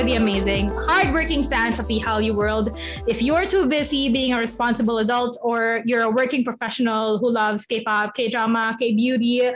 for 0.00 0.06
the 0.06 0.14
amazing, 0.14 0.70
hardworking 0.88 1.42
stance 1.42 1.78
of 1.78 1.86
the 1.86 2.00
Hallyu 2.00 2.34
world. 2.34 2.80
If 3.06 3.20
you're 3.20 3.44
too 3.44 3.66
busy 3.66 4.08
being 4.08 4.32
a 4.32 4.38
responsible 4.38 4.96
adult 4.96 5.36
or 5.42 5.82
you're 5.84 6.04
a 6.04 6.10
working 6.10 6.42
professional 6.42 7.18
who 7.18 7.30
loves 7.30 7.66
K-pop, 7.66 8.14
K-drama, 8.14 8.76
K-beauty, 8.80 9.50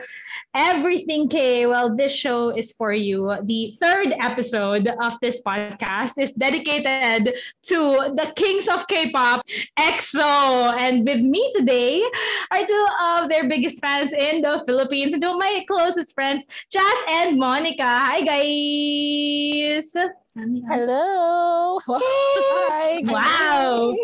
everything 0.54 1.30
K, 1.30 1.66
well, 1.66 1.96
this 1.96 2.14
show 2.14 2.50
is 2.50 2.72
for 2.72 2.92
you. 2.92 3.34
The 3.44 3.74
third 3.80 4.12
episode 4.20 4.86
of 5.02 5.18
this 5.22 5.40
podcast 5.40 6.20
is 6.20 6.32
dedicated 6.32 7.34
to 7.62 8.12
the 8.14 8.30
kings 8.36 8.68
of 8.68 8.86
K-pop, 8.86 9.40
EXO. 9.78 10.78
And 10.78 11.08
with 11.08 11.22
me 11.22 11.52
today 11.56 12.04
are 12.50 12.66
two 12.66 12.86
of 13.02 13.30
their 13.30 13.48
biggest 13.48 13.80
fans 13.80 14.12
in 14.12 14.42
the 14.42 14.62
Philippines, 14.66 15.18
two 15.18 15.26
of 15.26 15.38
my 15.38 15.64
closest 15.66 16.12
friends, 16.12 16.46
Jazz 16.70 16.98
and 17.08 17.38
Monica. 17.38 17.82
Hi, 17.82 18.20
guys! 18.20 19.96
Hello! 20.34 21.78
Hi! 21.86 22.98
Wow! 23.06 23.94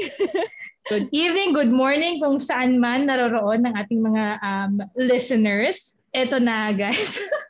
Good 0.86 1.10
evening, 1.10 1.50
good 1.50 1.74
morning 1.74 2.22
kung 2.22 2.38
saan 2.38 2.78
man 2.78 3.10
naroroon 3.10 3.66
ng 3.66 3.74
ating 3.74 3.98
mga 3.98 4.38
um, 4.38 4.78
listeners 4.94 5.98
eto 6.14 6.38
na 6.38 6.70
guys. 6.70 7.18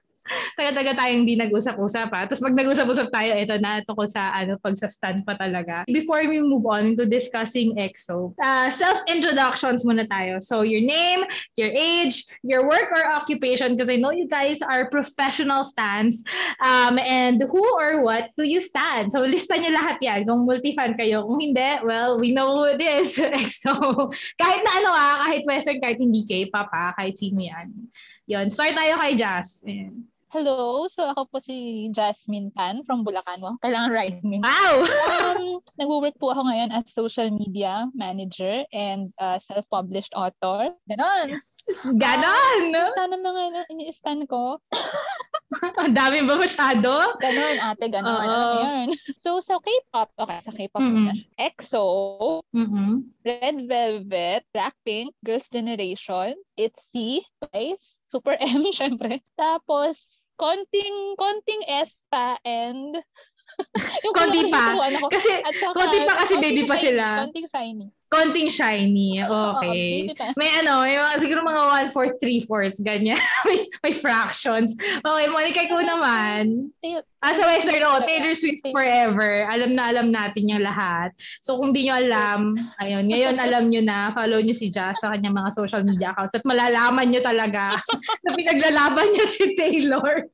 taga-taga 0.55 0.93
tayong 0.97 1.27
hindi 1.27 1.35
nag-usap-usap 1.39 2.09
ha. 2.13 2.23
Tapos 2.27 2.43
pag 2.43 2.57
nag-usap-usap 2.57 3.09
tayo, 3.11 3.33
ito 3.35 3.55
na 3.59 3.81
tungkol 3.83 4.07
sa 4.07 4.31
ano, 4.35 4.57
pag 4.61 4.75
sa 4.77 4.87
stand 4.87 5.27
pa 5.27 5.35
talaga. 5.35 5.85
Before 5.91 6.23
we 6.27 6.41
move 6.41 6.65
on 6.67 6.95
to 6.99 7.07
discussing 7.07 7.77
EXO, 7.79 8.35
uh, 8.39 8.69
self-introductions 8.71 9.83
muna 9.83 10.07
tayo. 10.07 10.39
So 10.43 10.63
your 10.63 10.83
name, 10.83 11.25
your 11.57 11.73
age, 11.75 12.27
your 12.43 12.67
work 12.67 12.91
or 12.95 13.05
occupation, 13.07 13.75
because 13.75 13.91
I 13.91 13.97
know 13.97 14.11
you 14.11 14.29
guys 14.29 14.63
are 14.63 14.91
professional 14.91 15.65
stands. 15.65 16.23
Um, 16.63 16.99
and 16.99 17.43
who 17.49 17.63
or 17.63 18.03
what 18.03 18.31
do 18.37 18.45
you 18.45 18.61
stand? 18.61 19.13
So 19.13 19.23
lista 19.27 19.59
niyo 19.59 19.75
lahat 19.75 19.99
yan. 20.03 20.27
Kung 20.27 20.47
multi-fan 20.47 20.95
kayo. 20.95 21.27
Kung 21.27 21.41
hindi, 21.41 21.71
well, 21.83 22.19
we 22.19 22.33
know 22.33 22.63
who 22.63 22.65
it 22.71 22.83
is. 22.83 23.19
EXO. 23.41 23.75
kahit 24.39 24.61
na 24.63 24.73
ano 24.83 24.91
ah, 24.93 25.17
kahit 25.27 25.43
western, 25.47 25.79
kahit 25.81 25.99
hindi 25.99 26.23
K-pop 26.27 26.69
ah, 26.71 26.93
kahit 26.95 27.17
sino 27.17 27.41
yan. 27.41 27.69
Yun. 28.31 28.47
Start 28.53 28.79
tayo 28.79 28.95
kay 29.01 29.13
Jazz. 29.19 29.67
Ayan. 29.67 30.11
Hello, 30.31 30.87
so 30.87 31.11
ako 31.11 31.27
po 31.27 31.37
si 31.43 31.91
Jasmine 31.91 32.55
Tan 32.55 32.87
from 32.87 33.03
Bulacan. 33.03 33.43
Wow, 33.43 33.59
kailangan 33.67 34.23
me. 34.23 34.39
Wow! 34.39 34.87
um, 35.35 35.59
nag-work 35.75 36.15
po 36.23 36.31
ako 36.31 36.47
ngayon 36.47 36.71
as 36.71 36.87
social 36.87 37.35
media 37.35 37.91
manager 37.99 38.63
and 38.71 39.11
uh, 39.19 39.43
self-published 39.43 40.15
author. 40.15 40.71
Ganon! 40.87 41.35
Ganon! 41.99 42.63
Uh, 42.71 42.87
stan 42.95 43.11
na 43.11 43.27
nga 43.27 43.63
ini-stan 43.75 44.23
ko. 44.31 44.63
Ang 45.83 45.99
dami 45.99 46.23
ba 46.23 46.39
masyado? 46.39 47.19
Ganon, 47.19 47.57
ate, 47.59 47.91
ganon. 47.91 48.15
Uh-oh. 48.15 48.31
Ano 48.31 48.47
yun? 48.63 48.89
So, 49.19 49.43
sa 49.43 49.59
K-pop, 49.59 50.15
okay, 50.15 50.39
sa 50.47 50.55
K-pop 50.55 50.79
mm-hmm. 50.79 51.11
na 51.11 51.15
EXO, 51.43 51.87
mm-hmm. 52.55 52.91
Red 53.27 53.57
Velvet, 53.67 54.47
Blackpink, 54.55 55.11
Girls' 55.27 55.51
Generation, 55.51 56.39
ITZY, 56.55 57.27
Twice, 57.43 57.99
Super 58.07 58.39
M, 58.39 58.63
syempre. 58.79 59.27
Tapos, 59.35 60.20
konting 60.41 60.97
konting 61.21 61.63
S 61.69 62.01
pa 62.09 62.41
and 62.49 62.97
yung 64.05 64.15
konti 64.17 64.49
pa. 64.49 64.73
Ko, 64.73 65.13
kasi 65.13 65.31
saka, 65.37 65.77
konti 65.77 65.99
pa 66.09 66.13
kasi 66.25 66.35
baby 66.41 66.65
pa 66.65 66.81
sila. 66.81 67.29
Konting 67.29 67.49
shiny. 67.53 67.93
Konting 68.11 68.51
shiny. 68.51 69.23
Okay. 69.31 70.11
May 70.35 70.51
ano, 70.63 70.83
may 70.83 70.99
mga, 70.99 71.15
siguro 71.23 71.47
mga 71.47 71.91
1 71.95 71.95
4 71.95 72.19
3 72.19 72.49
fourths 72.49 72.79
ganyan. 72.83 73.19
may, 73.49 73.71
may 73.87 73.95
fractions. 73.95 74.75
Okay, 74.79 75.27
Monica, 75.31 75.63
ikaw 75.63 75.79
naman. 75.79 76.75
Ah, 77.23 77.31
sa 77.31 77.47
Western, 77.47 77.85
oh, 77.87 78.03
Taylor 78.03 78.35
Swift 78.35 78.65
forever. 78.67 79.47
Alam 79.47 79.77
na 79.79 79.87
alam 79.87 80.09
natin 80.11 80.51
yung 80.51 80.65
lahat. 80.65 81.15
So 81.45 81.61
kung 81.63 81.71
di 81.71 81.87
nyo 81.87 81.95
alam, 81.99 82.59
ayun, 82.83 83.07
ngayon 83.07 83.37
alam 83.39 83.71
nyo 83.71 83.83
na, 83.85 84.11
follow 84.11 84.43
nyo 84.43 84.55
si 84.57 84.73
Jazz 84.73 84.99
sa 84.99 85.15
kanyang 85.15 85.37
mga 85.37 85.51
social 85.55 85.83
media 85.87 86.11
accounts 86.11 86.35
at 86.35 86.45
malalaman 86.47 87.07
nyo 87.11 87.23
talaga 87.23 87.79
na 88.27 88.31
pinaglalaban 88.35 89.07
niya 89.15 89.27
si 89.31 89.55
Taylor. 89.55 90.27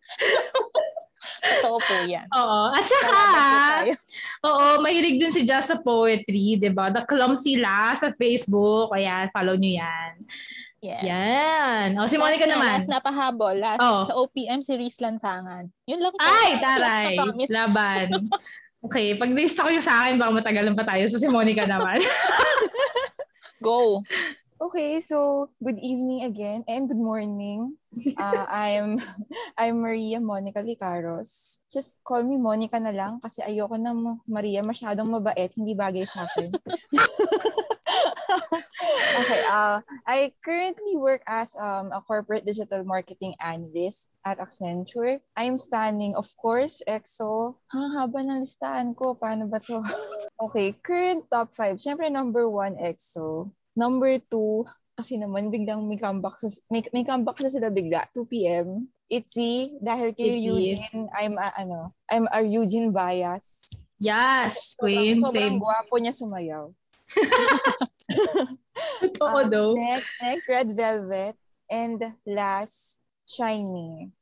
Totoo 1.46 1.78
po 1.78 1.94
yan. 2.06 2.26
Oo. 2.32 2.70
At 2.72 2.84
saka, 2.86 3.20
oo, 4.46 4.66
mahilig 4.78 5.18
din 5.18 5.34
si 5.34 5.42
Jazz 5.42 5.68
sa 5.68 5.82
poetry, 5.82 6.54
di 6.56 6.70
ba? 6.70 6.94
The 6.94 7.02
Clumsy 7.02 7.58
La 7.58 7.98
sa 7.98 8.14
Facebook. 8.14 8.94
Ayan, 8.94 9.26
follow 9.34 9.58
nyo 9.58 9.82
yan. 9.82 10.12
Yes. 10.86 11.02
Yan. 11.02 11.88
O, 11.98 12.06
si 12.06 12.14
Monica 12.14 12.46
last 12.46 12.54
naman. 12.54 12.72
Last 12.78 12.90
na 12.90 13.00
pahabol. 13.02 13.54
Last 13.58 13.82
oh. 13.82 14.06
sa 14.06 14.14
OPM 14.14 14.60
si 14.62 14.72
Riz 14.78 14.96
Lansangan. 15.02 15.66
Yun 15.90 15.98
lang. 15.98 16.14
Ay, 16.22 16.50
taray. 16.62 17.14
Laban. 17.50 18.08
Okay, 18.86 19.18
pag 19.18 19.34
lista 19.34 19.66
ko 19.66 19.70
yung 19.74 19.82
sa 19.82 20.06
akin, 20.06 20.14
baka 20.14 20.30
matagalan 20.30 20.78
pa 20.78 20.86
tayo. 20.86 21.02
So, 21.10 21.18
si 21.18 21.26
Monica 21.26 21.66
naman. 21.66 21.98
Go. 23.58 23.98
Okay, 24.56 25.04
so 25.04 25.52
good 25.60 25.76
evening 25.84 26.24
again 26.24 26.64
and 26.64 26.88
good 26.88 27.00
morning. 27.00 27.76
Uh, 28.20 28.44
I'm 28.52 29.00
I'm 29.56 29.80
Maria 29.80 30.20
Monica 30.20 30.60
Licaros. 30.60 31.64
Just 31.72 31.96
call 32.04 32.28
me 32.28 32.36
Monica 32.36 32.76
na 32.76 32.92
lang 32.92 33.24
kasi 33.24 33.40
ayoko 33.40 33.80
na 33.80 33.96
Maria 34.28 34.60
masyadong 34.60 35.08
mabait, 35.08 35.48
hindi 35.56 35.72
bagay 35.72 36.04
sa 36.04 36.28
akin. 36.28 36.52
okay, 39.20 39.40
uh, 39.48 39.80
I 40.04 40.28
currently 40.44 41.00
work 41.00 41.24
as 41.24 41.56
um, 41.56 41.88
a 41.88 42.04
corporate 42.04 42.44
digital 42.44 42.84
marketing 42.84 43.32
analyst 43.40 44.12
at 44.28 44.44
Accenture. 44.44 45.24
I'm 45.32 45.56
standing, 45.56 46.12
of 46.16 46.28
course, 46.36 46.84
EXO. 46.84 47.56
Ha, 47.72 47.80
haba 47.96 48.24
ng 48.24 48.44
listahan 48.44 48.92
ko. 48.92 49.16
Paano 49.16 49.48
ba 49.48 49.56
to? 49.64 49.80
okay, 50.48 50.76
current 50.84 51.24
top 51.32 51.56
5. 51.56 51.80
Siyempre, 51.80 52.12
number 52.12 52.44
1, 52.44 52.76
EXO. 52.76 53.56
Number 53.76 54.16
two, 54.16 54.64
kasi 54.96 55.20
naman 55.20 55.52
biglang 55.52 55.84
may 55.84 56.00
comeback, 56.00 56.40
sa, 56.40 56.48
may, 56.72 56.80
may 56.96 57.04
comeback 57.04 57.36
sa 57.44 57.52
sila 57.52 57.68
bigla, 57.68 58.08
2 58.16 58.24
p.m. 58.24 58.88
Itzy, 59.12 59.76
dahil 59.84 60.16
kay 60.16 60.40
Itzy. 60.40 60.48
Eugene, 60.48 61.04
I'm 61.12 61.36
a, 61.36 61.52
ano, 61.60 61.92
I'm 62.08 62.24
a 62.32 62.40
Eugene 62.40 62.88
bias. 62.88 63.68
Yes, 64.00 64.72
queen. 64.74 65.20
Sobrang, 65.20 65.36
sobrang 65.36 65.56
gwapo 65.60 65.94
niya 66.00 66.16
sumayaw. 66.16 66.72
Totoo 69.00 69.44
um, 69.44 69.50
though. 69.52 69.74
Next, 69.76 70.12
next, 70.20 70.44
Red 70.48 70.72
Velvet. 70.72 71.36
And 71.68 72.00
last, 72.24 73.00
Shiny. 73.28 74.12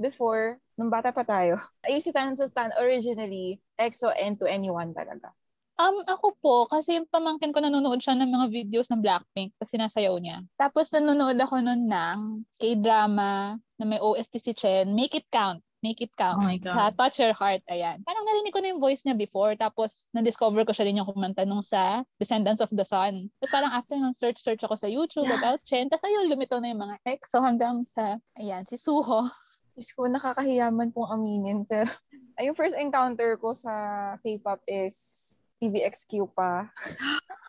Before, 0.00 0.60
nung 0.76 0.92
bata 0.92 1.12
pa 1.12 1.24
tayo, 1.24 1.60
I 1.84 1.96
used 1.96 2.08
to 2.08 2.46
stand 2.48 2.72
originally, 2.80 3.60
EXO 3.76 4.12
and 4.16 4.40
to 4.40 4.48
anyone 4.48 4.96
talaga. 4.96 5.32
Um, 5.80 6.04
ako 6.04 6.26
po, 6.44 6.56
kasi 6.68 7.00
yung 7.00 7.08
pamangkin 7.08 7.56
ko 7.56 7.64
nanonood 7.64 8.04
siya 8.04 8.12
ng 8.12 8.28
mga 8.28 8.46
videos 8.52 8.92
ng 8.92 9.00
Blackpink 9.00 9.56
kasi 9.56 9.80
nasayaw 9.80 10.12
niya. 10.20 10.44
Tapos 10.60 10.92
nanonood 10.92 11.40
ako 11.40 11.64
nun 11.64 11.88
ng 11.88 12.44
K-drama 12.60 13.56
na 13.56 13.84
may 13.88 13.96
OST 13.96 14.44
si 14.44 14.52
Chen, 14.52 14.92
Make 14.92 15.24
It 15.24 15.28
Count. 15.32 15.64
Make 15.80 16.04
It 16.04 16.12
Count. 16.12 16.44
Oh 16.44 16.52
sa 16.68 16.92
Touch 16.92 17.16
Your 17.24 17.32
Heart. 17.32 17.64
Ayan. 17.72 18.04
Parang 18.04 18.28
narinig 18.28 18.52
ko 18.52 18.60
na 18.60 18.76
yung 18.76 18.84
voice 18.84 19.00
niya 19.08 19.16
before. 19.16 19.56
Tapos, 19.56 20.12
na-discover 20.12 20.68
ko 20.68 20.76
siya 20.76 20.84
rin 20.84 21.00
yung 21.00 21.08
kumanta 21.08 21.48
nung 21.48 21.64
sa 21.64 22.04
Descendants 22.20 22.60
of 22.60 22.68
the 22.76 22.84
Sun. 22.84 23.32
Tapos 23.40 23.48
parang 23.48 23.72
after 23.72 23.96
nang 23.96 24.12
search-search 24.12 24.60
ako 24.60 24.76
sa 24.76 24.84
YouTube 24.84 25.32
yes. 25.32 25.40
about 25.40 25.58
Chen. 25.64 25.88
Tapos 25.88 26.04
ayun, 26.04 26.28
lumito 26.28 26.60
na 26.60 26.76
yung 26.76 26.84
mga 26.84 27.00
ex. 27.08 27.32
So 27.32 27.40
hanggang 27.40 27.88
sa, 27.88 28.20
ayan, 28.36 28.68
si 28.68 28.76
Suho. 28.76 29.32
Diyos 29.72 29.96
ko, 29.96 30.12
nakakahiyaman 30.12 30.92
pong 30.92 31.08
aminin. 31.08 31.64
Pero, 31.64 31.88
ay, 32.36 32.44
yung 32.52 32.58
first 32.58 32.76
encounter 32.76 33.40
ko 33.40 33.56
sa 33.56 33.72
K-pop 34.20 34.60
is 34.68 35.29
TVXQ 35.60 36.32
pa. 36.32 36.72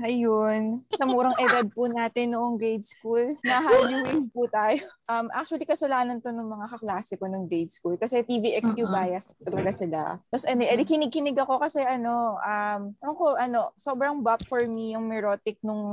Ayun. 0.00 0.80
Sa 0.96 1.04
murang 1.04 1.36
edad 1.36 1.66
po 1.68 1.84
natin 1.84 2.32
noong 2.32 2.56
grade 2.56 2.80
school. 2.80 3.36
Na-Halloween 3.44 4.32
po 4.32 4.48
tayo. 4.48 4.80
Um, 5.04 5.28
actually, 5.36 5.68
kasalanan 5.68 6.24
to 6.24 6.32
ng 6.32 6.48
mga 6.48 6.66
kaklase 6.72 7.20
ko 7.20 7.28
nung 7.28 7.44
grade 7.44 7.68
school. 7.68 8.00
Kasi 8.00 8.24
TVXQ 8.24 8.78
uh-huh. 8.80 8.94
bias 8.96 9.36
talaga 9.36 9.70
sila. 9.76 10.00
Tapos, 10.32 10.48
ano, 10.48 10.64
edi 10.64 10.84
kinig-kinig 10.88 11.36
ako 11.36 11.60
kasi 11.60 11.84
ano, 11.84 12.40
um, 12.40 12.80
ako, 13.04 13.36
ano, 13.36 13.76
sobrang 13.76 14.24
bop 14.24 14.40
for 14.48 14.64
me 14.64 14.96
yung 14.96 15.04
merotic 15.04 15.60
nung... 15.60 15.84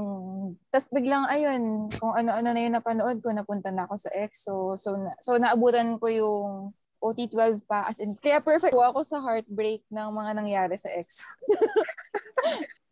Tapos 0.71 0.87
biglang, 0.87 1.27
ayun, 1.27 1.91
kung 1.99 2.15
ano-ano 2.15 2.55
na 2.55 2.61
yun 2.63 2.79
napanood 2.79 3.19
ko, 3.19 3.35
napunta 3.35 3.75
na 3.75 3.83
ako 3.83 3.99
sa 3.99 4.09
EXO. 4.15 4.79
So, 4.79 4.95
na, 4.95 5.19
so 5.19 5.35
naabutan 5.35 5.99
ko 5.99 6.07
yung 6.07 6.71
OT12 7.01 7.63
pa. 7.65 7.85
As 7.85 8.01
in, 8.01 8.17
kaya 8.17 8.41
perfect 8.41 8.73
po 8.73 8.81
ako 8.81 9.05
sa 9.05 9.21
heartbreak 9.21 9.85
ng 9.89 10.09
mga 10.09 10.31
nangyari 10.33 10.75
sa 10.77 10.89
ex. 10.93 11.21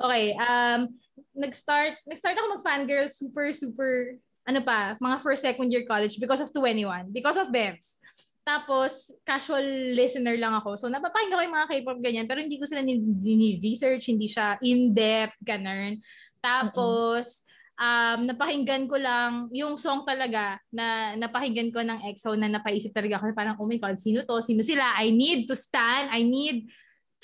Okay, 0.00 0.36
um, 0.36 0.92
nag-start, 1.36 1.96
nag-start 2.04 2.36
ako 2.36 2.60
mag-fangirl 2.60 3.08
super, 3.08 3.52
super, 3.52 4.16
ano 4.44 4.60
pa, 4.64 4.96
mga 4.98 5.16
first, 5.20 5.42
second 5.44 5.68
year 5.70 5.84
college 5.86 6.16
because 6.18 6.40
of 6.40 6.52
21, 6.52 7.12
because 7.12 7.36
of 7.36 7.52
Bevs. 7.52 8.00
Tapos, 8.40 9.12
casual 9.22 9.62
listener 9.94 10.34
lang 10.40 10.56
ako. 10.56 10.74
So, 10.74 10.86
napapakinggan 10.88 11.36
ko 11.36 11.44
yung 11.44 11.56
mga 11.60 11.70
K-pop 11.70 11.98
ganyan, 12.00 12.26
pero 12.26 12.40
hindi 12.40 12.56
ko 12.56 12.64
sila 12.64 12.80
ni-research, 12.82 14.10
hindi 14.10 14.26
siya 14.26 14.56
in-depth, 14.64 15.38
ganun. 15.44 16.00
Tapos, 16.40 17.44
um, 17.80 18.28
napakinggan 18.28 18.84
ko 18.84 19.00
lang 19.00 19.48
yung 19.56 19.80
song 19.80 20.04
talaga 20.04 20.60
na 20.68 21.16
napakinggan 21.16 21.72
ko 21.72 21.80
ng 21.80 22.04
EXO 22.12 22.36
na 22.36 22.52
napaisip 22.52 22.92
talaga 22.92 23.16
ako 23.16 23.32
parang, 23.32 23.56
oh 23.56 23.66
my 23.66 23.80
God, 23.80 23.96
sino 23.96 24.20
to? 24.28 24.44
Sino 24.44 24.60
sila? 24.60 24.92
I 25.00 25.08
need 25.08 25.48
to 25.48 25.56
stand. 25.56 26.12
I 26.12 26.20
need 26.20 26.68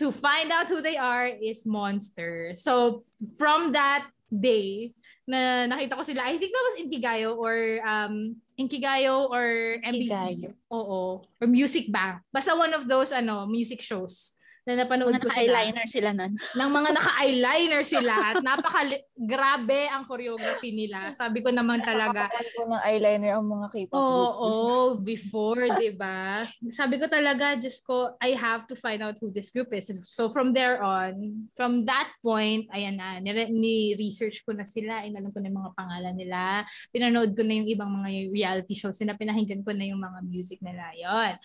to 0.01 0.09
find 0.09 0.49
out 0.49 0.67
who 0.73 0.81
they 0.81 0.97
are 0.97 1.29
is 1.29 1.69
Monster. 1.69 2.57
So, 2.57 3.05
from 3.37 3.77
that 3.77 4.09
day, 4.33 4.97
na 5.27 5.67
nakita 5.67 5.99
ko 5.99 6.03
sila, 6.07 6.23
I 6.23 6.39
think 6.39 6.55
that 6.55 6.67
was 6.71 6.79
Inkigayo 6.81 7.35
or 7.37 7.83
um, 7.83 8.39
Inkigayo 8.57 9.27
or 9.29 9.77
MBC. 9.83 10.15
Inkigayo. 10.15 10.51
Oo. 10.71 11.27
Or 11.27 11.47
Music 11.51 11.91
Bank. 11.91 12.23
Basta 12.31 12.55
one 12.55 12.73
of 12.73 12.87
those 12.87 13.11
ano 13.11 13.45
music 13.45 13.83
shows 13.83 14.36
na 14.67 14.83
napanood 14.83 15.15
mga 15.15 15.23
ko 15.23 15.31
sila. 15.31 15.63
eyeliner 15.63 15.87
sila 15.87 16.11
nun. 16.11 16.33
Nang 16.59 16.71
mga 16.75 16.91
naka-eyeliner 16.99 17.83
sila 17.87 18.15
at 18.35 18.43
napaka 18.43 18.99
grabe 19.15 19.87
ang 19.87 20.03
choreography 20.11 20.75
nila. 20.75 21.15
Sabi 21.15 21.39
ko 21.39 21.55
naman 21.55 21.87
talaga. 21.87 22.27
Nakakapan 22.27 22.49
ko 22.51 22.63
ng 22.67 22.83
eyeliner 22.83 23.33
ang 23.39 23.47
mga 23.47 23.67
K-pop 23.71 23.95
Oo, 23.95 24.11
groups. 24.11 24.39
Oo, 24.43 24.51
oh, 24.51 24.87
before, 24.99 25.63
di 25.79 25.95
ba? 25.95 26.43
Sabi 26.75 26.99
ko 26.99 27.07
talaga, 27.07 27.55
just 27.55 27.87
ko, 27.87 28.19
I 28.19 28.35
have 28.35 28.67
to 28.67 28.75
find 28.75 29.07
out 29.07 29.15
who 29.23 29.31
this 29.31 29.55
group 29.55 29.71
is. 29.71 29.87
So 30.11 30.35
from 30.35 30.51
there 30.51 30.83
on, 30.83 31.47
from 31.55 31.87
that 31.87 32.11
point, 32.19 32.67
ayan 32.75 32.99
na, 32.99 33.23
ni-research 33.23 34.43
ko 34.43 34.51
na 34.51 34.67
sila, 34.67 35.07
inalam 35.07 35.31
ko 35.31 35.39
na 35.39 35.47
yung 35.47 35.63
mga 35.63 35.73
pangalan 35.79 36.15
nila, 36.19 36.67
pinanood 36.91 37.39
ko 37.39 37.47
na 37.47 37.55
yung 37.55 37.71
ibang 37.71 37.91
mga 38.03 38.35
reality 38.35 38.75
shows 38.75 38.99
nila, 38.99 39.15
pinahinggan 39.15 39.63
ko 39.63 39.71
na 39.71 39.87
yung 39.87 40.03
mga 40.03 40.19
music 40.27 40.59
nila. 40.59 40.91
Yon. 40.99 41.39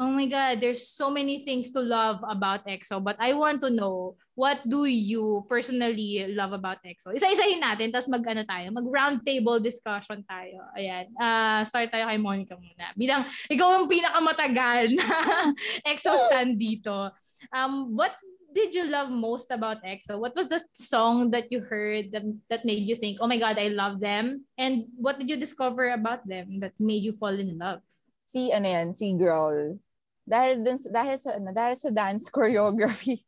Oh 0.00 0.08
my 0.08 0.24
God, 0.24 0.64
there's 0.64 0.88
so 0.88 1.12
many 1.12 1.44
things 1.44 1.70
to 1.76 1.80
love 1.80 2.24
about 2.24 2.64
EXO, 2.64 2.96
but 3.04 3.14
I 3.20 3.36
want 3.36 3.60
to 3.60 3.68
know, 3.68 4.16
what 4.34 4.64
do 4.64 4.88
you 4.88 5.44
personally 5.44 6.32
love 6.32 6.56
about 6.56 6.80
EXO? 6.80 7.12
Isa-isahin 7.12 7.60
natin, 7.60 7.92
tapos 7.92 8.08
mag, 8.08 8.24
ano 8.24 8.42
tayo, 8.48 8.72
mag 8.72 8.88
round 8.88 9.20
table 9.20 9.60
discussion 9.60 10.24
tayo. 10.24 10.64
Ayan, 10.72 11.12
uh, 11.20 11.60
start 11.68 11.92
tayo 11.92 12.08
kay 12.08 12.16
Monica 12.16 12.56
muna. 12.56 12.88
Bilang, 12.96 13.28
ikaw 13.52 13.84
ang 13.84 13.86
pinakamatagal 13.86 14.96
na 14.96 15.08
EXO 15.92 16.16
stand 16.24 16.56
dito. 16.56 17.12
Um, 17.52 17.92
what 17.92 18.16
did 18.56 18.72
you 18.72 18.88
love 18.88 19.12
most 19.12 19.52
about 19.52 19.84
EXO? 19.84 20.16
What 20.16 20.32
was 20.32 20.48
the 20.48 20.64
song 20.72 21.32
that 21.36 21.52
you 21.52 21.60
heard 21.60 22.12
that, 22.16 22.24
that 22.48 22.64
made 22.64 22.88
you 22.88 22.96
think, 22.96 23.20
oh 23.20 23.28
my 23.28 23.36
God, 23.36 23.60
I 23.60 23.68
love 23.68 24.00
them? 24.00 24.48
And 24.56 24.88
what 24.96 25.20
did 25.20 25.28
you 25.28 25.36
discover 25.36 25.92
about 25.92 26.24
them 26.24 26.60
that 26.64 26.72
made 26.80 27.04
you 27.04 27.12
fall 27.12 27.36
in 27.36 27.60
love? 27.60 27.84
Si 28.32 28.48
ano 28.48 28.64
yan, 28.64 28.96
si 28.96 29.12
Growl. 29.12 29.76
Dahil 30.24 30.64
dun, 30.64 30.80
dahil 30.88 31.16
sa 31.20 31.36
ano, 31.36 31.52
dahil 31.52 31.76
sa 31.76 31.92
dance 31.92 32.30
choreography. 32.34 33.20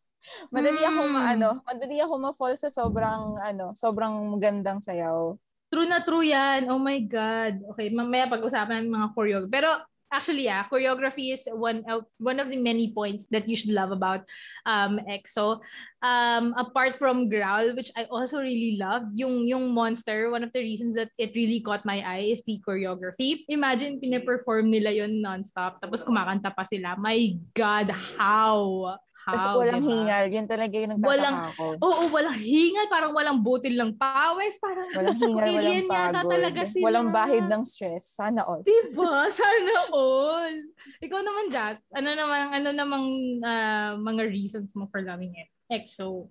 madali 0.48 0.80
mm. 0.80 0.88
ako 0.88 1.00
maano, 1.12 1.50
madali 1.68 2.00
ako 2.00 2.14
ma-fall 2.16 2.56
sa 2.56 2.72
sobrang 2.72 3.36
ano, 3.36 3.76
sobrang 3.76 4.16
magandang 4.32 4.80
sayaw. 4.80 5.36
True 5.68 5.84
na 5.84 6.00
true 6.00 6.24
yan. 6.24 6.70
Oh 6.72 6.80
my 6.80 6.96
God. 7.04 7.60
Okay, 7.74 7.92
mamaya 7.92 8.30
pag-usapan 8.30 8.86
natin 8.86 8.94
mga 8.94 9.08
choreography. 9.12 9.52
Pero 9.52 9.70
actually 10.14 10.46
yeah 10.46 10.62
choreography 10.70 11.34
is 11.34 11.42
one 11.50 11.82
uh, 11.90 11.98
one 12.22 12.38
of 12.38 12.46
the 12.46 12.56
many 12.56 12.94
points 12.94 13.26
that 13.34 13.50
you 13.50 13.58
should 13.58 13.74
love 13.74 13.90
about 13.90 14.22
um 14.64 15.02
EXO. 15.10 15.58
Um 16.06 16.54
apart 16.54 16.94
from 16.94 17.26
growl 17.26 17.74
which 17.74 17.90
I 17.98 18.06
also 18.06 18.38
really 18.38 18.78
love 18.78 19.10
yung 19.18 19.42
yung 19.50 19.74
monster 19.74 20.30
one 20.30 20.46
of 20.46 20.54
the 20.54 20.62
reasons 20.62 20.94
that 20.94 21.10
it 21.18 21.34
really 21.34 21.58
caught 21.58 21.82
my 21.82 21.98
eye 22.06 22.30
is 22.30 22.46
the 22.46 22.62
choreography. 22.62 23.42
Imagine 23.50 23.98
pine-perform 23.98 24.70
nila 24.70 24.94
yon 24.94 25.18
nonstop 25.18 25.82
tapos 25.82 26.06
kumakanta 26.06 26.54
pa 26.54 26.62
sila. 26.62 26.94
My 26.94 27.34
god 27.56 27.90
how, 27.90 28.94
Tapos 29.24 29.56
walang 29.56 29.80
diba? 29.80 29.90
hingal. 29.96 30.24
Yun 30.28 30.46
talaga 30.46 30.74
yung 30.76 30.92
nagtataka 30.92 31.12
walang, 31.16 31.36
ako. 31.48 31.64
Oo, 31.80 31.86
oh, 31.88 31.94
oh, 32.04 32.08
walang 32.12 32.38
hingal. 32.38 32.86
Parang 32.92 33.12
walang 33.16 33.38
butil 33.40 33.74
lang 33.74 33.92
pawis. 33.96 34.60
Parang 34.60 34.88
walang 34.92 35.16
hingal, 35.24 35.48
walang 35.48 35.88
pagod. 35.88 36.32
talaga 36.36 36.62
sila. 36.68 36.84
Walang 36.84 37.08
bahid 37.08 37.44
ng 37.48 37.62
stress. 37.64 38.04
Sana 38.12 38.44
all. 38.44 38.60
Diba? 38.60 39.28
Sana 39.40 39.74
all. 39.88 40.54
Ikaw 41.00 41.20
naman, 41.24 41.44
Jazz. 41.48 41.80
Ano 41.96 42.12
naman, 42.12 42.40
ano 42.52 42.68
namang 42.76 43.06
uh, 43.40 43.92
mga 43.96 44.22
reasons 44.28 44.76
mo 44.76 44.84
for 44.92 45.00
loving 45.00 45.32
it? 45.40 45.48
EXO. 45.72 46.28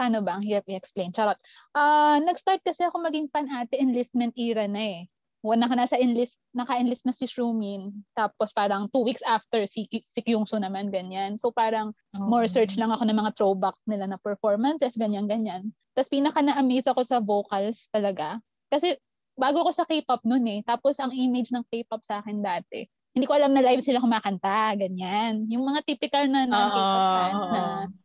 Paano 0.00 0.24
ba? 0.24 0.40
Ang 0.40 0.48
hirap 0.48 0.64
i-explain. 0.72 1.12
Charot. 1.12 1.36
Uh, 1.76 2.16
nag-start 2.24 2.64
kasi 2.64 2.88
ako 2.88 3.04
maging 3.04 3.28
fan 3.28 3.44
ate 3.52 3.76
enlistment 3.76 4.32
era 4.40 4.64
na 4.64 4.80
eh 4.80 5.11
wala 5.42 5.66
ka 5.66 5.74
nasa 5.74 5.98
enlist, 5.98 6.38
naka-enlist 6.54 7.02
na 7.02 7.10
si 7.10 7.26
Shumin. 7.26 7.90
Tapos 8.14 8.54
parang 8.54 8.86
two 8.94 9.02
weeks 9.02 9.26
after, 9.26 9.66
si, 9.66 9.90
si 9.90 10.20
Kyungso 10.22 10.56
naman, 10.56 10.94
ganyan. 10.94 11.34
So 11.34 11.50
parang 11.50 11.90
okay. 12.14 12.22
more 12.22 12.46
search 12.46 12.78
lang 12.78 12.94
ako 12.94 13.02
ng 13.10 13.18
mga 13.18 13.34
throwback 13.34 13.74
nila 13.90 14.06
na 14.06 14.18
performances, 14.22 14.94
ganyan-ganyan. 14.94 15.74
Tapos 15.98 16.08
pinaka 16.08 16.40
na-amaze 16.40 16.86
ako 16.86 17.02
sa 17.02 17.18
vocals 17.18 17.90
talaga. 17.90 18.38
Kasi 18.70 18.96
bago 19.34 19.66
ko 19.66 19.70
sa 19.74 19.82
K-pop 19.82 20.22
noon 20.22 20.46
eh. 20.46 20.60
Tapos 20.62 20.96
ang 21.02 21.10
image 21.10 21.50
ng 21.50 21.66
K-pop 21.68 22.06
sa 22.06 22.22
akin 22.22 22.38
dati, 22.38 22.86
hindi 23.12 23.26
ko 23.28 23.36
alam 23.36 23.52
na 23.52 23.66
live 23.66 23.84
sila 23.84 24.00
kumakanta, 24.00 24.78
ganyan. 24.78 25.44
Yung 25.50 25.66
mga 25.66 25.84
typical 25.84 26.24
na, 26.30 26.48
na 26.48 26.56
uh, 26.56 26.70
K-pop 26.70 27.04
fans 27.12 27.44
na, 27.50 27.62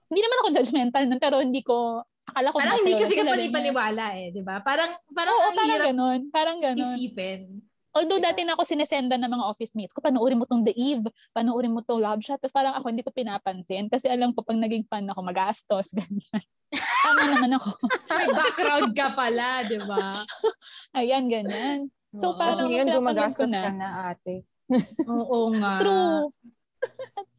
hindi 0.10 0.22
naman 0.26 0.38
ako 0.42 0.48
judgmental 0.58 1.04
nun, 1.06 1.22
pero 1.22 1.36
hindi 1.40 1.62
ko 1.64 2.02
akala 2.28 2.52
ko 2.52 2.58
parang 2.60 2.80
hindi 2.84 2.94
kasi 2.94 3.14
ka 3.16 3.24
panipaniwala 3.24 4.06
eh, 4.20 4.36
di 4.36 4.44
ba? 4.44 4.60
Parang, 4.60 4.92
parang 5.16 5.36
Oo, 5.36 5.50
parang 5.56 5.80
ganun. 5.90 6.20
Parang 6.30 6.58
ganun. 6.60 6.84
Isipin. 6.84 7.64
Although 7.98 8.22
dati 8.22 8.46
na 8.46 8.54
ako 8.54 8.62
sinesenda 8.62 9.18
ng 9.18 9.32
mga 9.32 9.48
office 9.50 9.74
mates 9.74 9.90
ko, 9.90 10.06
panoorin 10.06 10.38
mo 10.38 10.46
tong 10.46 10.62
The 10.62 10.76
Eve, 10.76 11.10
panoorin 11.34 11.74
mo 11.74 11.82
tong 11.82 11.98
Love 11.98 12.22
Shot, 12.22 12.38
tapos 12.38 12.54
parang 12.54 12.78
ako 12.78 12.94
hindi 12.94 13.02
ko 13.02 13.10
pinapansin 13.10 13.90
kasi 13.90 14.06
alam 14.06 14.38
ko 14.38 14.46
pag 14.46 14.60
naging 14.62 14.86
fan 14.86 15.10
ako, 15.10 15.26
magastos, 15.26 15.90
ganyan. 15.98 16.44
Tama 16.78 17.22
naman 17.26 17.58
ako. 17.58 17.74
May 18.22 18.30
background 18.30 18.92
ka 18.94 19.18
pala, 19.18 19.66
di 19.66 19.82
ba? 19.82 20.22
Ayan, 21.00 21.26
ganyan. 21.26 21.90
So, 22.14 22.38
parang 22.38 22.62
Tapos 22.62 22.70
ngayon 22.70 22.88
gumagastos 22.94 23.50
na. 23.50 23.62
ka 23.66 23.72
na, 23.74 23.90
ate. 24.14 24.46
Oo 25.10 25.50
nga. 25.58 25.74
True. 25.82 26.30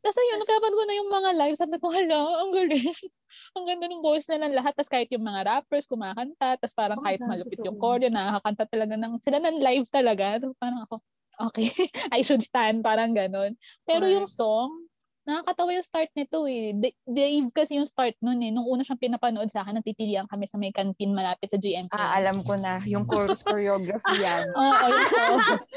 Tapos 0.08 0.24
yun, 0.24 0.40
nagkapan 0.40 0.72
ko 0.72 0.82
na 0.88 0.94
yung 0.96 1.10
mga 1.12 1.30
live. 1.36 1.56
Sabi 1.60 1.76
ko, 1.76 1.92
hala, 1.92 2.40
ang 2.40 2.48
galing. 2.48 2.88
ang 3.60 3.64
ganda 3.68 3.92
ng 3.92 4.00
voice 4.00 4.24
na 4.32 4.40
ng 4.40 4.56
lahat. 4.56 4.72
Tapos 4.72 4.88
kahit 4.88 5.12
yung 5.12 5.20
mga 5.20 5.44
rappers 5.44 5.84
kumakanta. 5.84 6.56
Tapos 6.56 6.72
parang 6.72 6.96
oh, 6.96 7.04
kahit 7.04 7.20
malupit 7.20 7.60
yung 7.60 7.76
choreo, 7.76 8.08
nakakanta 8.08 8.64
talaga 8.72 8.96
ng, 8.96 9.20
sila 9.20 9.36
ng 9.36 9.60
live 9.60 9.84
talaga. 9.92 10.24
So, 10.40 10.56
parang 10.56 10.80
ako, 10.88 11.04
okay, 11.52 11.68
I 12.16 12.24
should 12.24 12.40
stand. 12.40 12.80
Parang 12.80 13.12
ganun. 13.12 13.52
Pero 13.84 14.08
right. 14.08 14.16
yung 14.16 14.24
song, 14.24 14.88
nakakatawa 15.28 15.76
yung 15.76 15.84
start 15.84 16.08
nito 16.16 16.48
eh. 16.48 16.72
Dave 17.04 17.52
kasi 17.52 17.76
yung 17.76 17.84
start 17.84 18.16
nun 18.24 18.40
eh. 18.40 18.48
Nung 18.48 18.64
una 18.64 18.80
siyang 18.88 18.96
pinapanood 19.12 19.52
sa 19.52 19.60
akin, 19.60 19.76
nagtitilian 19.76 20.24
kami 20.24 20.48
sa 20.48 20.56
may 20.56 20.72
canteen 20.72 21.12
malapit 21.12 21.52
sa 21.52 21.60
GMP. 21.60 21.92
Ah, 21.92 22.16
alam 22.16 22.40
ko 22.40 22.56
na. 22.56 22.80
Yung 22.88 23.04
chorus 23.04 23.44
choreography 23.44 24.24
yan. 24.24 24.48
Oo, 24.56 24.72
oh, 24.72 24.88
yung 24.88 25.12
chorus. 25.12 25.68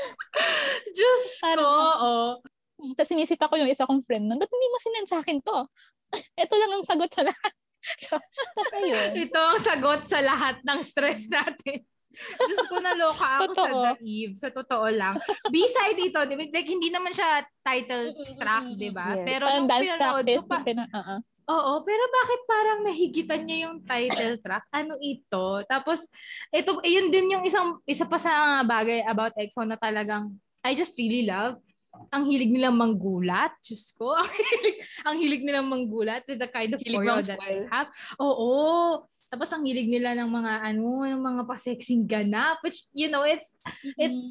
Diyos 0.96 1.24
ko, 1.36 1.68
oo. 1.68 2.16
Tapos 2.98 3.10
sinisita 3.10 3.46
ko 3.48 3.56
yung 3.58 3.70
isa 3.70 3.86
kong 3.86 4.02
friend 4.06 4.26
nun, 4.26 4.42
ba't 4.42 4.50
hindi 4.50 4.68
mo 4.70 4.78
sinend 4.82 5.10
sa 5.10 5.22
akin 5.22 5.38
to? 5.42 5.58
Ito 6.44 6.54
lang 6.58 6.72
ang 6.76 6.86
sagot 6.86 7.12
sa 7.14 7.24
lahat. 7.24 7.54
so, 8.06 8.14
tapos 8.58 8.74
ayun. 8.78 9.10
Ito 9.30 9.40
ang 9.40 9.60
sagot 9.62 10.02
sa 10.06 10.20
lahat 10.22 10.62
ng 10.62 10.80
stress 10.86 11.26
natin. 11.30 11.82
Diyos 12.48 12.68
ko, 12.68 12.84
naloka 12.84 13.40
ako 13.40 13.44
totoo. 13.56 13.82
sa 13.88 13.92
Eve. 14.04 14.34
Sa 14.36 14.50
totoo 14.52 14.88
lang. 14.92 15.16
B-side 15.48 16.00
ito, 16.00 16.20
like, 16.28 16.68
hindi 16.68 16.92
naman 16.92 17.16
siya 17.16 17.48
title 17.64 18.12
track, 18.36 18.66
di 18.76 18.92
ba? 18.92 19.16
Yes. 19.16 19.26
Pero 19.26 19.44
nung 19.48 19.68
pinanood 19.70 20.28
ko 20.28 20.44
pa, 20.44 20.60
uh-uh. 20.68 21.20
Oo, 21.52 21.84
pero 21.84 22.04
bakit 22.08 22.42
parang 22.48 22.80
nahigitan 22.86 23.44
niya 23.44 23.58
yung 23.68 23.84
title 23.84 24.40
track? 24.44 24.68
Ano 24.72 24.96
ito? 25.00 25.64
Tapos, 25.68 26.08
ito, 26.52 26.80
yun 26.86 27.10
din 27.10 27.34
yung 27.34 27.44
isang, 27.48 27.80
isa 27.88 28.06
pa 28.06 28.20
sa 28.20 28.62
bagay 28.64 29.04
about 29.08 29.36
EXO 29.36 29.66
na 29.66 29.80
talagang 29.80 30.36
I 30.62 30.78
just 30.78 30.94
really 30.96 31.26
love 31.26 31.58
ang 32.12 32.24
hilig 32.28 32.52
nilang 32.52 32.76
manggulat. 32.76 33.52
Diyos 33.64 33.92
ko. 33.96 34.16
Ang 34.22 34.32
hilig, 34.32 34.78
ang 35.04 35.16
hilig 35.18 35.44
nilang 35.44 35.68
manggulat 35.68 36.24
with 36.28 36.40
the 36.40 36.48
kind 36.48 36.72
of 36.72 36.80
choreo 36.80 37.20
that 37.24 37.40
they 37.44 37.68
have. 37.68 37.92
Oo. 38.20 39.04
Tapos 39.28 39.50
ang 39.52 39.64
hilig 39.68 39.88
nila 39.92 40.16
ng 40.16 40.30
mga 40.30 40.54
ano, 40.72 41.04
ng 41.04 41.22
mga 41.22 41.42
pa-sexing 41.48 42.08
ganap. 42.08 42.64
Which, 42.64 42.88
you 42.96 43.12
know, 43.12 43.24
it's, 43.28 43.56
it's, 44.00 44.24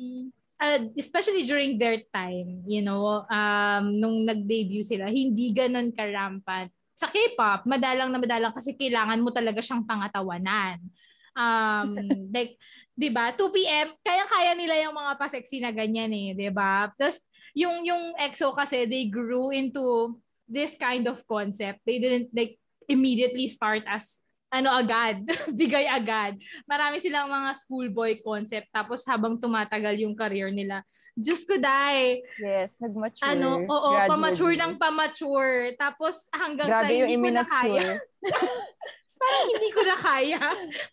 uh, 0.61 0.81
especially 0.97 1.49
during 1.49 1.81
their 1.81 2.00
time, 2.12 2.62
you 2.69 2.85
know, 2.85 3.25
um, 3.26 3.85
nung 3.97 4.29
nag-debut 4.29 4.85
sila, 4.85 5.09
hindi 5.09 5.50
ganun 5.57 5.90
karampant. 5.90 6.71
Sa 6.97 7.09
K-pop, 7.09 7.64
madalang 7.64 8.12
na 8.12 8.21
madalang 8.21 8.52
kasi 8.52 8.76
kailangan 8.76 9.25
mo 9.25 9.33
talaga 9.33 9.64
siyang 9.64 9.88
pangatawanan. 9.88 10.76
Um, 11.33 11.97
like, 12.37 12.61
'di 12.93 13.09
ba? 13.09 13.33
2 13.33 13.49
PM, 13.57 13.88
kaya-kaya 14.05 14.52
nila 14.52 14.76
yung 14.85 14.93
mga 14.93 15.17
pa-sexy 15.17 15.64
na 15.64 15.73
ganyan 15.73 16.12
eh, 16.12 16.37
'di 16.37 16.52
ba? 16.52 16.93
Tapos 16.93 17.25
yung 17.54 17.85
yung 17.85 18.14
EXO 18.19 18.54
kasi 18.54 18.87
they 18.87 19.07
grew 19.07 19.50
into 19.50 20.16
this 20.50 20.75
kind 20.75 21.07
of 21.07 21.23
concept. 21.26 21.80
They 21.87 21.99
didn't 21.99 22.35
like 22.35 22.59
immediately 22.90 23.47
start 23.47 23.87
as 23.87 24.19
ano 24.50 24.69
agad, 24.75 25.23
bigay 25.61 25.87
agad. 25.87 26.35
Marami 26.66 26.99
silang 26.99 27.30
mga 27.30 27.50
schoolboy 27.54 28.19
concept 28.21 28.69
tapos 28.75 29.07
habang 29.07 29.38
tumatagal 29.38 29.95
yung 30.02 30.19
career 30.19 30.50
nila, 30.50 30.83
Diyos 31.14 31.47
ko 31.47 31.54
dai. 31.57 32.19
Yes, 32.42 32.83
nag-mature. 32.83 33.26
Ano, 33.26 33.62
oo, 33.62 33.90
gradually. 33.95 34.11
pamature 34.11 34.54
ng 34.59 34.73
pamature. 34.80 35.54
Tapos 35.78 36.26
hanggang 36.35 36.69
Grabe 36.69 36.90
sa 36.90 36.99
yung 36.99 37.11
hindi 37.11 37.30
ko 37.30 37.30
na 37.35 37.45
kaya. 37.47 37.88
Parang 39.21 39.47
hindi 39.52 39.69
ko 39.69 39.80
na 39.85 39.97
kaya. 40.00 40.42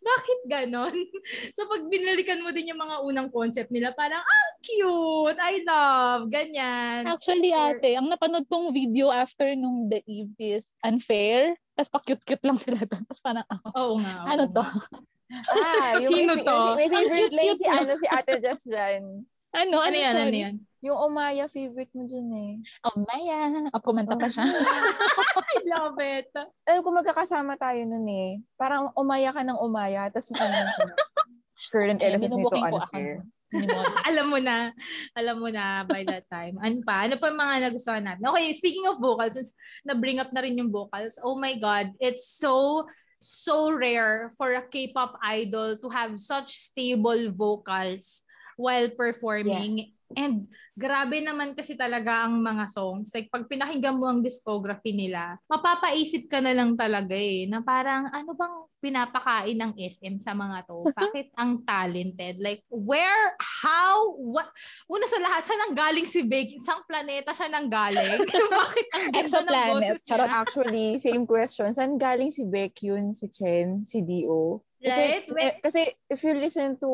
Bakit 0.03 0.39
ganon? 0.51 0.95
So 1.55 1.63
pag 1.69 1.85
binalikan 1.87 2.43
mo 2.43 2.51
din 2.51 2.75
yung 2.75 2.81
mga 2.81 2.99
unang 3.03 3.29
concept 3.31 3.71
nila, 3.71 3.95
parang, 3.95 4.19
ang 4.19 4.51
cute! 4.59 5.39
I 5.39 5.63
love! 5.63 6.27
Ganyan. 6.27 7.07
Actually, 7.07 7.55
Or- 7.55 7.77
ate, 7.77 7.95
ang 7.95 8.11
napanood 8.11 8.45
kong 8.51 8.75
video 8.75 9.07
after 9.13 9.55
nung 9.55 9.87
The 9.87 10.03
Eve 10.03 10.35
is 10.39 10.65
unfair. 10.83 11.55
Tapos 11.77 11.93
pa-cute-cute 11.93 12.41
lang 12.41 12.57
sila 12.57 12.81
doon. 12.81 13.05
Tapos 13.05 13.21
parang, 13.21 13.45
oh, 13.45 13.69
Oo 13.77 13.95
nga. 14.01 14.13
oo 14.25 14.29
ano 14.33 14.43
to? 14.49 14.65
Ah, 15.29 16.01
yung 16.01 16.09
Sino 16.09 16.33
to? 16.41 16.57
May, 16.73 16.89
may 16.89 17.05
favorite 17.05 17.33
cute 17.37 17.59
si, 17.61 17.67
ano, 17.69 17.93
si 17.93 18.07
Ate 18.09 18.35
Jess 18.41 18.65
dyan. 18.65 19.03
Ano? 19.53 19.75
Ano 19.77 19.93
yan? 19.95 20.15
Ano 20.17 20.33
yan? 20.33 20.55
Yung 20.81 20.97
Umaya, 20.97 21.45
favorite 21.45 21.93
mo 21.93 22.09
dyan 22.09 22.29
eh. 22.33 22.51
Oh, 22.81 22.97
Maya. 23.05 23.69
O, 23.69 23.81
kumanta 23.85 24.17
pa 24.17 24.25
siya. 24.25 24.41
I 25.53 25.57
love 25.69 25.97
it. 26.01 26.33
Alam 26.65 26.81
ko 26.81 26.89
magkakasama 26.97 27.61
tayo 27.61 27.81
nun 27.85 28.09
eh. 28.09 28.41
Parang 28.57 28.89
umaya 28.97 29.29
ka 29.29 29.45
ng 29.45 29.57
umaya, 29.61 30.09
tapos 30.09 30.33
yung 30.33 30.41
ano, 30.41 30.57
current 31.73 31.99
Eh, 32.01 32.09
LSS 32.13 32.33
nito 32.33 32.49
ko 32.49 32.57
ako. 32.57 32.77
alam 34.09 34.27
mo 34.27 34.39
na, 34.39 34.75
alam 35.15 35.39
mo 35.39 35.47
na 35.47 35.87
by 35.87 36.03
that 36.03 36.27
time. 36.27 36.59
Ano 36.59 36.83
pa? 36.83 37.07
Ano 37.07 37.15
pa 37.15 37.31
mga 37.31 37.69
nagustuhan 37.69 38.03
natin? 38.03 38.27
Okay, 38.27 38.51
speaking 38.53 38.85
of 38.87 38.99
vocals, 38.99 39.39
since 39.39 39.55
na-bring 39.87 40.19
up 40.19 40.31
na 40.35 40.43
rin 40.43 40.59
yung 40.59 40.71
vocals, 40.71 41.15
oh 41.23 41.39
my 41.39 41.55
God, 41.59 41.95
it's 42.03 42.27
so, 42.27 42.85
so 43.19 43.71
rare 43.71 44.35
for 44.35 44.51
a 44.53 44.63
K-pop 44.67 45.15
idol 45.23 45.79
to 45.79 45.87
have 45.89 46.19
such 46.19 46.51
stable 46.51 47.31
vocals 47.31 48.21
while 48.57 48.89
performing. 48.97 49.85
Yes. 49.85 50.03
And 50.17 50.49
grabe 50.73 51.21
naman 51.21 51.53
kasi 51.53 51.77
talaga 51.77 52.25
ang 52.25 52.41
mga 52.41 52.73
songs. 52.73 53.13
Like, 53.13 53.29
pag 53.29 53.45
pinakinggan 53.45 54.01
mo 54.01 54.09
ang 54.09 54.25
discography 54.25 54.97
nila, 54.97 55.37
mapapaisip 55.45 56.25
ka 56.25 56.41
na 56.41 56.57
lang 56.57 56.73
talaga 56.73 57.13
eh, 57.13 57.45
na 57.45 57.61
parang, 57.61 58.09
ano 58.09 58.33
bang 58.33 58.55
pinapakain 58.81 59.57
ng 59.61 59.71
SM 59.77 60.17
sa 60.17 60.33
mga 60.33 60.65
to? 60.65 60.89
Bakit 60.97 61.37
ang 61.37 61.61
talented? 61.61 62.41
Like, 62.41 62.65
where, 62.71 63.37
how, 63.37 64.17
what? 64.17 64.49
Una 64.89 65.05
sa 65.05 65.21
lahat, 65.21 65.45
saan 65.45 65.61
ang 65.69 65.75
galing 65.77 66.09
si 66.09 66.25
Big? 66.25 66.57
Isang 66.57 66.81
planeta 66.89 67.35
siya 67.35 67.53
nang 67.53 67.69
galing? 67.69 68.25
Bakit 68.57 68.87
ang 68.97 69.05
ganda 69.13 69.39
ng 69.45 69.63
boses 69.77 70.01
niya? 70.01 70.07
Charot. 70.09 70.31
Actually, 70.33 70.87
same 70.97 71.29
question. 71.29 71.69
Saan 71.77 71.99
galing 71.99 72.33
si 72.33 72.41
Baekhyun, 72.41 73.13
si 73.13 73.29
Chen, 73.29 73.85
si 73.85 74.01
Dio? 74.01 74.66
Kasi, 74.77 75.01
Right? 75.01 75.25
eh, 75.41 75.53
kasi 75.57 75.81
if 76.05 76.19
you 76.21 76.33
listen 76.37 76.77
to 76.77 76.91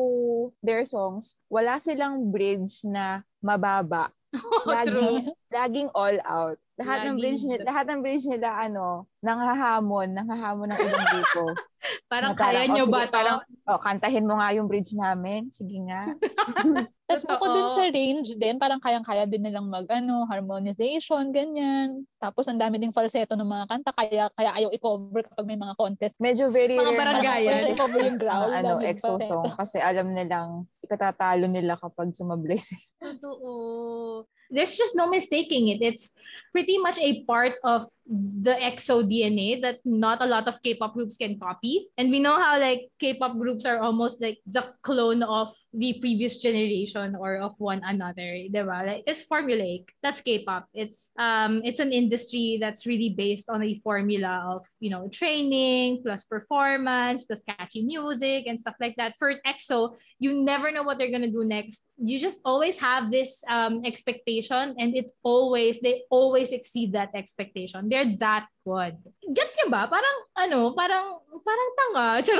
their 0.64 0.82
songs, 0.88 1.36
wala 1.46 1.76
silang 1.76 2.32
bridge 2.32 2.84
na 2.88 3.22
mababa. 3.38 4.08
Oh, 4.34 4.66
Lagi, 4.66 4.90
true. 4.90 5.30
laging 5.46 5.88
all 5.94 6.18
out. 6.26 6.58
Lahat 6.74 7.06
ng 7.06 7.14
Laging- 7.14 7.20
bridge 7.22 7.42
nila, 7.46 7.62
lahat 7.70 7.84
ng 7.86 8.00
bridge 8.02 8.26
nila 8.26 8.48
ano, 8.66 9.06
nanghahamon, 9.22 10.10
nanghahamon 10.10 10.74
ng 10.74 10.78
ibang 10.82 11.06
grupo. 11.06 11.44
Parang 12.10 12.32
parang, 12.32 12.34
kaya 12.34 12.64
oh, 12.64 12.72
nyo 12.74 12.84
sige, 12.88 12.94
ba 12.96 13.02
to? 13.04 13.12
parang, 13.12 13.38
oh, 13.68 13.78
kantahin 13.78 14.24
mo 14.24 14.40
nga 14.40 14.48
yung 14.56 14.66
bridge 14.66 14.96
namin. 14.96 15.52
Sige 15.52 15.84
nga. 15.84 16.16
Tapos 17.14 17.30
bukod 17.30 17.50
dun 17.54 17.70
sa 17.78 17.84
range 17.86 18.34
din, 18.34 18.58
parang 18.58 18.82
kayang-kaya 18.82 19.24
din 19.30 19.46
nilang 19.46 19.70
mag, 19.70 19.86
ano, 19.86 20.26
harmonization, 20.26 21.30
ganyan. 21.30 22.02
Tapos 22.18 22.50
ang 22.50 22.58
dami 22.58 22.82
ding 22.82 22.90
falsetto 22.90 23.38
ng 23.38 23.46
mga 23.46 23.66
kanta, 23.70 23.90
kaya 23.94 24.26
kaya 24.34 24.50
ayaw 24.58 24.74
i-cover 24.74 25.22
kapag 25.22 25.46
may 25.46 25.58
mga 25.58 25.74
contest. 25.78 26.18
Medyo 26.18 26.50
very 26.50 26.74
Mga 26.74 26.98
barangayan. 26.98 27.62
mga 27.62 27.70
I-cover 27.70 28.00
yung 28.02 28.18
growl. 28.18 28.50
mga, 28.50 28.58
ano, 28.58 28.74
EXO 28.82 29.14
song 29.22 29.46
kasi 29.54 29.78
alam 29.78 30.10
nilang 30.10 30.66
ikatatalo 30.82 31.46
nila 31.46 31.78
kapag 31.78 32.10
sumablay 32.10 32.58
sila. 32.58 32.82
Totoo. 33.06 34.26
There's 34.52 34.76
just 34.76 34.94
no 34.94 35.08
mistaking 35.08 35.72
it. 35.72 35.80
It's 35.80 36.12
pretty 36.52 36.78
much 36.78 37.00
a 37.00 37.24
part 37.24 37.56
of 37.64 37.88
the 38.06 38.54
EXO 38.54 39.08
DNA 39.08 39.58
that 39.64 39.80
not 39.82 40.20
a 40.20 40.28
lot 40.28 40.46
of 40.46 40.60
K-pop 40.62 40.94
groups 40.94 41.16
can 41.16 41.40
copy. 41.40 41.88
And 41.96 42.12
we 42.12 42.20
know 42.20 42.36
how 42.36 42.60
like 42.60 42.92
K-pop 43.00 43.40
groups 43.40 43.64
are 43.64 43.80
almost 43.80 44.20
like 44.20 44.38
the 44.46 44.62
clone 44.84 45.24
of 45.24 45.50
the 45.74 45.98
previous 45.98 46.38
generation 46.38 47.16
or 47.18 47.42
of 47.42 47.58
one 47.58 47.82
another. 47.84 48.46
Diba? 48.46 48.86
Like 48.86 49.02
it's 49.06 49.26
formulaic. 49.26 49.90
That's 50.02 50.20
K-pop. 50.20 50.70
It's 50.72 51.10
um 51.18 51.60
it's 51.64 51.80
an 51.80 51.90
industry 51.90 52.58
that's 52.60 52.86
really 52.86 53.10
based 53.10 53.50
on 53.50 53.62
a 53.62 53.74
formula 53.82 54.54
of, 54.54 54.66
you 54.78 54.90
know, 54.90 55.08
training 55.08 56.02
plus 56.02 56.22
performance 56.22 57.24
plus 57.24 57.42
catchy 57.42 57.82
music 57.82 58.46
and 58.46 58.58
stuff 58.58 58.78
like 58.80 58.94
that. 58.96 59.18
For 59.18 59.34
EXO, 59.46 59.98
you 60.18 60.32
never 60.32 60.70
know 60.70 60.82
what 60.82 60.98
they're 60.98 61.10
gonna 61.10 61.30
do 61.30 61.44
next. 61.44 61.84
You 61.98 62.18
just 62.18 62.38
always 62.44 62.78
have 62.78 63.10
this 63.10 63.42
um 63.50 63.82
expectation 63.84 64.78
and 64.78 64.94
it 64.96 65.10
always 65.22 65.80
they 65.80 66.06
always 66.10 66.52
exceed 66.52 66.92
that 66.94 67.10
expectation. 67.14 67.88
They're 67.88 68.14
that 68.22 68.46
good. 68.64 68.96
Gets 69.34 69.56
ba? 69.68 69.90
Parang 69.90 70.16
ano, 70.38 70.72
parang 70.72 71.18
parang 71.42 71.70
tanga. 71.76 72.06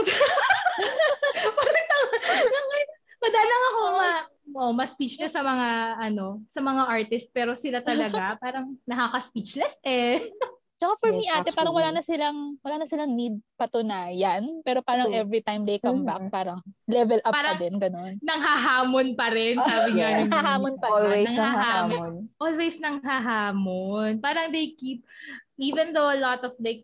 Parang 1.34 1.86
tanga. 1.90 2.94
Madalang 3.24 3.62
ako 3.72 3.80
ma 3.96 4.10
oh, 4.68 4.72
mas 4.76 4.92
speechless 4.92 5.32
sa 5.32 5.40
mga 5.40 5.68
ano, 5.98 6.44
sa 6.52 6.60
mga 6.60 6.82
artist 6.84 7.32
pero 7.32 7.56
sila 7.56 7.80
talaga 7.80 8.36
parang 8.44 8.76
nakaka-speechless 8.84 9.80
eh. 9.82 10.28
Tsaka 10.74 10.98
for 10.98 11.14
me, 11.14 11.22
Yes, 11.22 11.38
ate, 11.38 11.54
parang 11.54 11.70
wala 11.70 11.94
actually. 11.94 12.02
na 12.02 12.10
silang, 12.26 12.38
wala 12.58 12.74
na 12.82 12.86
silang 12.90 13.14
need 13.14 13.38
patunayan. 13.54 14.42
Pero 14.66 14.82
parang 14.82 15.06
True. 15.06 15.22
every 15.22 15.38
time 15.38 15.62
they 15.62 15.78
come 15.78 16.02
back, 16.02 16.26
parang 16.34 16.58
level 16.90 17.22
up 17.22 17.30
Parang- 17.30 17.56
pa 17.56 17.62
din, 17.62 17.74
ganun. 17.78 18.12
Nanghahamon 18.18 19.08
pa 19.14 19.30
rin, 19.30 19.54
sabi 19.62 20.02
nga. 20.02 20.08
Yes. 20.18 20.26
Nanghahamon 20.26 20.74
pa. 20.82 20.86
Always 20.90 21.30
Nanghahamon. 21.30 21.38
nanghahamon. 21.38 22.12
always 22.42 22.76
nang 22.82 22.98
hahamon. 23.00 24.12
Parang 24.18 24.50
they 24.50 24.74
keep, 24.74 25.06
even 25.62 25.94
though 25.94 26.10
a 26.10 26.18
lot 26.18 26.42
of 26.42 26.58
like, 26.58 26.82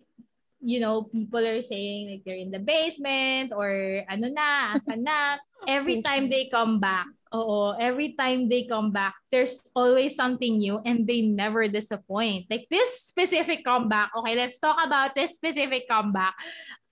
you 0.61 0.81
know, 0.81 1.09
people 1.09 1.41
are 1.41 1.63
saying 1.63 2.11
like 2.11 2.23
they're 2.25 2.37
in 2.37 2.53
the 2.53 2.61
basement 2.61 3.53
or 3.53 4.05
ano 4.09 4.29
na, 4.29 4.77
asan 4.77 5.03
na, 5.05 5.41
every 5.69 6.01
time 6.05 6.29
they 6.29 6.49
come 6.53 6.79
back, 6.81 7.09
oo, 7.35 7.73
every 7.81 8.13
time 8.13 8.49
they 8.49 8.69
come 8.69 8.93
back, 8.93 9.17
there's 9.33 9.61
always 9.75 10.15
something 10.15 10.59
new 10.59 10.79
and 10.85 11.09
they 11.09 11.23
never 11.23 11.69
disappoint. 11.69 12.47
Like 12.51 12.69
this 12.71 13.01
specific 13.01 13.65
comeback, 13.65 14.13
okay, 14.17 14.37
let's 14.37 14.59
talk 14.59 14.77
about 14.85 15.17
this 15.17 15.35
specific 15.35 15.89
comeback. 15.89 16.37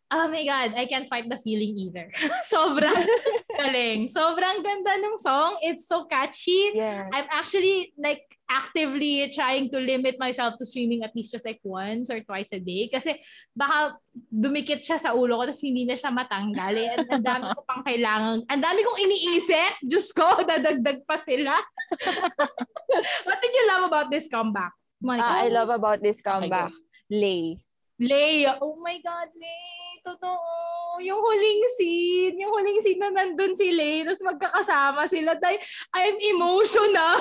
Oh 0.09 0.25
my 0.25 0.41
God, 0.41 0.73
I 0.73 0.89
can't 0.89 1.05
fight 1.05 1.29
the 1.29 1.37
feeling 1.37 1.77
either. 1.77 2.09
Sobrang 2.49 2.97
galing. 3.61 4.09
Sobrang 4.09 4.65
ganda 4.65 4.97
ng 4.97 5.21
song. 5.21 5.61
It's 5.61 5.85
so 5.85 6.09
catchy. 6.09 6.73
Yes. 6.73 7.13
I'm 7.13 7.29
actually 7.29 7.93
like 8.01 8.25
actively 8.49 9.29
trying 9.37 9.69
to 9.69 9.77
limit 9.77 10.17
myself 10.17 10.57
to 10.57 10.65
streaming 10.65 11.05
at 11.05 11.13
least 11.13 11.37
just 11.37 11.45
like 11.45 11.61
once 11.61 12.09
or 12.09 12.25
twice 12.25 12.49
a 12.57 12.61
day 12.61 12.89
kasi 12.89 13.21
baka 13.53 14.01
dumikit 14.33 14.81
siya 14.81 14.97
sa 14.97 15.13
ulo 15.13 15.37
ko 15.37 15.45
tapos 15.45 15.61
hindi 15.61 15.85
na 15.85 15.93
siya 15.93 16.09
matanggal 16.09 16.73
eh. 16.73 16.89
Ang, 16.97 17.05
ang 17.13 17.25
dami 17.29 17.45
ko 17.53 17.61
pang 17.69 17.85
kailangan. 17.85 18.37
Ang 18.49 18.63
dami 18.65 18.81
kong 18.81 19.01
iniisip. 19.05 19.73
Diyos 19.93 20.09
ko, 20.17 20.41
dadagdag 20.41 21.05
pa 21.05 21.21
sila. 21.21 21.53
What 23.29 23.39
did 23.45 23.53
you 23.53 23.65
love 23.69 23.85
about 23.85 24.09
this 24.09 24.25
comeback? 24.25 24.73
Ah, 25.05 25.45
I 25.45 25.53
love 25.53 25.69
about 25.69 26.01
this 26.01 26.25
comeback. 26.25 26.73
Lay. 27.13 27.61
Leia. 28.01 28.57
Oh 28.65 28.81
my 28.81 28.97
God, 29.05 29.29
Lay. 29.37 29.78
Totoo. 30.15 30.99
Yung 31.05 31.21
huling 31.21 31.63
scene. 31.77 32.37
Yung 32.41 32.53
huling 32.53 32.81
scene 32.81 33.01
na 33.01 33.13
nandun 33.13 33.53
si 33.55 33.71
Lay. 33.71 34.03
Tapos 34.09 34.25
magkakasama 34.25 35.05
sila. 35.05 35.37
Dahil 35.37 35.61
I'm 35.95 36.17
emotional. 36.33 37.21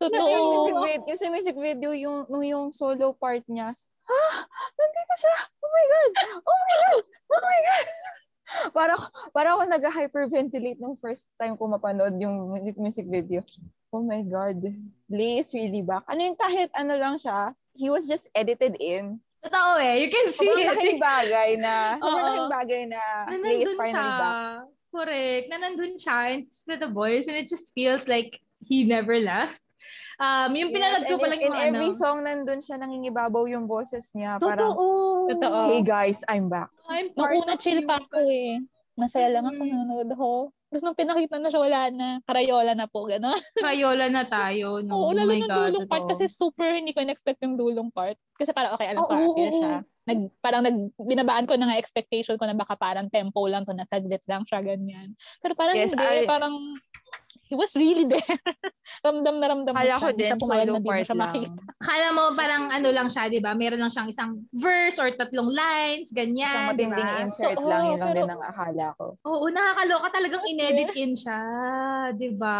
Kasi 0.00 0.30
yung 0.32 0.48
music, 0.48 0.74
Totoo. 0.74 0.86
video, 0.88 1.04
yung 1.12 1.20
sa 1.20 1.28
music 1.28 1.56
video, 1.60 1.90
yung, 1.92 2.18
yung 2.40 2.66
solo 2.72 3.12
part 3.12 3.44
niya, 3.52 3.68
ah, 4.08 4.38
nandito 4.72 5.14
siya. 5.20 5.36
Oh 5.60 5.70
my 5.70 5.84
God. 5.84 6.12
Oh 6.40 6.56
my 6.56 6.74
God. 6.80 7.04
Oh 7.04 7.42
my 7.44 7.60
God. 7.60 7.86
para, 8.76 8.92
para 9.30 9.48
ako 9.54 9.62
nag-hyperventilate 9.68 10.80
nung 10.80 10.96
first 10.96 11.28
time 11.36 11.54
ko 11.54 11.68
mapanood 11.68 12.16
yung 12.16 12.50
music, 12.50 12.76
music 12.80 13.06
video. 13.06 13.44
Oh 13.92 14.02
my 14.02 14.22
God. 14.22 14.72
Lee 15.10 15.42
is 15.42 15.52
really 15.52 15.82
back. 15.82 16.06
Ano 16.06 16.22
yung 16.22 16.38
kahit 16.38 16.70
ano 16.72 16.94
lang 16.94 17.18
siya, 17.18 17.54
he 17.74 17.90
was 17.90 18.06
just 18.06 18.30
edited 18.34 18.78
in. 18.78 19.18
Totoo 19.40 19.70
eh. 19.80 19.94
You 19.98 20.08
can 20.08 20.26
see 20.28 20.44
Sobrang 20.46 20.60
it. 20.60 20.70
laking 20.76 20.98
bagay 21.00 21.50
na, 21.56 21.74
sobrang 22.02 22.48
bagay 22.48 22.82
na 22.86 23.02
na 23.26 23.36
Lee 23.40 23.64
is 23.64 23.72
nandun 23.72 23.78
finally 23.80 23.96
siya. 23.96 24.20
back. 24.20 24.58
Correct. 24.90 25.44
Na 25.48 25.56
nandun 25.58 25.94
siya 25.96 26.16
and 26.28 26.40
it's 26.44 26.62
with 26.66 26.80
the 26.80 26.90
boys 26.90 27.24
and 27.24 27.36
it 27.36 27.48
just 27.48 27.72
feels 27.72 28.04
like 28.04 28.36
he 28.60 28.84
never 28.84 29.16
left. 29.16 29.62
Um, 30.20 30.52
yung 30.52 30.68
pinanood 30.68 31.08
ko 31.08 31.16
and 31.16 31.20
pa 31.20 31.26
in, 31.26 31.32
lang 31.32 31.40
in 31.40 31.48
yung 31.48 31.60
every 31.72 31.88
ano. 31.88 31.96
song 31.96 32.18
nandun 32.20 32.60
siya, 32.60 32.76
nangingibabaw 32.76 33.48
yung 33.48 33.64
boses 33.64 34.12
niya. 34.12 34.36
Parang, 34.36 34.76
Totoo. 34.76 35.32
Totoo. 35.32 35.60
hey 35.72 35.80
guys, 35.80 36.20
I'm 36.28 36.52
back. 36.52 36.68
I'm 36.84 37.08
Nung 37.16 37.16
part 37.16 37.32
una, 37.40 37.56
of 37.56 37.60
chill 37.64 37.80
pa 37.88 37.96
ako 37.96 38.20
eh. 38.28 38.60
Masaya 38.92 39.32
lang 39.32 39.48
ako 39.48 39.56
Mm. 39.56 39.70
nanonood 39.72 40.08
ako. 40.12 40.30
Tapos 40.70 40.86
nung 40.86 40.94
pinakita 40.94 41.42
na 41.42 41.50
siya, 41.50 41.60
wala 41.66 41.80
na. 41.90 42.08
Karayola 42.22 42.78
na 42.78 42.86
po, 42.86 43.02
gano'n. 43.02 43.34
Crayola 43.58 44.06
na 44.06 44.22
tayo. 44.22 44.78
No? 44.86 44.94
Oo, 44.94 45.10
oh 45.10 45.12
lalo 45.12 45.34
my 45.34 45.42
ng 45.42 45.50
God. 45.50 45.58
dulong 45.66 45.86
part 45.90 46.06
totoo. 46.06 46.10
kasi 46.14 46.24
super 46.30 46.70
hindi 46.78 46.94
ko 46.94 47.02
in-expect 47.02 47.42
yung 47.42 47.58
dulong 47.58 47.90
part. 47.90 48.14
Kasi 48.38 48.54
parang 48.54 48.78
okay, 48.78 48.86
alam 48.86 49.02
ko 49.02 49.10
appear 49.10 49.50
oo, 49.50 49.58
siya. 49.58 49.74
nag, 50.06 50.20
parang 50.38 50.62
nag, 50.62 50.76
binabaan 50.94 51.50
ko 51.50 51.58
na 51.58 51.74
nga 51.74 51.80
expectation 51.82 52.38
ko 52.38 52.46
na 52.46 52.54
baka 52.54 52.78
parang 52.78 53.10
tempo 53.10 53.50
lang 53.50 53.66
to, 53.66 53.74
na 53.74 53.82
saglit 53.90 54.22
lang 54.30 54.46
siya, 54.46 54.62
ganyan. 54.62 55.18
Pero 55.42 55.58
parang 55.58 55.74
Yes, 55.74 55.90
hindi, 55.90 56.06
I- 56.06 56.30
parang 56.30 56.54
he 57.50 57.58
was 57.58 57.74
really 57.74 58.06
there. 58.10 58.38
ramdam 59.00 59.36
na 59.36 59.46
ramdam 59.48 59.74
Kala 59.74 59.98
ko 59.98 60.08
din, 60.10 60.30
solo 60.36 60.62
na 60.70 60.80
part 60.80 61.02
lang. 61.04 61.18
makita. 61.20 61.60
Akala 61.76 62.06
mo 62.10 62.22
parang 62.32 62.64
ano 62.68 62.88
lang 62.88 63.06
siya, 63.06 63.26
di 63.26 63.38
ba? 63.38 63.52
Meron 63.52 63.78
lang 63.78 63.90
siyang 63.90 64.06
isang 64.06 64.30
verse 64.50 64.96
or 64.96 65.10
tatlong 65.12 65.48
lines, 65.48 66.10
ganyan, 66.10 66.46
Isang 66.46 66.66
di 66.72 66.86
matinding 66.86 67.10
ba? 67.10 67.20
insert 67.20 67.56
Oo, 67.56 67.66
lang, 67.66 67.82
yun 67.84 67.96
lang 67.96 68.08
pero- 68.08 68.18
din 68.20 68.30
ang 68.30 68.42
akala 68.44 68.86
ko. 68.94 69.04
Oo, 69.24 69.44
nakakaloka 69.46 70.08
talagang 70.12 70.44
inedit 70.44 70.90
in 70.94 71.12
siya, 71.12 71.40
di 72.12 72.30
ba? 72.30 72.58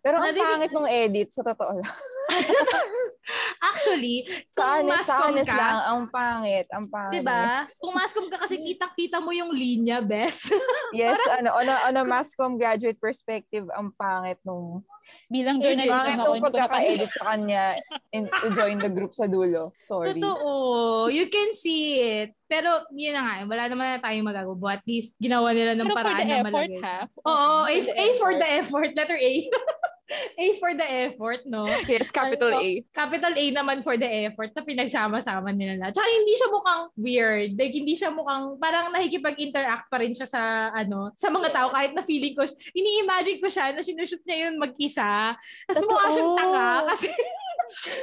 Pero 0.00 0.16
ang 0.16 0.24
Narinig- 0.26 0.48
pangit 0.48 0.72
nung 0.72 0.88
edit, 0.88 1.28
sa 1.30 1.42
totoo 1.42 1.72
lang. 1.76 1.92
Actually, 3.58 4.22
Sa 4.46 4.62
kung 4.78 4.86
honest, 4.86 5.08
mascom 5.10 5.34
ka, 5.42 5.54
lang, 5.54 5.76
ang 5.82 6.02
pangit, 6.06 6.66
ang 6.70 6.86
pangit. 6.86 7.14
di 7.14 7.20
ba? 7.20 7.66
Kung 7.76 7.94
mascom 7.94 8.26
ka 8.26 8.38
kasi 8.38 8.56
kita-kita 8.56 9.18
mo 9.18 9.30
yung 9.30 9.50
linya, 9.50 9.98
best. 9.98 10.50
Yes, 10.94 11.18
ano, 11.28 11.50
on 11.58 11.66
a, 11.66 11.76
on 11.90 11.96
a 11.98 12.04
masscom 12.06 12.54
graduate 12.54 12.96
perspective, 12.96 13.66
ang 13.74 13.90
pangit 13.92 14.38
nung, 14.42 14.86
Bilang 15.26 15.58
journalist 15.58 15.90
pangit 15.90 16.18
ako, 16.18 16.24
nung 16.24 16.44
pagkaka-edit 16.50 17.10
sa 17.10 17.24
kanya 17.30 17.64
in, 18.10 18.26
to 18.26 18.48
join 18.50 18.78
the 18.78 18.90
group 18.90 19.10
sa 19.10 19.26
dulo. 19.26 19.70
Sorry. 19.78 20.18
Totoo. 20.18 21.10
You 21.10 21.26
can 21.26 21.50
see 21.50 21.98
it. 22.02 22.34
Pero, 22.46 22.86
yun 22.90 23.14
na 23.14 23.22
nga, 23.22 23.34
wala 23.46 23.62
naman 23.66 23.86
na 23.86 24.02
tayong 24.02 24.26
magagawa. 24.26 24.78
At 24.78 24.86
least, 24.86 25.14
ginawa 25.18 25.50
nila 25.50 25.74
ng 25.74 25.86
Pero 25.86 25.94
for 25.94 25.98
paraan 26.02 26.18
the 26.18 26.26
na 26.26 26.38
effort, 26.38 26.70
malagay. 26.70 26.82
ha? 26.82 26.98
Oo, 27.22 27.50
A, 27.66 27.74
For 27.74 27.82
the 27.82 27.94
A 27.94 28.06
for 28.18 28.32
the 28.34 28.48
effort. 28.62 28.90
Letter 28.94 29.18
A. 29.18 29.32
A 30.12 30.46
for 30.62 30.70
the 30.70 30.86
effort, 30.86 31.42
no? 31.46 31.66
Yes, 31.90 32.14
capital 32.14 32.54
Ano, 32.54 32.62
A. 32.62 32.70
Capital 32.94 33.34
A 33.34 33.44
naman 33.50 33.82
for 33.82 33.98
the 33.98 34.06
effort 34.06 34.54
na 34.54 34.62
pinagsama-sama 34.62 35.50
nila 35.50 35.82
lahat. 35.82 35.98
Tsaka 35.98 36.06
hindi 36.06 36.32
siya 36.38 36.48
mukhang 36.50 36.82
weird. 36.94 37.50
Like, 37.58 37.74
hindi 37.74 37.94
siya 37.98 38.10
mukhang, 38.14 38.54
parang 38.62 38.94
nakikipag-interact 38.94 39.90
pa 39.90 39.96
rin 39.98 40.14
siya 40.14 40.28
sa, 40.30 40.70
ano, 40.70 41.10
sa 41.18 41.26
mga 41.26 41.50
tao. 41.50 41.68
Kahit 41.74 41.92
na 41.92 42.06
feeling 42.06 42.38
ko, 42.38 42.46
ini-imagine 42.74 43.42
ko 43.42 43.50
siya 43.50 43.74
na 43.74 43.82
sinushoot 43.82 44.22
niya 44.22 44.46
yun 44.46 44.62
mag-isa. 44.62 45.34
Tapos 45.66 45.84
mukha 45.90 46.08
siyang 46.14 46.34
tanga 46.38 46.68
kasi 46.94 47.10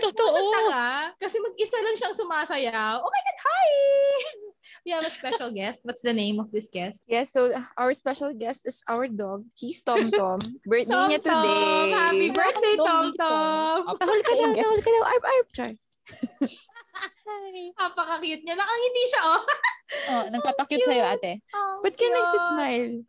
Totoo. 0.03 0.11
mukha 0.27 0.31
siyang 0.35 0.51
tanga 0.51 0.87
kasi 1.23 1.35
mag-isa 1.39 1.77
lang 1.79 1.95
siyang 1.95 2.15
sumasayaw. 2.19 2.99
Oh 2.99 3.07
my 3.07 3.21
God, 3.23 3.39
hi! 3.47 4.42
We 4.83 4.91
have 4.91 5.07
a 5.07 5.11
special 5.15 5.47
guest. 5.47 5.87
What's 5.87 6.03
the 6.03 6.11
name 6.11 6.43
of 6.43 6.51
this 6.51 6.67
guest? 6.67 6.99
Yes, 7.07 7.31
so 7.31 7.55
our 7.79 7.95
special 7.95 8.35
guest 8.35 8.67
is 8.67 8.83
our 8.91 9.07
dog. 9.07 9.47
He's 9.55 9.79
Tom 9.79 10.11
Tom. 10.11 10.43
Birthday 10.67 11.07
niya 11.07 11.23
Tom 11.23 11.31
Tom. 11.31 11.43
today. 11.47 11.91
Happy 11.95 12.29
birthday, 12.35 12.75
Tom. 12.75 13.05
Tom! 13.15 13.77
Tahol 13.95 14.19
ka 14.19 14.33
daw, 14.35 14.51
tahol 14.51 14.79
ka 14.83 14.89
daw. 14.91 15.03
Arp, 15.07 15.23
arp, 15.23 15.47
char. 15.55 15.71
Napaka-cute 17.79 18.43
niya. 18.43 18.59
Ang 18.59 18.81
hindi 18.91 19.03
siya, 19.07 19.21
oh. 19.23 19.43
Oh, 20.09 20.25
nagpapakute 20.25 20.89
sa'yo, 20.89 21.05
ate. 21.05 21.37
Ang 21.53 21.85
Ba't 21.85 21.93
ka 21.93 22.07
nagsismile? 22.09 23.05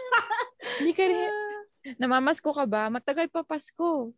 Hindi 0.78 0.92
ka 0.94 1.04
rin. 1.10 1.32
Namamasko 1.98 2.54
ka 2.54 2.70
ba? 2.70 2.86
Matagal 2.86 3.26
pa 3.34 3.42
Pasko. 3.42 4.14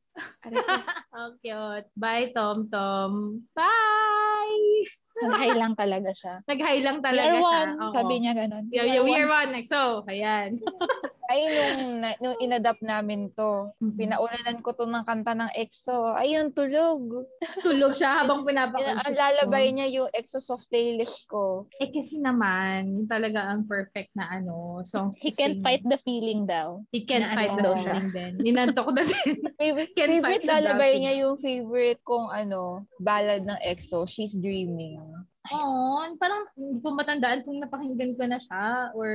Ang 1.16 1.32
cute. 1.40 1.88
Bye, 1.96 2.28
Tom 2.36 2.68
Tom. 2.68 3.40
Bye! 3.56 4.92
Nag-hi 5.22 5.50
lang 5.54 5.72
talaga 5.78 6.10
siya. 6.10 6.34
Nag-hi 6.44 6.76
lang 6.82 6.98
talaga 6.98 7.30
are 7.30 7.38
siya. 7.38 7.60
one. 7.62 7.70
Oo. 7.78 7.94
Sabi 7.94 8.14
niya 8.18 8.32
ganun. 8.34 8.64
Yeah, 8.74 8.86
yeah, 8.88 9.02
we 9.02 9.14
are 9.14 9.30
one. 9.30 9.54
So, 9.62 10.02
ayan. 10.10 10.58
Ay, 11.24 11.42
nung, 11.46 11.72
na- 11.98 12.18
nung 12.18 12.36
inadapt 12.36 12.80
namin 12.80 13.30
to, 13.30 13.70
Mhm. 13.76 13.94
pinaulanan 13.96 14.58
ko 14.58 14.70
to 14.70 14.84
ng 14.84 15.02
kanta 15.02 15.32
ng 15.32 15.50
EXO. 15.52 16.12
Ayun, 16.12 16.50
tulog. 16.50 17.24
Tulog 17.60 17.92
siya 17.92 18.20
habang 18.20 18.42
Ina- 18.42 18.68
pinapakita. 18.68 19.02
Ang 19.02 19.14
lalabay 19.14 19.66
niya 19.70 19.86
yung 19.88 20.08
EXO 20.08 20.38
soft 20.38 20.66
playlist 20.66 21.24
ko. 21.24 21.70
Eh 21.74 21.88
kasi 21.88 22.18
naman, 22.18 22.90
yun 22.92 23.06
talaga 23.06 23.48
ang 23.48 23.64
perfect 23.64 24.10
na 24.12 24.28
ano, 24.30 24.82
songs 24.82 25.16
He 25.16 25.30
can't 25.30 25.56
sing. 25.56 25.62
fight 25.62 25.82
the 25.82 25.96
feeling 25.96 26.42
daw. 26.42 26.82
He 26.90 27.02
can't 27.02 27.24
na 27.24 27.32
fight 27.32 27.50
ano 27.50 27.56
the 27.56 27.64
daw 27.64 27.74
siya. 27.76 27.92
feeling 27.92 28.10
din. 28.10 28.32
Ninantok 28.44 28.88
na 28.90 29.02
din. 29.02 29.34
Favorite, 29.60 29.92
Can't 29.92 30.10
favorite 30.12 30.44
lalabay 30.44 30.92
niya 30.98 31.14
yung 31.18 31.36
favorite 31.36 32.02
kong 32.02 32.28
ano, 32.28 32.62
ballad 32.96 33.42
ng 33.42 33.60
EXO, 33.62 34.04
She's 34.04 34.34
Dreaming. 34.34 34.98
Oo, 35.44 35.98
parang 36.16 36.46
hindi 36.54 36.78
ko 36.78 36.94
matandaan 36.94 37.42
kung 37.42 37.58
napakinggan 37.58 38.14
ko 38.14 38.22
na 38.24 38.38
siya 38.38 38.94
or 38.94 39.10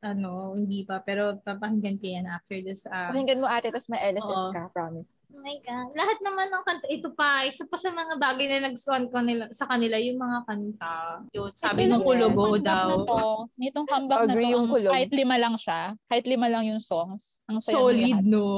ano, 0.00 0.56
hindi 0.56 0.80
pa. 0.82 1.04
Pero 1.04 1.36
papakinggan 1.38 2.00
ko 2.00 2.06
yan 2.08 2.24
after 2.24 2.56
this. 2.58 2.88
Uh, 2.88 3.12
Pakinggan 3.12 3.36
mo 3.36 3.46
ate, 3.46 3.68
tas 3.68 3.84
may 3.86 4.00
LSS 4.08 4.24
Oo. 4.24 4.48
ka, 4.48 4.72
promise. 4.72 5.20
Oh 5.28 5.44
my 5.44 5.60
God. 5.60 5.92
Lahat 5.92 6.18
naman 6.24 6.48
ng 6.48 6.64
kanta, 6.64 6.86
ito 6.88 7.12
pa, 7.12 7.44
isa 7.44 7.68
pa 7.68 7.76
sa 7.76 7.92
mga 7.92 8.16
bagay 8.16 8.48
na 8.48 8.66
nagustuhan 8.66 9.12
ko 9.12 9.20
nila, 9.20 9.44
sa 9.52 9.68
kanila, 9.68 10.00
yung 10.00 10.16
mga 10.16 10.38
kanta. 10.42 10.96
Yun, 11.30 11.52
sabi 11.52 11.84
Ito 11.84 11.88
nung 11.90 12.00
lang, 12.00 12.08
kulugo 12.08 12.42
comeback 12.48 12.64
daw. 12.64 12.88
Na 12.88 12.96
to, 13.04 13.20
nitong 13.54 13.86
comeback 13.86 14.20
Agree 14.24 14.32
na 14.40 14.48
to, 14.48 14.54
yung 14.56 14.64
ang- 14.64 14.72
kulog. 14.72 14.92
kahit 14.96 15.10
lima 15.12 15.36
lang 15.36 15.54
siya, 15.54 15.80
kahit 16.08 16.24
lima 16.24 16.46
lang 16.48 16.64
yung 16.64 16.80
songs, 16.80 17.44
ang 17.44 17.60
saya 17.60 17.76
Solid, 17.76 18.08
lahat. 18.16 18.24
no? 18.24 18.48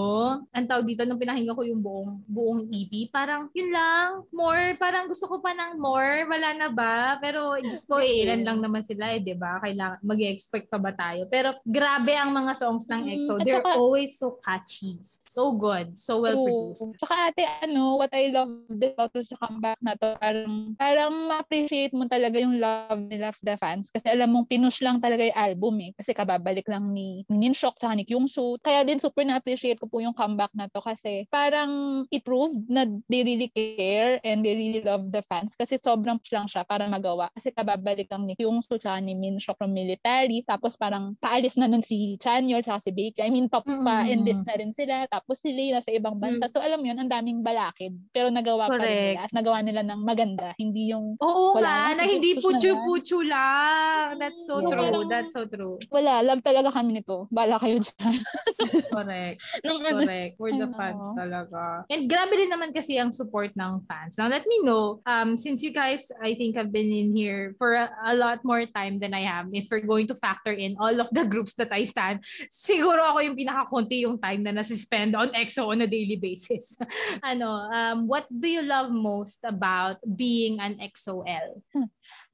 Ang 0.49 0.67
tawag 0.67 0.87
dito, 0.87 1.03
nung 1.03 1.19
pinakinggan 1.19 1.59
ko 1.59 1.67
yung 1.67 1.83
buong, 1.83 2.23
buong 2.25 2.61
EP, 2.71 3.11
parang, 3.11 3.51
yun 3.51 3.75
lang, 3.75 4.23
more, 4.31 4.79
parang 4.79 5.11
gusto 5.11 5.27
ko 5.27 5.43
pa 5.43 5.51
ng 5.51 5.75
more, 5.77 6.23
wala 6.25 6.49
na 6.55 6.69
ba? 6.71 7.00
Pero, 7.19 7.59
Diyos 7.59 7.85
ko, 7.85 7.99
eh, 7.99 8.25
ilan 8.25 8.41
lang 8.43 8.59
naman 8.59 8.81
sila, 8.81 9.13
eh, 9.13 9.21
di 9.21 9.35
ba? 9.35 9.59
Kailangan, 9.59 10.01
mag-expect 10.01 10.67
pa 10.67 10.79
ba 10.79 10.91
tayo? 10.91 11.27
Pero, 11.27 11.53
grabe 11.63 12.15
ang 12.15 12.31
mga 12.31 12.53
songs 12.55 12.87
ng 12.87 13.03
Mm, 13.03 13.13
EXO. 13.13 13.33
at 13.35 13.45
They're 13.45 13.61
saka- 13.61 13.77
always 13.77 14.11
so 14.15 14.39
catchy. 14.39 14.97
So 15.05 15.53
good. 15.53 15.95
So 15.95 16.21
well 16.21 16.37
produced. 16.37 16.83
True. 16.83 16.97
Tsaka 16.97 17.15
ate, 17.29 17.43
ano, 17.63 17.97
what 17.97 18.11
I 18.11 18.31
love 18.31 18.51
about 18.67 19.13
sa 19.15 19.37
comeback 19.37 19.79
na 19.79 19.95
to, 19.95 20.17
parang, 20.17 20.75
parang 20.75 21.13
ma-appreciate 21.29 21.93
mo 21.93 22.07
talaga 22.07 22.37
yung 22.37 22.59
love 22.59 22.99
nila 23.07 23.31
of 23.31 23.39
the 23.41 23.55
fans. 23.57 23.89
Kasi 23.89 24.09
alam 24.09 24.31
mong 24.31 24.47
pinush 24.47 24.81
lang 24.81 24.99
talaga 24.99 25.23
yung 25.23 25.39
album 25.39 25.75
eh. 25.81 25.91
Kasi 25.95 26.11
kababalik 26.11 26.67
lang 26.67 26.91
ni, 26.91 27.23
ni 27.29 27.41
Ninshok 27.41 27.79
tsaka 27.79 27.95
ni 27.95 28.03
Kyungsu. 28.03 28.59
Kaya 28.59 28.83
din 28.83 28.99
super 28.99 29.23
na-appreciate 29.23 29.79
ko 29.79 29.87
po 29.87 29.99
yung 29.99 30.13
comeback 30.13 30.51
na 30.53 30.67
to 30.67 30.79
kasi 30.79 31.25
parang 31.31 32.03
it-proved 32.11 32.67
na 32.67 32.83
they 33.07 33.23
really 33.23 33.47
care 33.49 34.19
and 34.23 34.43
they 34.43 34.53
really 34.53 34.83
love 34.83 35.09
the 35.09 35.23
fans. 35.27 35.55
Kasi 35.55 35.79
sobrang 35.79 36.19
push 36.19 36.31
lang 36.31 36.45
siya 36.45 36.63
para 36.63 36.90
magawa. 36.91 37.31
Kasi 37.33 37.55
kababalik 37.55 38.11
lang 38.11 38.27
ni 38.27 38.35
Kyungsu 38.35 38.77
tsaka 38.77 38.99
ni 38.99 39.15
Minshok 39.15 39.55
from 39.57 39.71
military. 39.71 40.43
Tapos 40.43 40.75
parang 40.75 41.15
paalis 41.17 41.55
na 41.55 41.67
nun 41.67 41.81
si 41.81 42.19
Chanyeol 42.19 42.61
tsaka 42.61 42.83
si 42.83 42.91
Baekhyun. 42.91 43.23
I 43.23 43.31
mean, 43.31 43.47
pa, 43.47 43.63
Mm. 43.63 43.85
pa-enlist 43.87 44.43
na 44.43 44.55
rin 44.59 44.73
sila. 44.73 45.07
Tapos 45.07 45.39
si 45.39 45.51
Lee 45.51 45.71
nasa 45.71 45.91
ibang 45.91 46.19
bansa. 46.19 46.51
So 46.51 46.59
alam 46.59 46.81
yun, 46.81 46.99
ang 46.99 47.07
daming 47.07 47.41
balakid. 47.41 47.95
Pero 48.11 48.27
nagawa 48.29 48.67
pa 48.67 48.77
rin 48.77 48.83
Correct. 48.83 49.07
nila. 49.15 49.21
At 49.21 49.33
nagawa 49.33 49.59
nila 49.63 49.81
ng 49.85 50.01
maganda. 50.01 50.49
Hindi 50.57 50.91
yung 50.91 51.15
Oo 51.21 51.55
Wala 51.55 51.95
nga, 51.95 52.01
na, 52.01 52.05
hindi 52.05 52.41
puchu-puchu 52.41 53.21
lang. 53.23 54.17
That's 54.17 54.43
so 54.43 54.59
Yeah. 54.59 54.69
true. 54.69 54.81
Parang- 54.91 55.09
That's 55.09 55.33
so 55.33 55.43
true. 55.45 55.77
wala. 55.89 56.25
Love 56.25 56.41
talaga 56.41 56.73
kami 56.73 56.97
nito. 56.97 57.29
Bala 57.29 57.61
kayo 57.61 57.79
dyan. 57.79 58.15
Correct. 58.95 59.37
Nung 59.63 59.81
ano, 59.83 60.01
Correct. 60.03 60.33
For 60.37 60.49
the 60.51 60.65
Ano? 60.65 60.77
fans 60.77 61.07
talaga. 61.13 61.85
And 61.91 62.09
grabe 62.09 62.33
din 62.33 62.49
naman 62.49 62.73
kasi 62.73 62.97
ang 62.97 63.13
support 63.13 63.53
ng 63.53 63.85
fans. 63.85 64.17
Now, 64.17 64.27
let 64.27 64.47
me 64.47 64.63
know, 64.63 65.05
um, 65.05 65.37
since 65.37 65.61
you 65.61 65.71
guys, 65.71 66.09
I 66.17 66.33
think, 66.33 66.57
have 66.57 66.71
been 66.71 66.80
in 66.89 67.13
here 67.13 67.53
for 67.61 67.77
a, 67.77 67.91
a 68.07 68.15
lot 68.17 68.41
more 68.45 68.65
time 68.65 68.97
than 68.97 69.13
I 69.13 69.29
am, 69.29 69.53
if 69.53 69.69
we're 69.69 69.85
going 69.85 70.07
to 70.09 70.17
factor 70.17 70.53
in 70.53 70.77
all 70.81 71.01
of 71.01 71.13
the 71.13 71.29
groups 71.29 71.55
that 71.61 71.69
I 71.69 71.85
stand, 71.85 72.25
siguro 72.49 73.05
ako 73.05 73.19
yung 73.21 73.37
pinakakunti 73.37 74.09
yung 74.09 74.17
time 74.17 74.47
na 74.47 74.57
nasispend 74.57 75.13
on 75.13 75.35
EXO 75.37 75.75
on 75.75 75.85
a 75.85 75.89
daily 75.91 76.17
basis. 76.17 76.79
ano, 77.23 77.69
um, 77.69 78.09
what 78.09 78.25
do 78.31 78.49
you 78.49 78.63
love 78.63 78.89
most 78.89 79.45
about 79.45 80.01
being 80.05 80.61
an 80.61 80.81
EXO-L? 80.81 81.61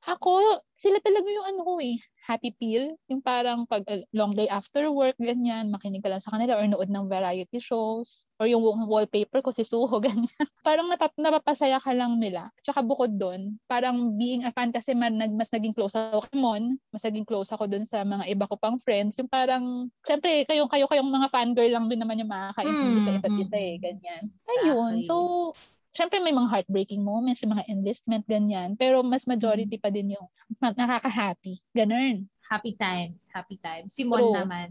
Ako, 0.07 0.63
sila 0.79 1.03
talaga 1.03 1.27
yung 1.27 1.47
ano 1.51 1.61
ko 1.67 1.75
eh. 1.83 1.99
Happy 2.27 2.51
pill. 2.59 2.99
Yung 3.07 3.23
parang 3.23 3.63
pag 3.71 3.87
uh, 3.87 4.03
long 4.11 4.35
day 4.35 4.51
after 4.51 4.91
work, 4.91 5.15
ganyan, 5.23 5.71
makinig 5.71 6.03
ka 6.03 6.11
lang 6.11 6.19
sa 6.19 6.35
kanila 6.35 6.59
or 6.59 6.67
nood 6.67 6.91
ng 6.91 7.07
variety 7.07 7.63
shows. 7.63 8.27
Or 8.43 8.51
yung 8.51 8.67
wa- 8.67 8.83
wallpaper 8.99 9.39
ko 9.47 9.55
si 9.55 9.63
Suho, 9.63 10.03
ganyan. 10.07 10.27
parang 10.67 10.91
napap 10.91 11.15
napapasaya 11.15 11.79
ka 11.79 11.95
lang 11.95 12.19
nila. 12.19 12.51
Tsaka 12.67 12.83
bukod 12.83 13.15
doon, 13.15 13.55
parang 13.71 14.19
being 14.19 14.43
a 14.43 14.51
fan 14.51 14.75
kasi 14.75 14.91
man, 14.99 15.15
nag, 15.23 15.31
mas 15.39 15.55
naging 15.55 15.71
close 15.71 15.95
ako 15.95 16.27
kay 16.27 16.37
Mon, 16.43 16.75
mas 16.91 17.03
naging 17.07 17.23
close 17.23 17.55
ako 17.55 17.71
doon 17.71 17.87
sa 17.87 18.03
mga 18.03 18.27
iba 18.27 18.45
ko 18.51 18.59
pang 18.59 18.77
friends. 18.83 19.15
Yung 19.23 19.31
parang, 19.31 19.87
syempre, 20.03 20.43
kayo, 20.51 20.67
kayo, 20.67 20.91
kayong 20.91 21.07
mga 21.09 21.31
fangirl 21.31 21.71
lang 21.71 21.87
din 21.87 22.03
naman 22.03 22.19
yung 22.19 22.31
makakaintindi 22.35 23.01
sa 23.07 23.15
Mm, 23.15 23.17
isa't 23.17 23.33
mm, 23.33 23.39
isa 23.39 23.57
eh, 23.57 23.79
ganyan. 23.79 24.27
Ayun. 24.51 24.99
Exactly. 24.99 25.07
So, 25.07 25.55
syempre 25.97 26.21
may 26.21 26.37
mga 26.37 26.53
heartbreaking 26.53 27.01
moments, 27.01 27.41
yung 27.41 27.57
mga 27.57 27.67
enlistment, 27.73 28.25
ganyan. 28.29 28.77
Pero 28.77 29.01
mas 29.01 29.25
majority 29.25 29.81
pa 29.81 29.89
din 29.89 30.13
yung 30.13 30.29
nakaka-happy. 30.61 31.59
Ganun. 31.73 32.29
Happy 32.47 32.79
times, 32.79 33.27
happy 33.35 33.59
times. 33.59 33.91
Simon 33.97 34.23
True. 34.23 34.37
naman. 34.39 34.69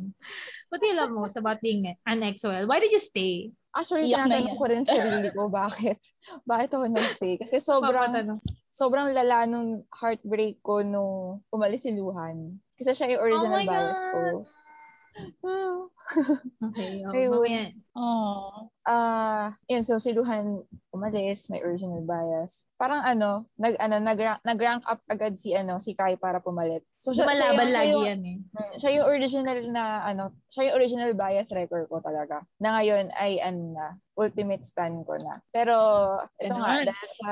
What 0.72 0.80
do 0.80 0.88
you 0.88 0.96
love 0.96 1.12
most 1.12 1.36
about 1.36 1.60
being 1.60 1.92
an 1.92 2.24
EXO-L? 2.24 2.70
Why 2.72 2.80
did 2.80 2.94
you 2.94 3.04
stay? 3.04 3.52
Actually, 3.76 4.08
Iyak 4.08 4.32
na 4.32 4.40
tinatanong 4.40 4.56
ko 4.56 4.66
rin 4.72 4.84
sarili 4.88 5.30
ko, 5.36 5.52
bakit? 5.60 6.00
bakit 6.48 6.72
ako 6.72 6.88
nag-stay? 6.88 7.36
Kasi 7.36 7.60
sobrang, 7.60 8.40
sobrang 8.72 9.12
lala 9.12 9.44
nung 9.44 9.84
heartbreak 9.92 10.64
ko 10.64 10.80
nung 10.80 11.44
umalis 11.52 11.84
si 11.84 11.92
Luhan. 11.92 12.56
Kasi 12.80 12.96
siya 12.96 13.20
yung 13.20 13.24
original 13.28 13.52
Oh 13.52 13.60
my 13.60 13.68
bias 13.68 14.02
ko. 14.08 14.22
Okay. 16.66 17.02
Oh, 17.06 17.14
Ayun. 17.14 17.82
Oh. 17.96 18.70
Ah, 18.86 19.56
yun, 19.66 19.82
so 19.82 19.98
si 19.98 20.14
Luhan 20.14 20.62
umalis, 20.94 21.50
may 21.50 21.60
original 21.66 22.06
bias. 22.06 22.70
Parang 22.78 23.02
ano, 23.02 23.50
nag 23.58 23.76
ano 23.82 23.98
nag-rank, 24.00 24.40
nag-rank 24.46 24.84
up 24.86 25.02
agad 25.10 25.36
si 25.36 25.52
ano 25.58 25.82
si 25.82 25.98
Kai 25.98 26.16
para 26.16 26.38
pumalit. 26.38 26.86
So 27.02 27.12
siya, 27.12 27.26
siya 27.34 27.52
yung, 27.52 27.58
lagi 27.58 27.72
siya 27.72 27.84
yung, 27.92 28.06
yan 28.06 28.22
eh. 28.24 28.38
Hmm, 28.54 28.74
siya 28.78 28.92
yung 29.00 29.08
original 29.10 29.60
na 29.74 29.84
ano, 30.06 30.24
siya 30.48 30.70
yung 30.70 30.78
original 30.78 31.12
bias 31.18 31.50
wrecker 31.52 31.90
ko 31.90 31.98
talaga. 32.00 32.46
Na 32.62 32.78
ngayon 32.78 33.10
ay 33.18 33.42
ano 33.42 33.62
na, 33.74 33.86
ultimate 34.16 34.64
stand 34.64 35.04
ko 35.04 35.20
na. 35.20 35.44
Pero 35.52 35.76
ito 36.40 36.56
Ganun. 36.56 36.64
nga, 36.64 36.88
dahil 36.88 37.10
sa, 37.20 37.32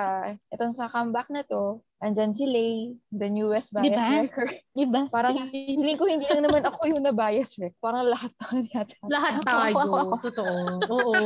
itong 0.51 0.73
sa 0.75 0.91
comeback 0.91 1.31
na 1.31 1.47
to, 1.47 1.79
andyan 2.03 2.35
si 2.35 2.43
Lay, 2.43 2.99
the 3.09 3.31
newest 3.31 3.71
bias 3.71 3.95
diba? 3.95 4.09
wrecker. 4.19 4.47
Diba? 4.75 5.01
Parang 5.07 5.37
hiling 5.49 5.95
ko 5.95 6.05
hindi 6.05 6.27
lang 6.27 6.43
naman 6.43 6.67
ako 6.67 6.91
yung 6.91 7.01
na-bias 7.01 7.55
wreck. 7.55 7.73
Parang 7.79 8.03
lahat 8.03 8.35
naman 8.63 8.71
yata. 8.71 8.95
Lahat 9.11 9.33
tayo. 9.43 9.75
Totoo. 10.23 10.55
Oo. 10.87 11.23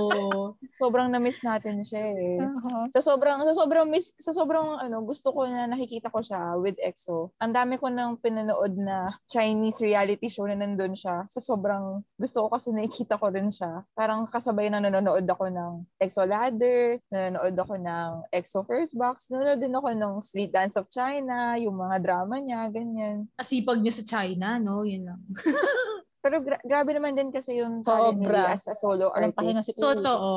Sobrang 0.77 1.07
na-miss 1.09 1.41
natin 1.45 1.85
siya 1.85 2.13
eh. 2.13 2.41
Uh-huh. 2.41 2.85
Sa 2.93 3.01
sobrang, 3.01 3.41
sa 3.45 3.53
sobrang 3.53 3.85
miss, 3.85 4.13
sa 4.17 4.33
sobrang 4.33 4.81
ano, 4.81 5.05
gusto 5.05 5.29
ko 5.33 5.45
na 5.45 5.69
nakikita 5.69 6.09
ko 6.09 6.21
siya 6.21 6.57
with 6.57 6.77
EXO. 6.81 7.33
Ang 7.41 7.53
dami 7.53 7.77
ko 7.77 7.89
nang 7.93 8.17
pinanood 8.17 8.77
na 8.77 9.13
Chinese 9.29 9.81
reality 9.81 10.27
show 10.29 10.49
na 10.49 10.57
nandun 10.57 10.97
siya. 10.97 11.25
Sa 11.29 11.41
sobrang 11.41 12.01
gusto 12.17 12.45
ko 12.45 12.57
kasi 12.57 12.73
nakikita 12.73 13.17
ko 13.17 13.29
rin 13.29 13.53
siya. 13.53 13.85
Parang 13.93 14.25
kasabay 14.25 14.69
na 14.73 14.81
nanonood 14.81 15.25
ako 15.25 15.49
ng 15.53 15.71
EXO 16.01 16.25
Ladder, 16.25 17.01
nanonood 17.13 17.55
ako 17.57 17.73
ng 17.77 18.09
EXO 18.33 18.59
First 18.65 18.93
Box, 18.97 19.29
nanonood 19.29 19.61
din 19.61 19.75
ako 19.77 19.89
ng 19.93 20.13
Street 20.25 20.51
Dance 20.53 20.75
of 20.77 20.89
China, 20.89 21.57
yung 21.57 21.77
mga 21.77 22.01
drama 22.01 22.41
niya, 22.41 22.69
ganyan. 22.69 23.29
Asipag 23.37 23.81
niya 23.81 23.93
sa 23.93 24.03
China, 24.05 24.57
no? 24.57 24.85
Yun 24.87 25.03
lang. 25.13 25.21
Pero 26.27 26.43
gra- 26.43 26.59
grabe 26.59 26.91
naman 26.91 27.15
din 27.15 27.31
kasi 27.31 27.63
yung 27.63 27.79
talent 27.87 28.19
niya 28.19 28.51
as 28.51 28.67
a 28.67 28.75
solo 28.75 29.15
artist. 29.15 29.71
Si 29.71 29.79
totoo. 29.79 30.31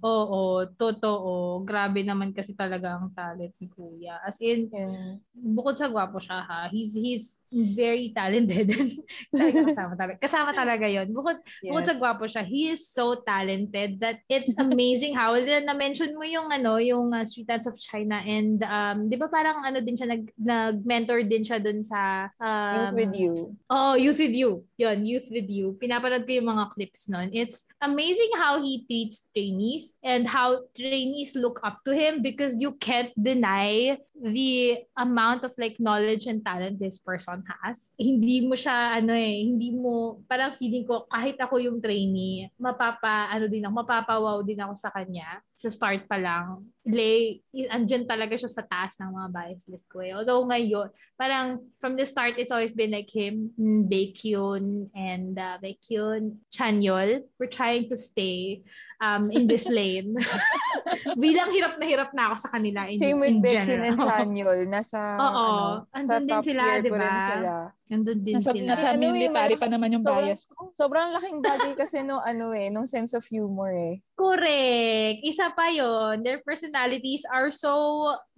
Oo, 0.00 0.64
totoo. 0.72 1.60
Grabe 1.68 2.00
naman 2.00 2.32
kasi 2.32 2.56
talaga 2.56 2.96
ang 2.96 3.12
talent 3.12 3.52
ni 3.60 3.68
Kuya. 3.68 4.24
As 4.24 4.40
in, 4.40 4.72
yeah. 4.72 5.20
bukod 5.36 5.76
sa 5.76 5.92
gwapo 5.92 6.16
siya 6.16 6.40
ha, 6.48 6.72
he's 6.72 6.96
he's 6.96 7.44
very 7.52 8.08
talented. 8.16 8.72
talaga 9.36 9.60
kasama 9.68 9.92
talaga. 10.00 10.16
Kasama 10.24 10.50
talaga 10.56 10.86
yon 10.88 11.12
Bukod, 11.12 11.36
yes. 11.60 11.68
bukod 11.68 11.84
sa 11.84 11.96
gwapo 12.00 12.24
siya, 12.24 12.40
he 12.40 12.72
is 12.72 12.88
so 12.88 13.20
talented 13.20 14.00
that 14.00 14.24
it's 14.32 14.56
amazing 14.64 15.12
how, 15.12 15.36
na-mention 15.36 16.16
mo 16.16 16.24
yung 16.24 16.48
ano, 16.48 16.80
yung 16.80 17.12
uh, 17.12 17.22
Street 17.28 17.46
Dance 17.46 17.68
of 17.68 17.76
China 17.76 18.24
and 18.24 18.64
um, 18.64 19.12
di 19.12 19.20
ba 19.20 19.28
parang 19.28 19.60
ano 19.60 19.84
din 19.84 19.94
siya, 19.94 20.08
nag, 20.08 20.24
nag-mentor 20.40 21.28
din 21.28 21.44
siya 21.44 21.60
dun 21.60 21.84
sa 21.84 22.32
um, 22.40 22.74
Youth 22.80 22.96
With 22.96 23.14
You. 23.14 23.32
Oh, 23.68 23.94
Youth 23.94 24.18
With 24.18 24.34
You. 24.34 24.50
Yun, 24.80 24.98
Youth 25.04 25.28
with 25.34 25.50
you, 25.50 25.74
pinapanood 25.82 26.24
ko 26.24 26.38
yung 26.38 26.48
mga 26.54 26.70
clips 26.70 27.10
nun. 27.10 27.34
It's 27.34 27.66
amazing 27.82 28.30
how 28.38 28.62
he 28.62 28.86
treats 28.86 29.26
trainees 29.34 29.98
and 30.06 30.30
how 30.30 30.70
trainees 30.78 31.34
look 31.34 31.58
up 31.66 31.82
to 31.84 31.92
him 31.92 32.22
because 32.22 32.54
you 32.56 32.78
can't 32.78 33.10
deny 33.18 33.98
the 34.14 34.78
amount 34.96 35.42
of 35.42 35.52
like 35.58 35.76
knowledge 35.82 36.26
and 36.26 36.44
talent 36.44 36.78
this 36.78 36.98
person 36.98 37.42
has. 37.60 37.92
Hindi 37.98 38.46
mo 38.46 38.54
siya 38.54 39.02
ano 39.02 39.10
eh, 39.10 39.42
hindi 39.42 39.74
mo 39.74 40.22
parang 40.30 40.54
feeling 40.54 40.86
ko 40.86 41.10
kahit 41.10 41.34
ako 41.42 41.58
yung 41.58 41.82
trainee, 41.82 42.48
mapapa 42.54 43.28
ano 43.34 43.50
din 43.50 43.66
ako, 43.66 43.74
mapapawaw 43.82 44.38
din 44.46 44.62
ako 44.62 44.74
sa 44.78 44.94
kanya 44.94 45.42
sa 45.54 45.70
start 45.70 46.06
pa 46.10 46.18
lang. 46.18 46.66
Lay, 46.84 47.40
andyan 47.72 48.04
talaga 48.04 48.36
siya 48.36 48.50
sa 48.50 48.60
taas 48.66 49.00
ng 49.00 49.08
mga 49.08 49.28
bias 49.32 49.64
list 49.72 49.88
ko 49.88 50.04
eh. 50.04 50.12
Although 50.12 50.44
ngayon, 50.44 50.92
parang 51.16 51.64
from 51.80 51.96
the 51.96 52.04
start, 52.04 52.36
it's 52.36 52.52
always 52.52 52.76
been 52.76 52.92
like 52.92 53.08
him, 53.08 53.56
Baekhyun, 53.88 54.92
and 54.92 55.32
uh, 55.38 55.56
Baekhyun, 55.62 56.44
Chanyol. 56.52 57.24
We're 57.40 57.48
trying 57.48 57.88
to 57.88 57.96
stay 57.96 58.66
um, 59.00 59.32
in 59.32 59.48
this 59.48 59.64
lane. 59.64 60.18
Bilang 61.24 61.48
hirap 61.54 61.74
na 61.80 61.86
hirap 61.88 62.10
na 62.12 62.22
ako 62.30 62.36
sa 62.44 62.48
kanila 62.52 62.84
in, 62.90 62.98
Same 63.00 63.16
with 63.16 63.32
in 63.32 63.40
Baekhyun 63.40 63.80
and 63.80 63.98
Chanyol. 64.08 64.60
Nasa, 64.68 65.00
Oo, 65.16 65.46
ano, 65.88 66.06
sa 66.08 66.16
top 66.20 66.42
sila, 66.44 66.62
tier 66.64 66.80
diba? 66.84 66.98
rin 67.00 67.16
sila. 67.28 67.54
Nandun 67.90 68.18
din 68.24 68.34
nasa, 68.36 68.50
sila. 68.52 68.68
Nasa 68.74 68.86
ano, 68.92 69.00
military 69.12 69.54
pa 69.56 69.68
naman 69.68 69.88
yung 69.94 70.04
sobrang, 70.04 70.26
bias 70.28 70.42
ko. 70.48 70.56
Sobrang 70.74 71.08
laking 71.16 71.38
bagay 71.40 71.72
kasi 71.76 72.02
no, 72.02 72.20
ano 72.20 72.52
eh, 72.52 72.68
nung 72.68 72.88
sense 72.88 73.12
of 73.12 73.24
humor 73.28 73.72
eh. 73.72 74.00
Correct. 74.16 75.18
Isa 75.24 75.52
pa 75.52 75.68
yon 75.68 76.24
Their 76.24 76.40
personalities 76.44 77.24
are 77.28 77.52
so 77.52 77.72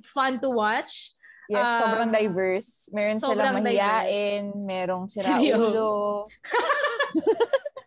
fun 0.02 0.38
to 0.42 0.50
watch. 0.50 1.16
Yes, 1.46 1.62
um, 1.62 1.79
sobrang 1.79 2.11
diverse. 2.11 2.90
Meron 2.90 3.22
sobrang 3.22 3.55
silang 3.55 3.62
mahiyain, 3.62 4.44
diverse. 4.50 4.66
merong 4.66 5.05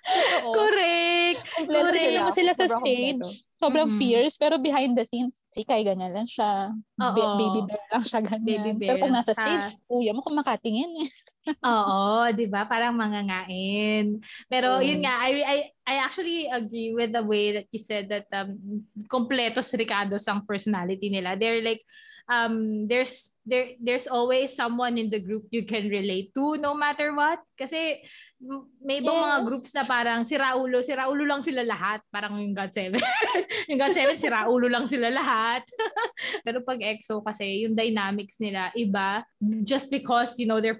siraulo. 0.09 0.57
Correct. 0.57 1.41
Correct. 1.69 1.97
Sila, 2.01 2.19
mo 2.25 2.31
sila 2.33 2.51
sa 2.57 2.65
stage, 2.67 3.27
sobrang 3.53 3.87
mm-hmm. 3.87 4.01
fierce, 4.01 4.35
pero 4.35 4.57
behind 4.57 4.97
the 4.97 5.05
scenes, 5.05 5.39
si 5.53 5.61
Kai 5.63 5.85
ganyan 5.85 6.11
lang 6.11 6.27
siya. 6.27 6.73
B- 6.97 7.33
baby 7.37 7.59
bear 7.69 7.83
lang 7.93 8.05
siya 8.05 8.19
ganyan. 8.25 8.43
Baby 8.43 8.71
bear. 8.75 8.89
Pero 8.97 9.03
pag 9.07 9.13
nasa 9.13 9.31
stage, 9.35 9.77
kuya 9.85 10.11
mo 10.11 10.25
kung 10.25 10.37
makatingin 10.39 10.91
eh. 11.05 11.09
Oo, 11.65 12.29
'di 12.33 12.45
ba? 12.47 12.65
Parang 12.69 12.95
mangangain. 12.95 14.21
Pero 14.47 14.79
mm. 14.79 14.83
yun 14.85 14.99
nga, 15.03 15.15
I, 15.23 15.31
I 15.41 15.57
I 15.89 15.95
actually 16.05 16.45
agree 16.45 16.93
with 16.93 17.11
the 17.15 17.25
way 17.25 17.53
that 17.57 17.67
you 17.73 17.81
said 17.81 18.09
that 18.13 18.29
um 18.29 18.85
kompletos 19.09 19.73
Ricardo's 19.73 20.27
ang 20.29 20.45
personality 20.45 21.09
nila. 21.09 21.33
They're 21.33 21.65
like 21.65 21.81
um 22.29 22.85
there's 22.85 23.33
there 23.41 23.73
there's 23.81 24.05
always 24.05 24.53
someone 24.53 25.01
in 25.01 25.09
the 25.09 25.17
group 25.17 25.49
you 25.49 25.65
can 25.65 25.89
relate 25.89 26.29
to 26.37 26.61
no 26.61 26.77
matter 26.77 27.09
what 27.17 27.41
kasi 27.57 28.05
may 28.85 29.01
ibang 29.01 29.17
yes. 29.17 29.25
mga 29.25 29.39
groups 29.49 29.71
na 29.73 29.83
parang 29.89 30.21
si 30.21 30.37
Raulo 30.37 30.85
si 30.85 30.93
Raulo 30.93 31.25
lang 31.25 31.41
sila 31.41 31.65
lahat 31.65 32.05
parang 32.13 32.37
yung 32.37 32.53
God 32.53 32.69
7 32.69 32.93
yung 33.73 33.81
God 33.81 33.97
7 33.97 34.21
si 34.21 34.29
Raulo 34.29 34.69
lang 34.69 34.85
sila 34.85 35.09
lahat 35.09 35.65
pero 36.45 36.61
pag 36.61 36.77
EXO 36.77 37.25
kasi 37.25 37.65
yung 37.65 37.73
dynamics 37.73 38.37
nila 38.37 38.69
iba 38.77 39.25
just 39.65 39.89
because 39.89 40.37
you 40.37 40.45
know 40.45 40.61
their 40.61 40.77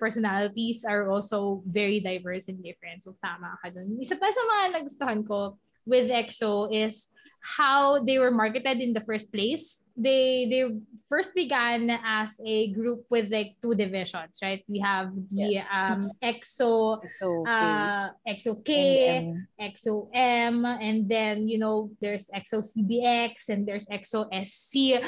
personalities 0.60 0.86
are 0.86 1.10
also 1.10 1.62
very 1.68 2.00
diverse 2.00 2.48
and 2.48 2.64
different 2.64 3.04
so 3.04 3.16
tama 3.24 3.56
ka 3.64 3.70
dun 3.70 3.98
isa 4.00 4.16
pa 4.16 4.28
sa 4.32 4.42
mga 4.44 4.66
nagustuhan 4.80 5.20
ko 5.26 5.56
with 5.88 6.12
EXO 6.12 6.70
is 6.70 7.10
how 7.40 8.04
they 8.04 8.20
were 8.20 8.36
marketed 8.36 8.84
in 8.84 8.92
the 8.92 9.00
first 9.08 9.32
place. 9.32 9.88
They 9.96 10.46
they 10.52 10.68
first 11.08 11.32
began 11.32 11.88
as 11.90 12.36
a 12.44 12.70
group 12.76 13.08
with 13.08 13.32
like 13.32 13.56
two 13.64 13.80
divisions, 13.80 14.44
right? 14.44 14.60
We 14.68 14.84
have 14.84 15.16
the 15.32 15.64
yes. 15.64 15.66
um 15.72 16.12
EXO, 16.20 17.00
EXO 17.00 17.32
K, 17.48 17.50
uh, 17.50 18.06
EXO 18.28 18.54
K, 18.60 18.70
and 19.08 19.48
EXO 19.56 20.12
M, 20.14 20.68
and 20.68 21.08
then 21.08 21.48
you 21.48 21.64
know 21.64 21.90
there's 22.04 22.28
EXO 22.28 22.60
CBX 22.60 23.48
and 23.50 23.64
there's 23.64 23.88
EXO 23.88 24.28
SC. 24.44 25.00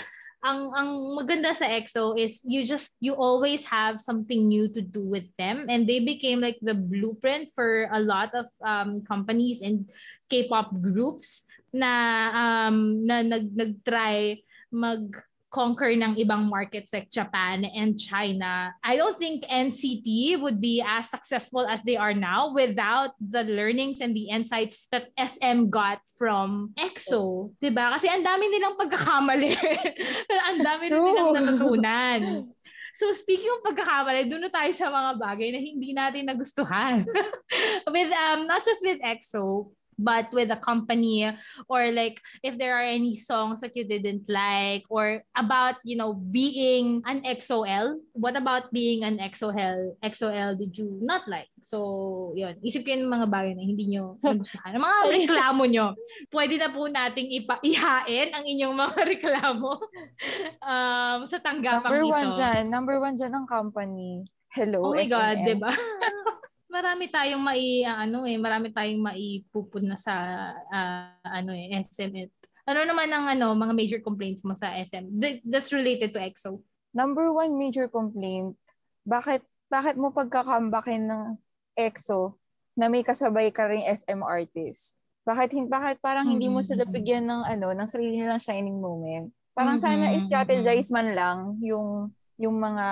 Ang 0.42 0.74
ang 0.74 0.90
maganda 1.14 1.54
sa 1.54 1.70
EXO 1.70 2.18
is 2.18 2.42
you 2.42 2.66
just 2.66 2.98
you 2.98 3.14
always 3.14 3.62
have 3.70 4.02
something 4.02 4.50
new 4.50 4.66
to 4.74 4.82
do 4.82 5.06
with 5.06 5.30
them. 5.38 5.70
And 5.70 5.86
they 5.86 6.02
became 6.02 6.42
like 6.42 6.58
the 6.66 6.74
blueprint 6.74 7.54
for 7.54 7.86
a 7.94 8.02
lot 8.02 8.34
of 8.34 8.50
um, 8.66 9.06
companies 9.06 9.62
and 9.62 9.86
K-pop 10.34 10.74
groups 10.82 11.46
na 11.72 11.94
um 12.34 13.06
na 13.06 13.22
nag 13.22 13.54
nag-try 13.54 14.42
mag 14.74 15.14
conquer 15.52 15.92
ng 16.00 16.16
ibang 16.16 16.48
markets 16.48 16.96
like 16.96 17.12
Japan 17.12 17.68
and 17.68 18.00
China. 18.00 18.72
I 18.82 18.96
don't 18.96 19.20
think 19.20 19.44
NCT 19.46 20.40
would 20.40 20.64
be 20.64 20.80
as 20.80 21.12
successful 21.12 21.68
as 21.68 21.84
they 21.84 22.00
are 22.00 22.16
now 22.16 22.56
without 22.56 23.14
the 23.20 23.44
learnings 23.44 24.00
and 24.00 24.16
the 24.16 24.32
insights 24.32 24.88
that 24.96 25.12
SM 25.20 25.68
got 25.68 26.00
from 26.16 26.72
EXO. 26.80 27.52
'Di 27.60 27.70
ba? 27.70 28.00
Kasi 28.00 28.08
ang 28.08 28.24
dami 28.24 28.48
nilang 28.48 28.80
pagkakamali. 28.80 29.52
Pero 30.32 30.42
ang 30.42 30.60
dami 30.64 30.84
rin 30.88 31.00
nilang 31.04 31.32
natutunan. 31.36 32.22
So 32.96 33.12
speaking 33.16 33.52
of 33.52 33.64
pagkakamali, 33.64 34.28
doon 34.28 34.48
na 34.48 34.52
tayo 34.52 34.72
sa 34.72 34.92
mga 34.92 35.12
bagay 35.20 35.48
na 35.52 35.60
hindi 35.60 35.92
natin 35.92 36.28
nagustuhan. 36.28 37.04
with 37.94 38.12
um 38.16 38.48
not 38.48 38.64
just 38.64 38.84
with 38.84 39.00
EXO, 39.04 39.72
but 40.02 40.28
with 40.34 40.50
a 40.50 40.58
company 40.58 41.30
or 41.70 41.94
like 41.94 42.18
if 42.42 42.58
there 42.58 42.74
are 42.74 42.86
any 42.86 43.14
songs 43.14 43.62
that 43.62 43.78
you 43.78 43.86
didn't 43.86 44.26
like 44.26 44.82
or 44.90 45.22
about 45.38 45.78
you 45.86 45.94
know 45.96 46.18
being 46.18 47.06
an 47.06 47.22
XOL 47.22 48.02
what 48.18 48.34
about 48.34 48.74
being 48.74 49.06
an 49.06 49.22
XOL 49.22 49.94
XOL 50.02 50.58
did 50.58 50.74
you 50.78 51.00
not 51.02 51.30
like? 51.30 51.48
So 51.62 52.34
yun 52.34 52.58
isip 52.66 52.84
ko 52.84 52.98
yung 52.98 53.14
mga 53.14 53.30
bagay 53.30 53.54
na 53.54 53.64
hindi 53.64 53.94
nyo 53.94 54.18
nagustuhan. 54.26 54.82
Mga 54.82 54.98
reklamo 55.22 55.64
nyo 55.70 55.94
pwede 56.34 56.58
na 56.58 56.74
po 56.74 56.90
nating 56.90 57.30
ipa 57.38 57.62
ihain 57.62 58.34
ang 58.34 58.44
inyong 58.44 58.76
mga 58.76 59.00
reklamo. 59.14 59.78
Um, 60.66 61.20
sa 61.30 61.38
tanggapang 61.38 61.86
number 61.86 62.04
ito. 62.04 62.12
one 62.12 62.30
dyan 62.34 62.64
number 62.68 62.96
one 62.98 63.16
dyan 63.16 63.32
ang 63.38 63.46
company. 63.46 64.26
Hello 64.52 64.92
oh 64.92 64.98
my 64.98 65.08
SNM. 65.08 65.14
god 65.14 65.38
diba 65.48 65.72
marami 66.72 67.12
tayong 67.12 67.44
mai 67.44 67.84
ano 67.84 68.24
eh, 68.24 68.40
marami 68.40 68.72
tayong 68.72 69.04
maipupun 69.04 69.92
na 69.92 70.00
sa 70.00 70.16
uh, 70.72 71.12
ano 71.28 71.52
eh 71.52 71.76
SM. 71.84 72.16
Ano 72.64 72.88
naman 72.88 73.12
ang 73.12 73.28
ano 73.28 73.52
mga 73.52 73.74
major 73.76 74.00
complaints 74.00 74.42
mo 74.48 74.56
sa 74.56 74.72
SM? 74.80 75.12
That's 75.44 75.76
related 75.76 76.16
to 76.16 76.24
EXO. 76.24 76.64
Number 76.96 77.28
one 77.36 77.60
major 77.60 77.92
complaint, 77.92 78.56
bakit 79.04 79.44
bakit 79.68 80.00
mo 80.00 80.16
pagkakambakin 80.16 81.08
ng 81.12 81.24
EXO 81.76 82.40
na 82.76 82.88
may 82.88 83.04
kasabay 83.04 83.52
ka 83.52 83.68
ring 83.68 83.84
SM 83.88 84.24
artist? 84.24 84.96
Bakit, 85.22 85.70
bakit 85.70 86.02
parang 86.02 86.26
hindi 86.26 86.50
mo 86.50 86.66
sila 86.66 86.82
Mm-mm. 86.82 86.96
bigyan 86.98 87.26
ng 87.30 87.42
ano, 87.46 87.68
ng 87.78 87.88
sarili 87.88 88.18
nilang 88.20 88.42
shining 88.42 88.82
moment? 88.82 89.30
Parang 89.54 89.78
Mm-mm, 89.78 89.86
sana 89.86 90.06
mm-mm. 90.10 90.18
i-strategize 90.18 90.90
man 90.90 91.08
lang 91.14 91.38
yung 91.62 92.10
yung 92.42 92.58
mga 92.58 92.86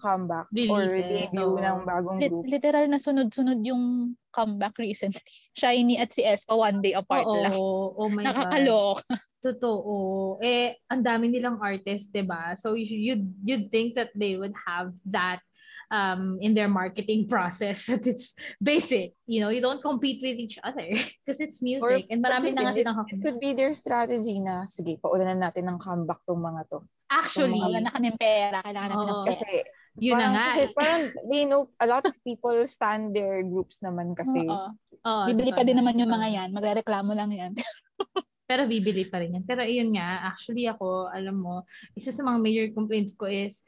comeback 0.00 0.48
or 0.72 0.88
Releases, 0.88 1.30
debut 1.36 1.54
oo. 1.54 1.60
ng 1.60 1.78
bagong 1.84 2.18
Lit- 2.18 2.32
group. 2.32 2.44
literal 2.48 2.86
na 2.88 2.96
sunod-sunod 2.96 3.60
yung 3.60 4.16
comeback 4.32 4.74
recently. 4.80 5.20
Shiny 5.60 6.00
at 6.00 6.10
si 6.10 6.24
Espa 6.24 6.56
one 6.56 6.80
day 6.80 6.96
apart 6.96 7.28
Oo, 7.28 7.36
lang. 7.44 7.52
oh 7.54 8.08
my 8.08 8.24
God. 8.24 8.32
Nakakalok. 8.32 8.98
Totoo. 9.44 9.94
Eh, 10.40 10.80
ang 10.88 11.04
dami 11.04 11.28
nilang 11.28 11.60
artist, 11.60 12.08
'di 12.08 12.24
ba? 12.24 12.56
So 12.56 12.72
you 12.72 12.88
you'd 12.88 13.26
you'd 13.44 13.66
think 13.68 13.92
that 13.94 14.08
they 14.16 14.40
would 14.40 14.56
have 14.64 14.96
that 15.04 15.44
um 15.90 16.38
in 16.40 16.54
their 16.54 16.68
marketing 16.68 17.26
process 17.32 17.86
that 17.88 18.06
it's 18.06 18.32
basic. 18.60 19.16
You 19.26 19.44
know, 19.44 19.50
you 19.50 19.60
don't 19.60 19.82
compete 19.82 20.20
with 20.22 20.36
each 20.36 20.58
other 20.62 20.86
because 21.20 21.40
it's 21.40 21.60
music 21.64 22.06
and 22.08 22.24
marami 22.24 22.52
na 22.54 22.68
nga 22.68 22.72
it, 22.72 22.84
silang 22.84 23.04
it 23.08 23.20
could 23.20 23.40
be 23.40 23.52
their 23.52 23.72
strategy 23.72 24.40
na, 24.40 24.64
sige, 24.68 25.00
paulanan 25.00 25.40
natin 25.40 25.68
ng 25.68 25.78
comeback 25.80 26.20
tong 26.24 26.40
mga 26.40 26.62
to. 26.70 26.78
Actually, 27.10 27.60
Wala 27.60 27.84
na 27.84 27.92
kaming 27.92 28.18
pera. 28.18 28.58
Kailangan 28.64 28.88
natin 28.90 29.06
ng 29.06 29.22
pera. 29.22 29.30
Kasi, 29.30 29.50
yun 29.94 30.18
na 30.18 30.26
parang, 30.26 30.34
nga. 30.34 30.46
kasi 30.50 30.62
parang 30.74 31.02
they 31.30 31.42
know, 31.46 31.70
a 31.78 31.86
lot 31.86 32.04
of 32.04 32.14
people 32.26 32.56
stand 32.66 33.14
their 33.14 33.44
groups 33.46 33.78
naman 33.84 34.16
kasi. 34.16 34.42
Oo. 34.48 34.74
Oo, 35.04 35.28
Bibili 35.28 35.52
pa 35.52 35.62
din 35.62 35.76
naman 35.76 36.00
yung 36.00 36.08
mga 36.08 36.28
yan. 36.32 36.48
Magre-reklamo 36.56 37.12
lang 37.12 37.28
yan. 37.28 37.52
Pero 38.48 38.68
bibili 38.68 39.08
pa 39.08 39.20
rin 39.20 39.36
yan. 39.40 39.44
Pero 39.44 39.64
ayun 39.64 39.92
nga, 39.96 40.28
actually 40.28 40.68
ako, 40.68 41.08
alam 41.12 41.36
mo, 41.36 41.64
isa 41.96 42.12
sa 42.12 42.24
mga 42.24 42.38
major 42.40 42.68
complaints 42.72 43.12
ko 43.16 43.28
is, 43.28 43.64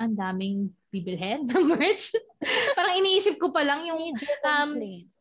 ang 0.00 0.16
daming 0.16 0.72
bibilhin 0.90 1.46
ng 1.46 1.64
merch. 1.74 2.10
Parang 2.74 2.98
iniisip 2.98 3.38
ko 3.38 3.54
pa 3.54 3.62
lang 3.62 3.86
yung, 3.86 4.14
um, 4.42 4.70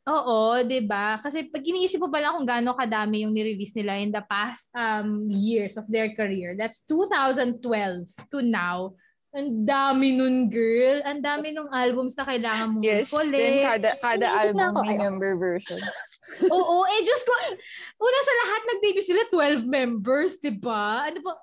oo, 0.09 0.57
'di 0.65 0.89
ba 0.89 1.21
Kasi 1.21 1.45
pag 1.45 1.61
iniisip 1.61 2.01
ko 2.01 2.09
pa 2.09 2.17
lang 2.17 2.33
kung 2.33 2.49
gaano 2.49 2.73
kadami 2.73 3.21
yung 3.23 3.33
nirelease 3.33 3.77
nila 3.77 4.01
in 4.01 4.09
the 4.09 4.25
past 4.25 4.73
um, 4.73 5.29
years 5.29 5.77
of 5.77 5.85
their 5.85 6.09
career. 6.17 6.57
That's 6.57 6.81
2012 6.89 7.61
to 8.33 8.41
now. 8.41 8.97
Ang 9.29 9.61
dami 9.61 10.17
nun, 10.17 10.49
girl. 10.49 11.05
Ang 11.05 11.21
dami 11.21 11.53
nung 11.53 11.69
albums 11.69 12.17
na 12.17 12.25
kailangan 12.25 12.65
mong 12.73 12.81
Yes, 12.81 13.13
i-collect. 13.13 13.37
then 13.37 13.55
kada, 13.61 13.89
kada 14.01 14.25
Iniisip 14.25 14.41
album 14.41 14.69
ako, 14.73 14.81
may 14.81 14.89
ay, 14.89 15.01
member 15.05 15.31
version. 15.37 15.81
Oo, 16.49 16.75
eh, 16.89 16.99
Diyos 17.05 17.21
ko. 17.21 17.33
Una 18.01 18.19
sa 18.25 18.33
lahat, 18.41 18.61
nag-debut 18.73 19.05
sila 19.05 19.21
12 19.29 19.69
members, 19.69 20.41
di 20.41 20.49
ba? 20.49 21.05
Ano 21.05 21.21
ba? 21.21 21.37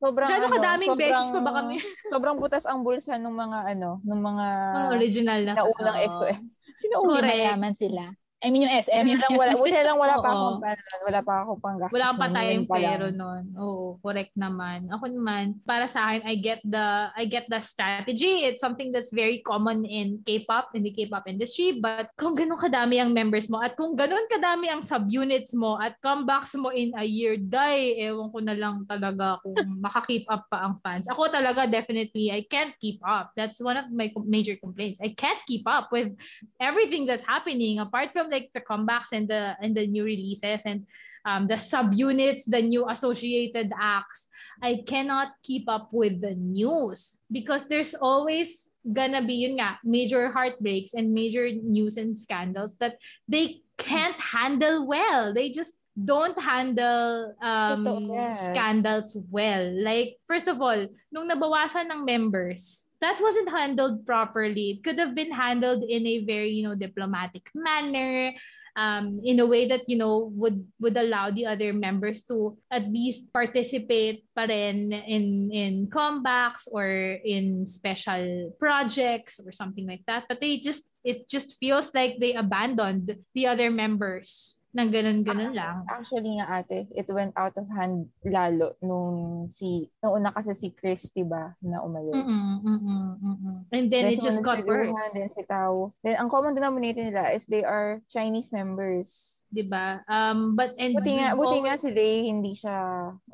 Sobrang 0.00 0.32
Gano'ng 0.32 0.48
ano, 0.48 0.56
kadaming 0.56 0.90
sobrang, 0.90 1.12
beses 1.12 1.28
pa 1.28 1.40
ba 1.44 1.52
kami? 1.60 1.76
sobrang 2.12 2.36
butas 2.40 2.64
ang 2.64 2.80
bulsa 2.80 3.20
ng 3.20 3.34
mga 3.36 3.58
ano, 3.76 4.00
ng 4.00 4.20
mga 4.24 4.46
Mga 4.72 4.88
original 4.96 5.40
na. 5.44 5.52
naunang. 5.60 5.96
EXO. 6.08 6.24
Sino 6.72 7.04
una? 7.04 7.28
mayaman 7.28 7.76
sila. 7.76 8.08
I 8.40 8.48
mean, 8.48 8.64
yung 8.64 8.72
SM. 8.72 9.04
Buti 9.04 9.20
lang 9.20 9.36
wala, 9.36 9.52
buti 9.52 9.80
lang 9.84 9.98
wala 10.00 10.16
pa 10.16 10.30
akong 10.32 10.60
ano, 10.64 11.02
wala 11.04 11.20
pa 11.20 11.32
akong 11.44 11.60
panggastos. 11.60 11.96
Wala 12.00 12.08
pa 12.16 12.26
tayong 12.32 12.64
pero 12.64 13.06
noon. 13.12 13.44
Oo, 13.60 14.00
correct 14.00 14.32
naman. 14.32 14.88
Ako 14.88 15.04
naman, 15.12 15.60
para 15.68 15.84
sa 15.84 16.08
akin, 16.08 16.24
I 16.24 16.40
get 16.40 16.64
the 16.64 17.12
I 17.12 17.28
get 17.28 17.52
the 17.52 17.60
strategy. 17.60 18.48
It's 18.48 18.64
something 18.64 18.96
that's 18.96 19.12
very 19.12 19.44
common 19.44 19.84
in 19.84 20.24
K-pop, 20.24 20.72
in 20.72 20.88
the 20.88 20.92
K-pop 20.96 21.28
industry. 21.28 21.76
But 21.76 22.08
kung 22.16 22.32
ganun 22.32 22.56
kadami 22.56 22.96
ang 22.96 23.12
members 23.12 23.44
mo 23.52 23.60
at 23.60 23.76
kung 23.76 23.92
ganun 23.92 24.24
kadami 24.32 24.72
ang 24.72 24.80
subunits 24.80 25.52
mo 25.52 25.76
at 25.76 26.00
comebacks 26.00 26.56
mo 26.56 26.72
in 26.72 26.96
a 26.96 27.04
year, 27.04 27.36
die, 27.36 28.00
ewan 28.08 28.32
ko 28.32 28.40
na 28.40 28.56
lang 28.56 28.88
talaga 28.88 29.36
kung 29.44 29.60
makakip 29.84 30.24
up 30.32 30.48
pa 30.48 30.64
ang 30.64 30.80
fans. 30.80 31.04
Ako 31.12 31.28
talaga, 31.28 31.68
definitely, 31.68 32.32
I 32.32 32.48
can't 32.48 32.72
keep 32.80 33.04
up. 33.04 33.36
That's 33.36 33.60
one 33.60 33.76
of 33.76 33.92
my 33.92 34.08
major 34.24 34.56
complaints. 34.56 34.96
I 34.96 35.12
can't 35.12 35.44
keep 35.44 35.68
up 35.68 35.92
with 35.92 36.16
everything 36.56 37.04
that's 37.04 37.26
happening 37.26 37.84
apart 37.84 38.16
from 38.16 38.29
like 38.30 38.50
the 38.54 38.62
comebacks 38.62 39.12
and 39.12 39.28
the 39.28 39.56
and 39.60 39.76
the 39.76 39.86
new 39.86 40.04
releases 40.04 40.62
and 40.64 40.86
um, 41.26 41.46
the 41.46 41.58
subunits, 41.58 42.46
the 42.46 42.62
new 42.62 42.88
associated 42.88 43.72
acts. 43.76 44.28
I 44.62 44.82
cannot 44.86 45.36
keep 45.42 45.68
up 45.68 45.90
with 45.92 46.20
the 46.20 46.34
news 46.34 47.18
because 47.30 47.68
there's 47.68 47.94
always 47.94 48.70
gonna 48.86 49.20
be 49.20 49.44
yun 49.44 49.60
nga, 49.60 49.78
major 49.84 50.30
heartbreaks 50.30 50.94
and 50.94 51.12
major 51.12 51.50
news 51.52 51.96
and 51.96 52.16
scandals 52.16 52.76
that 52.78 52.96
they 53.28 53.60
can't 53.76 54.18
handle 54.20 54.86
well. 54.86 55.34
They 55.34 55.50
just 55.50 55.74
don't 55.92 56.38
handle 56.38 57.34
um, 57.42 57.84
yes. 58.08 58.48
scandals 58.48 59.16
well. 59.30 59.68
Like, 59.76 60.16
first 60.26 60.48
of 60.48 60.60
all, 60.60 60.86
nung 61.12 61.28
nabawasan 61.28 61.92
ng 61.92 62.04
members, 62.04 62.89
that 63.00 63.18
wasn't 63.20 63.50
handled 63.50 64.06
properly. 64.06 64.76
It 64.76 64.84
could 64.84 64.98
have 64.98 65.14
been 65.14 65.32
handled 65.32 65.84
in 65.84 66.06
a 66.06 66.24
very, 66.24 66.50
you 66.50 66.68
know, 66.68 66.74
diplomatic 66.74 67.48
manner, 67.54 68.32
um, 68.76 69.20
in 69.24 69.40
a 69.40 69.46
way 69.46 69.66
that, 69.66 69.88
you 69.88 69.98
know, 69.98 70.30
would 70.36 70.64
would 70.78 70.96
allow 70.96 71.30
the 71.30 71.46
other 71.46 71.72
members 71.72 72.22
to 72.30 72.56
at 72.70 72.86
least 72.86 73.32
participate 73.32 74.22
pa 74.36 74.44
rin 74.44 74.92
in, 74.92 75.50
in 75.50 75.86
comebacks 75.88 76.68
or 76.70 76.86
in 77.24 77.66
special 77.66 78.54
projects 78.60 79.40
or 79.42 79.50
something 79.50 79.88
like 79.88 80.04
that. 80.06 80.24
But 80.28 80.40
they 80.40 80.58
just, 80.58 80.86
it 81.02 81.28
just 81.28 81.58
feels 81.58 81.90
like 81.94 82.20
they 82.20 82.34
abandoned 82.34 83.16
the 83.34 83.46
other 83.48 83.70
members 83.70 84.59
ng 84.70 84.90
ganun-ganun 84.90 85.50
lang. 85.50 85.82
Actually 85.90 86.38
nga 86.38 86.62
ate, 86.62 86.86
it 86.94 87.06
went 87.10 87.34
out 87.34 87.54
of 87.58 87.66
hand 87.74 88.06
lalo 88.22 88.78
nung 88.78 89.50
si, 89.50 89.90
nung 89.98 90.22
una 90.22 90.30
kasi 90.30 90.54
si 90.54 90.70
Chris, 90.70 91.10
diba, 91.10 91.58
na 91.58 91.82
umalis. 91.82 92.14
Mm-mm, 92.14 92.54
mm-mm, 92.62 93.06
mm-mm. 93.18 93.56
And 93.74 93.90
then 93.90 94.14
it 94.14 94.22
si 94.22 94.26
just 94.26 94.42
got 94.46 94.62
worse. 94.62 94.94
Then 95.10 95.26
si 95.26 95.42
Tao. 95.42 95.90
Then 96.06 96.22
ang 96.22 96.30
common 96.30 96.54
denominator 96.54 97.02
nila 97.02 97.34
is 97.34 97.50
they 97.50 97.66
are 97.66 97.98
Chinese 98.06 98.54
members. 98.54 99.42
'Di 99.50 99.66
ba? 99.66 100.00
Um 100.06 100.54
but 100.54 100.70
and 100.78 100.94
Buti 100.94 101.18
nga, 101.18 101.34
buti 101.34 101.58
always- 101.58 101.66
nga 101.66 101.74
si 101.82 101.90
Day 101.90 102.14
hindi 102.30 102.54
siya 102.54 102.78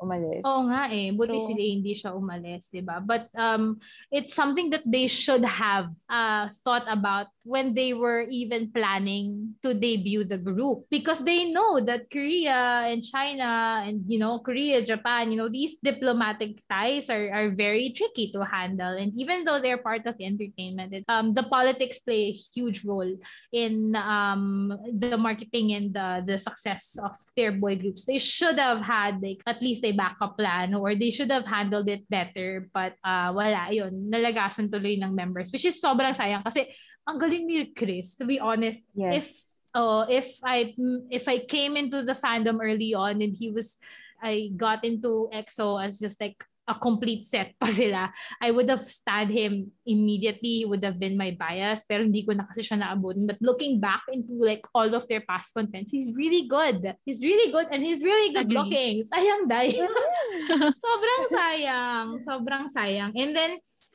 umalis. 0.01 0.41
Oo 0.43 0.65
nga 0.67 0.89
eh. 0.89 1.13
Buti 1.13 1.37
True. 1.37 1.47
sila 1.53 1.63
hindi 1.63 1.93
siya 1.93 2.11
umalis, 2.17 2.73
di 2.73 2.81
ba? 2.81 2.97
But 2.97 3.29
um, 3.37 3.77
it's 4.09 4.33
something 4.33 4.73
that 4.73 4.85
they 4.85 5.05
should 5.05 5.45
have 5.45 5.93
uh, 6.09 6.49
thought 6.65 6.89
about 6.89 7.29
when 7.47 7.71
they 7.77 7.93
were 7.95 8.27
even 8.27 8.67
planning 8.73 9.55
to 9.63 9.71
debut 9.77 10.27
the 10.27 10.37
group. 10.41 10.83
Because 10.91 11.23
they 11.23 11.47
know 11.47 11.79
that 11.85 12.11
Korea 12.11 12.89
and 12.91 12.99
China 12.99 13.81
and, 13.87 14.03
you 14.09 14.19
know, 14.19 14.39
Korea, 14.43 14.83
Japan, 14.83 15.31
you 15.31 15.37
know, 15.39 15.47
these 15.47 15.79
diplomatic 15.79 16.59
ties 16.67 17.07
are, 17.09 17.31
are 17.31 17.49
very 17.55 17.95
tricky 17.95 18.33
to 18.35 18.43
handle. 18.43 18.99
And 18.99 19.15
even 19.15 19.45
though 19.47 19.61
they're 19.63 19.79
part 19.79 20.03
of 20.05 20.17
the 20.19 20.25
entertainment, 20.27 20.91
it, 20.93 21.05
um, 21.07 21.31
the 21.33 21.43
politics 21.47 21.99
play 21.99 22.35
a 22.35 22.37
huge 22.53 22.83
role 22.83 23.15
in 23.53 23.95
um, 23.95 24.75
the 24.91 25.15
marketing 25.15 25.71
and 25.71 25.93
the, 25.95 26.06
the 26.23 26.37
success 26.37 26.97
of 27.01 27.15
their 27.35 27.51
boy 27.51 27.75
groups. 27.75 28.05
They 28.05 28.17
should 28.17 28.57
have 28.57 28.81
had 28.81 29.19
like 29.21 29.43
at 29.45 29.61
least 29.61 29.83
a 29.83 29.91
backup 29.91 30.37
plan 30.37 30.73
or 30.73 30.95
they 30.95 31.11
should 31.11 31.31
have 31.31 31.45
handled 31.45 31.89
it 31.89 32.07
better 32.09 32.69
but 32.73 32.95
uh, 33.03 33.35
wala 33.35 33.67
yun. 33.71 34.07
Nalagasan 34.07 34.71
tuloy 34.71 34.95
ng 35.01 35.13
members 35.13 35.51
which 35.51 35.65
is 35.65 35.81
sobrang 35.81 36.15
sayang 36.15 36.43
kasi 36.43 36.71
ang 37.03 37.19
galing 37.19 37.43
ni 37.43 37.67
Chris 37.75 38.15
to 38.15 38.23
be 38.23 38.39
honest. 38.39 38.83
Yes. 38.95 39.11
If 39.19 39.27
oh 39.75 40.07
if 40.07 40.39
I 40.43 40.71
if 41.11 41.27
I 41.27 41.43
came 41.43 41.75
into 41.75 42.07
the 42.07 42.15
fandom 42.15 42.63
early 42.63 42.95
on 42.95 43.19
and 43.19 43.35
he 43.35 43.51
was 43.51 43.75
I 44.23 44.49
got 44.55 44.81
into 44.87 45.29
EXO 45.29 45.83
as 45.83 45.99
just 45.99 46.17
like 46.23 46.41
a 46.67 46.75
complete 46.75 47.23
set 47.23 47.55
pa 47.55 47.71
sila. 47.71 48.11
I 48.43 48.51
would 48.51 48.67
have 48.67 48.83
stand 48.83 49.31
him 49.31 49.71
immediately. 49.87 50.61
He 50.61 50.65
would 50.67 50.83
have 50.83 50.99
been 50.99 51.15
my 51.15 51.31
bias. 51.31 51.87
Pero 51.87 52.03
hindi 52.03 52.27
ko 52.27 52.35
na 52.35 52.43
kasi 52.43 52.61
siya 52.61 52.83
naabutin. 52.83 53.25
But 53.25 53.39
looking 53.39 53.79
back 53.79 54.03
into 54.11 54.35
like 54.35 54.67
all 54.75 54.91
of 54.91 55.07
their 55.07 55.23
past 55.23 55.55
contents, 55.55 55.95
he's 55.95 56.11
really 56.19 56.45
good. 56.45 56.83
He's 57.07 57.23
really 57.23 57.49
good 57.55 57.71
and 57.71 57.79
he's 57.79 58.03
really 58.03 58.35
good 58.35 58.51
Agree. 58.51 58.59
looking. 58.59 58.93
Sayang 59.07 59.47
dahil. 59.47 59.87
sobrang 60.83 61.23
sayang. 61.31 62.07
Sobrang 62.19 62.65
sayang. 62.67 63.15
And 63.15 63.31
then, 63.31 63.51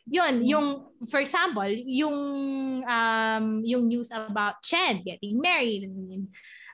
yun, 0.09 0.43
yung, 0.43 0.89
for 1.07 1.21
example, 1.21 1.69
yung, 1.69 2.17
um, 2.89 3.63
yung 3.63 3.87
news 3.87 4.11
about 4.11 4.65
Chen 4.65 5.05
getting 5.05 5.39
married 5.39 5.85
and 5.87 6.27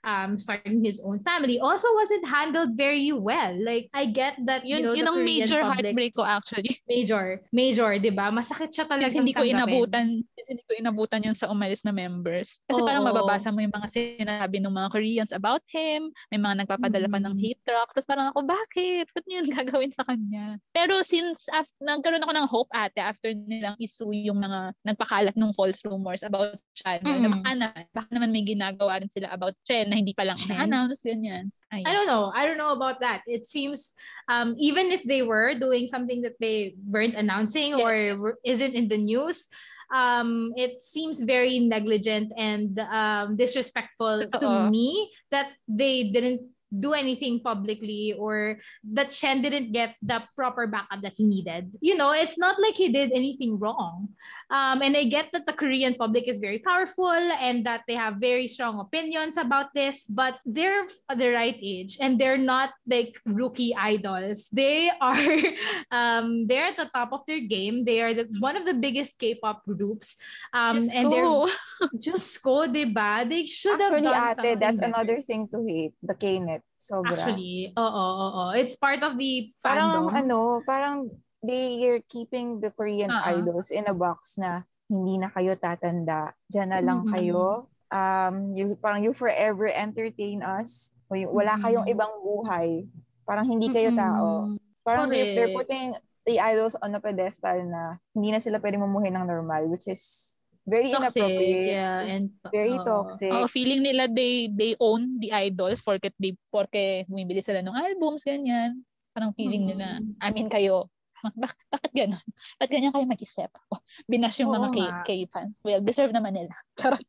um, 0.05 0.39
starting 0.39 0.83
his 0.83 1.01
own 1.01 1.19
family 1.23 1.59
also 1.59 1.89
wasn't 1.95 2.23
handled 2.23 2.75
very 2.75 3.11
well. 3.11 3.55
Like, 3.59 3.91
I 3.93 4.07
get 4.07 4.39
that, 4.47 4.63
you 4.65 4.79
Yun, 4.79 4.83
know, 4.83 4.95
yun 4.95 5.07
ang 5.07 5.17
Korean 5.17 5.27
major 5.43 5.61
public, 5.63 5.85
heartbreak 5.85 6.13
ko 6.15 6.23
actually. 6.23 6.73
major, 6.91 7.25
major, 7.51 7.91
di 7.99 8.11
ba? 8.11 8.29
Masakit 8.29 8.71
siya 8.71 8.85
talaga 8.85 9.09
Kasi 9.09 9.19
hindi 9.21 9.35
ko 9.35 9.43
inabutan, 9.43 10.23
since 10.33 10.49
hindi 10.49 10.65
ko 10.65 10.73
inabutan 10.77 11.25
yung 11.25 11.35
sa 11.35 11.49
umalis 11.49 11.83
na 11.83 11.91
members. 11.91 12.61
Kasi 12.67 12.81
parang 12.81 13.03
Oo. 13.05 13.11
mababasa 13.11 13.51
mo 13.51 13.59
yung 13.59 13.75
mga 13.75 13.89
sinabi 13.91 14.57
ng 14.61 14.71
mga 14.71 14.89
Koreans 14.91 15.33
about 15.33 15.65
him, 15.69 16.11
may 16.29 16.39
mga 16.39 16.65
nagpapadala 16.65 17.07
pa 17.09 17.19
ng 17.19 17.35
Mm. 17.35 17.41
hate 17.41 17.63
trucks, 17.65 17.93
tapos 17.95 18.09
parang 18.09 18.29
ako, 18.31 18.41
bakit? 18.45 19.07
Ba't 19.11 19.27
yun 19.27 19.45
gagawin 19.59 19.91
sa 19.91 20.05
kanya? 20.05 20.57
Pero 20.73 21.01
since 21.03 21.49
af- 21.51 21.73
nagkaroon 21.79 22.23
ako 22.23 22.33
ng 22.35 22.49
hope 22.49 22.71
ate 22.71 22.99
after 22.99 23.31
nilang 23.33 23.75
isu 23.79 24.11
yung 24.13 24.39
mga 24.39 24.73
nagpakalat 24.85 25.35
ng 25.35 25.53
false 25.53 25.81
rumors 25.85 26.23
about 26.23 26.57
Chan, 26.75 27.01
Mm. 27.01 27.21
na 27.21 27.29
baka, 27.31 27.51
na, 27.55 27.67
baka 27.91 28.09
naman 28.11 28.31
may 28.31 28.45
ginagawa 28.45 29.01
rin 29.01 29.11
sila 29.11 29.29
about 29.31 29.55
Chen 29.65 29.88
na 29.89 29.97
hindi 29.97 30.13
pa 30.15 30.23
lang 30.23 30.39
na-announce, 30.49 31.03
ganyan. 31.03 31.51
Ayun. 31.73 31.85
I 31.85 31.93
don't 31.93 32.09
know. 32.09 32.33
I 32.33 32.49
don't 32.49 32.57
know 32.57 32.73
about 32.73 33.01
that. 33.01 33.21
It 33.29 33.45
seems 33.45 33.93
um, 34.29 34.57
even 34.57 34.89
if 34.89 35.05
they 35.05 35.21
were 35.21 35.53
doing 35.53 35.85
something 35.87 36.23
that 36.23 36.41
they 36.41 36.75
weren't 36.89 37.13
announcing 37.15 37.77
Yes, 37.77 37.85
or 37.85 37.93
yes. 37.95 38.21
isn't 38.45 38.73
in 38.73 38.89
the 38.89 38.97
news, 38.97 39.49
um, 39.93 40.53
it 40.57 40.81
seems 40.81 41.21
very 41.21 41.59
negligent 41.61 42.33
and 42.37 42.79
um, 42.81 43.37
disrespectful 43.37 44.29
Totoo. 44.33 44.41
to 44.41 44.71
me 44.71 45.13
that 45.31 45.53
they 45.69 46.09
didn't 46.09 46.41
do 46.69 46.93
anything 46.93 47.41
publicly 47.41 48.13
or 48.13 48.61
that 48.93 49.11
Chen 49.11 49.41
didn't 49.41 49.73
get 49.73 49.97
the 50.03 50.21
proper 50.37 50.67
backup 50.67 51.01
that 51.01 51.17
he 51.17 51.25
needed. 51.25 51.73
You 51.81 51.97
know, 51.97 52.13
it's 52.13 52.37
not 52.37 52.61
like 52.61 52.75
he 52.77 52.93
did 52.93 53.13
anything 53.13 53.59
wrong. 53.59 54.09
Um, 54.51 54.81
and 54.81 54.97
I 54.97 55.05
get 55.05 55.29
that 55.33 55.45
the 55.45 55.53
Korean 55.53 55.95
public 55.95 56.29
is 56.29 56.39
very 56.39 56.59
powerful 56.59 57.13
and 57.13 57.67
that 57.67 57.85
they 57.87 57.95
have 57.95 58.17
very 58.17 58.49
strong 58.49 58.81
opinions 58.81 59.37
about 59.37 59.75
this, 59.75 60.07
but 60.07 60.41
they're 60.47 60.89
at 61.09 61.19
the 61.19 61.31
right 61.31 61.57
age 61.61 61.99
and 62.01 62.19
they're 62.19 62.41
not 62.41 62.71
like 62.89 63.21
rookie 63.27 63.77
idols. 63.77 64.49
They 64.49 64.89
are 64.89 65.21
um, 65.93 66.47
they're 66.47 66.73
at 66.73 66.77
the 66.77 66.89
top 66.95 67.13
of 67.13 67.27
their 67.27 67.41
game. 67.41 67.85
They 67.85 68.01
are 68.01 68.15
the, 68.15 68.27
one 68.41 68.57
of 68.57 68.65
the 68.65 68.75
biggest 68.75 69.19
K-pop 69.19 69.65
groups. 69.69 70.17
Um, 70.53 70.89
Diyos 70.89 70.95
and 70.97 71.05
ko. 71.09 71.13
they're 71.13 71.91
just 72.01 72.43
go, 72.43 72.65
diba? 72.69 73.29
They 73.29 73.45
should 73.45 73.81
have 73.81 73.93
Actually, 73.93 74.09
done 74.09 74.29
ate, 74.31 74.37
something 74.37 74.59
that's 74.59 74.81
better. 74.81 74.93
another 74.95 75.19
thing 75.21 75.49
to 75.49 75.59
hate. 75.67 75.95
The 76.03 76.15
K-net. 76.15 76.63
Sobra. 76.79 77.19
Actually, 77.19 77.75
oo, 77.75 77.83
oo, 77.83 78.29
oo. 78.39 78.51
It's 78.55 78.77
part 78.79 79.03
of 79.03 79.19
the 79.19 79.51
parang 79.59 80.15
ano, 80.15 80.63
parang 80.63 81.11
they 81.41 81.79
are 81.87 82.01
keeping 82.05 82.59
the 82.59 82.71
Korean 82.71 83.11
ah. 83.11 83.31
idols 83.31 83.71
in 83.71 83.87
a 83.87 83.95
box 83.95 84.37
na 84.37 84.63
hindi 84.89 85.19
na 85.19 85.29
kayo 85.29 85.55
tatanda. 85.55 86.33
Diyan 86.49 86.69
na 86.69 86.81
lang 86.81 87.05
Mhm. 87.05 87.11
kayo. 87.13 87.69
Um, 87.89 88.53
you, 88.53 88.77
parang 88.77 89.01
you 89.01 89.13
forever 89.13 89.69
entertain 89.69 90.41
us. 90.41 90.93
Wala 91.09 91.57
Mhm. 91.57 91.63
kayong 91.63 91.87
ibang 91.89 92.13
buhay. 92.21 92.85
Parang 93.25 93.45
hindi 93.45 93.69
kayo 93.69 93.93
tao. 93.93 94.49
Parang 94.83 95.09
they're, 95.09 95.37
they're 95.37 95.53
Correct. 95.53 95.69
putting 95.69 95.89
the 96.25 96.41
idols 96.41 96.77
on 96.81 96.93
a 96.93 97.01
pedestal 97.01 97.57
na 97.65 97.97
hindi 98.13 98.33
na 98.33 98.41
sila 98.41 98.61
pwede 98.61 98.77
mamuhay 98.77 99.09
ng 99.09 99.25
normal, 99.25 99.69
which 99.69 99.89
is 99.89 100.37
very 100.65 100.93
Toxic, 100.93 101.17
inappropriate. 101.17 101.69
yeah, 101.73 102.05
and 102.05 102.29
Very 102.53 102.77
oo. 102.77 102.85
toxic. 102.85 103.33
Oo, 103.33 103.49
feeling 103.49 103.81
nila 103.81 104.05
they 104.05 104.53
they 104.53 104.77
own 104.77 105.17
the 105.17 105.33
idols 105.33 105.81
porket 105.81 106.13
they 106.21 106.37
porke 106.53 107.09
bumibili 107.09 107.41
sila 107.41 107.65
ng 107.65 107.73
albums 107.73 108.21
ganyan. 108.21 108.85
Parang 109.17 109.33
feeling 109.33 109.65
nila, 109.65 110.01
Mm. 110.01 110.13
amin 110.21 110.49
kayo. 110.49 110.93
Bak- 111.43 111.67
bakit 111.71 111.93
ganun? 111.95 112.25
Bakit 112.59 112.71
ganyan 112.71 112.93
kayo 112.95 113.07
mag-isip? 113.07 113.51
Oh, 113.71 113.81
binash 114.07 114.39
yung 114.41 114.53
Oo 114.53 114.59
mga 114.59 114.69
K. 114.71 114.79
K-fans. 115.27 115.61
Well, 115.67 115.83
deserve 115.83 116.15
naman 116.15 116.35
nila. 116.39 116.55
Charot. 116.79 117.03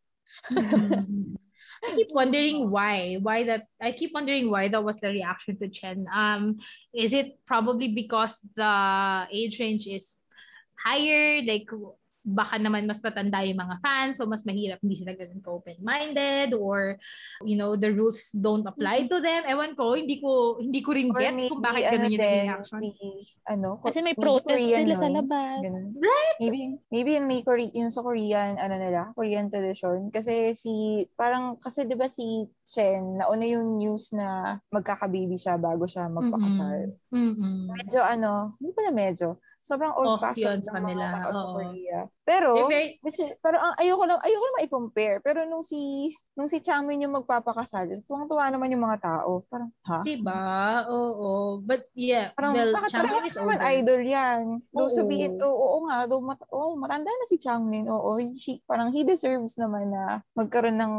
Mhm. 0.49 1.37
I 1.79 1.95
keep 1.95 2.11
wondering 2.11 2.67
why. 2.67 3.15
Why 3.23 3.47
that 3.47 3.71
I 3.79 3.95
keep 3.95 4.11
wondering 4.11 4.51
why 4.51 4.67
that 4.67 4.83
was 4.83 4.99
the 4.99 5.15
reaction 5.15 5.55
to 5.63 5.71
Chen. 5.71 6.11
Um 6.11 6.59
is 6.91 7.15
it 7.15 7.39
probably 7.47 7.95
because 7.95 8.43
the 8.51 8.73
age 9.31 9.63
range 9.63 9.87
is 9.87 10.11
higher 10.75 11.39
like 11.39 11.71
baka 12.29 12.61
naman 12.61 12.85
mas 12.85 13.01
patanda 13.01 13.41
yung 13.41 13.57
mga 13.57 13.81
fans 13.81 14.17
so 14.17 14.29
mas 14.29 14.45
mahirap 14.45 14.77
hindi 14.79 14.95
sila 14.95 15.17
ganun 15.17 15.41
ka-open-minded 15.41 16.53
or 16.53 16.95
you 17.41 17.57
know 17.57 17.73
the 17.73 17.89
rules 17.89 18.29
don't 18.37 18.65
apply 18.65 19.09
to 19.09 19.17
them 19.19 19.41
ewan 19.45 19.73
ko 19.73 19.97
hindi 19.97 20.21
ko 20.21 20.61
hindi 20.61 20.79
ko 20.79 20.91
rin 20.93 21.09
Or 21.09 21.17
gets 21.17 21.49
kung 21.49 21.59
bakit 21.59 21.89
ganun 21.89 21.97
ano 21.99 22.05
yung 22.05 22.21
naging 22.21 22.21
din, 22.21 22.45
reaction 22.45 22.79
Si, 22.79 22.89
ano, 23.49 23.81
Kasi 23.81 23.99
may 23.99 24.13
protest 24.13 24.45
Korean 24.45 24.85
sila 24.85 24.95
sa 24.95 25.07
noise, 25.09 25.17
labas. 25.19 25.57
ganun. 25.59 25.85
Right? 25.97 26.37
Maybe, 26.39 26.59
maybe 26.87 27.09
yung 27.17 27.27
may 27.27 27.41
Kore- 27.41 27.73
yung 27.73 27.89
sa 27.89 28.05
Korean, 28.05 28.55
ano 28.55 28.75
nila, 28.77 29.09
Korean 29.17 29.49
tradition. 29.49 30.13
Kasi 30.13 30.53
si, 30.53 31.03
parang, 31.17 31.57
kasi 31.57 31.83
di 31.83 31.97
ba 31.97 32.05
si 32.05 32.45
Chen, 32.63 33.17
nauna 33.17 33.43
yung 33.43 33.81
news 33.81 34.13
na 34.13 34.59
magkakababy 34.69 35.33
siya 35.35 35.57
bago 35.57 35.89
siya 35.89 36.05
magpakasal. 36.07 36.93
Mm-mm. 37.09 37.73
Medyo 37.73 37.99
ano, 38.05 38.53
hindi 38.61 38.71
pa 38.71 38.81
na 38.85 38.93
medyo. 38.93 39.41
Sobrang 39.59 39.91
old-fashioned 39.97 40.63
sa 40.63 40.77
ng 40.77 40.77
mga 40.77 40.85
kanila, 40.85 41.03
tao 41.19 41.31
sa 41.33 41.45
oo. 41.45 41.53
Korea. 41.57 41.99
Pero, 42.29 42.69
very- 42.69 43.01
which 43.01 43.17
is- 43.17 43.33
pero 43.41 43.57
ang 43.57 43.73
ayoko 43.75 44.05
lang, 44.05 44.21
ayoko 44.21 44.45
lang 44.45 44.61
i-compare. 44.61 45.17
Pero 45.19 45.39
nung 45.43 45.65
si, 45.65 46.13
nung 46.37 46.45
si 46.45 46.61
Changmin 46.61 47.01
yung 47.01 47.17
magpapakasal, 47.17 48.05
tuwang-tuwa 48.05 48.53
naman 48.53 48.69
yung 48.69 48.85
mga 48.85 49.01
tao. 49.01 49.41
Parang, 49.49 49.73
ha? 49.81 50.05
Diba? 50.05 50.45
Oo. 50.85 51.57
But 51.59 51.89
yeah, 51.91 52.29
Parang, 52.31 52.53
well, 52.53 52.69
bakit 52.71 52.93
Changmin 52.93 53.09
parang 53.11 53.25
is 53.25 53.33
naman 53.35 53.57
idol 53.73 54.01
yan? 54.05 54.41
Though 54.69 54.87
Oo. 54.87 54.93
sabihin, 54.93 55.41
oo, 55.41 55.49
oo 55.49 55.79
nga, 55.89 56.05
though 56.05 56.21
mat, 56.21 56.37
oo, 56.47 56.77
matanda 56.77 57.09
na 57.09 57.25
si 57.25 57.35
Changmin, 57.35 57.89
oo, 57.89 58.13
she, 58.31 58.61
parang 58.63 58.93
he 58.93 59.01
deserves 59.01 59.57
naman 59.57 59.89
na 59.89 60.21
magkaroon 60.31 60.77
ng 60.77 60.93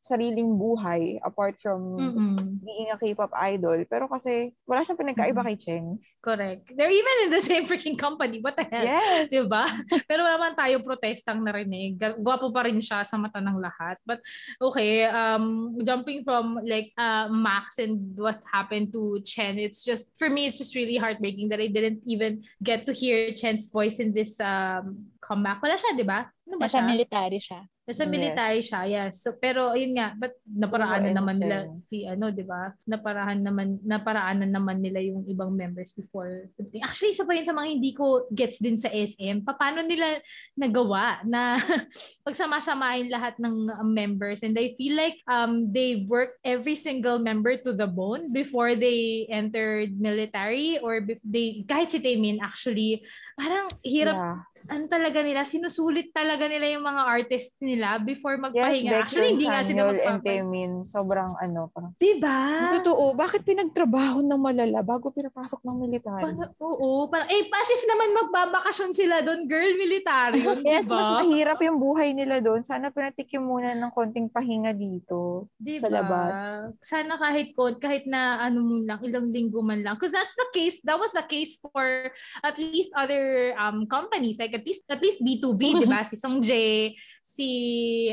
sariling 0.00 0.52
buhay 0.54 1.16
apart 1.20 1.56
from 1.56 1.96
Mm-mm. 1.96 2.60
being 2.60 2.88
a 2.88 2.96
K-pop 2.96 3.32
idol. 3.42 3.80
Pero 3.84 4.04
kasi, 4.04 4.52
wala 4.64 4.80
siyang 4.80 5.00
pinagkaiba 5.00 5.40
Mm. 5.40 5.46
kay 5.46 5.56
Chen. 5.56 5.84
Correct. 6.20 6.72
They're 6.72 6.92
even 6.92 7.16
in 7.24 7.30
the 7.30 7.40
same 7.40 7.64
freaking 7.64 7.96
company. 7.96 8.40
What 8.40 8.52
the 8.54 8.64
hell? 8.64 8.84
Yes! 8.84 9.28
Diba? 9.28 9.64
Pero 10.08 10.20
wala 10.20 10.36
naman 10.54 10.62
tayo 10.62 10.76
protestang 10.86 11.42
narinig. 11.42 11.98
Gwapo 12.22 12.54
pa 12.54 12.62
rin 12.62 12.78
siya 12.78 13.02
sa 13.02 13.18
mata 13.18 13.42
ng 13.42 13.58
lahat. 13.58 13.98
But 14.06 14.22
okay, 14.62 15.04
um, 15.10 15.74
jumping 15.82 16.22
from 16.22 16.62
like 16.62 16.94
uh, 16.96 17.28
Max 17.28 17.78
and 17.82 18.14
what 18.16 18.40
happened 18.46 18.94
to 18.94 19.20
Chen, 19.26 19.58
it's 19.58 19.82
just, 19.82 20.14
for 20.16 20.30
me, 20.30 20.46
it's 20.46 20.58
just 20.58 20.74
really 20.74 20.96
heartbreaking 20.96 21.50
that 21.50 21.60
I 21.60 21.66
didn't 21.66 22.06
even 22.06 22.44
get 22.62 22.86
to 22.86 22.92
hear 22.92 23.34
Chen's 23.34 23.66
voice 23.66 23.98
in 23.98 24.14
this 24.14 24.38
um, 24.38 25.10
comeback. 25.24 25.64
Wala 25.64 25.74
siya, 25.74 25.96
di 25.96 26.04
ba? 26.04 26.28
Ano 26.44 26.60
ba 26.60 26.68
Nasa 26.68 26.76
siya? 26.76 26.84
military 26.84 27.40
siya. 27.40 27.60
Nasa 27.84 28.00
Yes. 28.00 28.12
military 28.12 28.60
siya, 28.60 28.80
yes. 28.84 29.12
So, 29.20 29.36
pero 29.36 29.76
yun 29.76 29.92
nga, 29.92 30.16
but 30.16 30.32
naparaanan 30.48 31.12
and 31.12 31.16
naman 31.16 31.36
nila 31.36 31.56
Chen. 31.68 31.76
si 31.76 31.96
ano, 32.04 32.32
'di 32.32 32.44
ba? 32.44 32.72
Naparahan 32.88 33.36
naman 33.36 33.76
naparaanan 33.84 34.48
naman 34.48 34.80
nila 34.80 35.04
yung 35.04 35.20
ibang 35.28 35.52
members 35.52 35.92
before. 35.92 36.48
Actually, 36.80 37.12
isa 37.12 37.28
pa 37.28 37.36
yun 37.36 37.44
sa 37.44 37.52
mga 37.52 37.68
hindi 37.76 37.92
ko 37.92 38.24
gets 38.32 38.56
din 38.56 38.80
sa 38.80 38.88
SM. 38.88 39.44
Paano 39.44 39.84
nila 39.84 40.16
nagawa 40.56 41.20
na 41.28 41.60
pagsama-samahin 42.24 43.12
lahat 43.12 43.36
ng 43.36 43.68
uh, 43.68 43.84
members 43.84 44.40
and 44.40 44.56
I 44.56 44.72
feel 44.80 44.96
like 44.96 45.20
um 45.28 45.68
they 45.68 46.08
worked 46.08 46.40
every 46.40 46.80
single 46.80 47.20
member 47.20 47.60
to 47.68 47.76
the 47.76 47.84
bone 47.88 48.32
before 48.32 48.72
they 48.72 49.28
entered 49.28 49.92
military 49.96 50.80
or 50.80 51.04
they 51.20 51.68
kahit 51.68 51.92
si 51.92 52.00
Taemin 52.00 52.40
actually 52.40 53.04
parang 53.36 53.68
hirap 53.84 54.16
Yeah. 54.16 54.38
Ano 54.64 54.84
talaga 54.88 55.20
nila, 55.20 55.44
sinusulit 55.44 56.10
talaga 56.10 56.48
nila 56.48 56.72
yung 56.72 56.84
mga 56.84 57.02
artists 57.04 57.60
nila 57.60 58.00
before 58.00 58.36
Yes, 58.36 58.44
magpahinga. 58.48 58.90
Baekhyun, 58.90 59.02
Actually, 59.04 59.30
hindi 59.36 59.46
nga 59.46 59.62
sila 59.62 59.82
magpapahinga. 59.92 60.24
Taemin, 60.24 60.72
sobrang 60.88 61.32
ano, 61.36 61.60
parang, 61.70 61.92
Diba? 62.00 62.40
Totoo, 62.80 63.12
bakit 63.12 63.44
pinagtrabaho 63.44 64.24
ng 64.24 64.40
malala 64.40 64.80
bago 64.80 65.12
pinapasok 65.12 65.60
ng 65.62 65.76
military? 65.84 66.24
Parang, 66.24 66.56
oo. 66.56 67.06
Parang, 67.12 67.28
eh, 67.28 67.44
pasif 67.46 67.80
naman 67.84 68.08
magbabakasyon 68.24 68.90
sila 68.96 69.20
doon, 69.20 69.44
girl 69.44 69.72
military. 69.76 70.40
yun, 70.40 70.58
Yes, 70.72 70.88
diba? 70.88 70.96
mas 70.96 71.10
mahirap 71.22 71.58
yung 71.60 71.78
buhay 71.78 72.16
nila 72.16 72.40
doon. 72.40 72.64
Sana 72.64 72.88
pinatikim 72.88 73.44
muna 73.44 73.76
ng 73.76 73.92
konting 73.92 74.32
pahinga 74.32 74.72
dito. 74.72 75.52
Diba? 75.60 75.82
sa 75.84 75.92
labas. 75.92 76.36
Sana 76.80 77.20
kahit 77.20 77.52
ko, 77.52 77.76
kahit 77.76 78.08
na 78.08 78.40
ano 78.40 78.64
mo 78.64 78.76
lang, 78.80 79.02
ilang 79.04 79.28
linggo 79.28 79.60
man 79.60 79.84
lang. 79.84 80.00
Because 80.00 80.14
that's 80.14 80.32
the 80.32 80.48
case, 80.56 80.80
that 80.88 80.96
was 80.96 81.12
the 81.12 81.24
case 81.28 81.60
for 81.60 82.08
at 82.40 82.56
least 82.56 82.94
other 82.96 83.52
um 83.60 83.84
companies. 83.84 84.40
Like 84.40 84.53
at 84.54 84.64
least, 84.64 84.82
at 84.86 85.02
least 85.02 85.20
B2B, 85.20 85.60
di 85.82 85.86
ba? 85.90 86.06
Si 86.06 86.14
Song 86.14 86.38
Jae, 86.38 86.94
si 87.20 87.50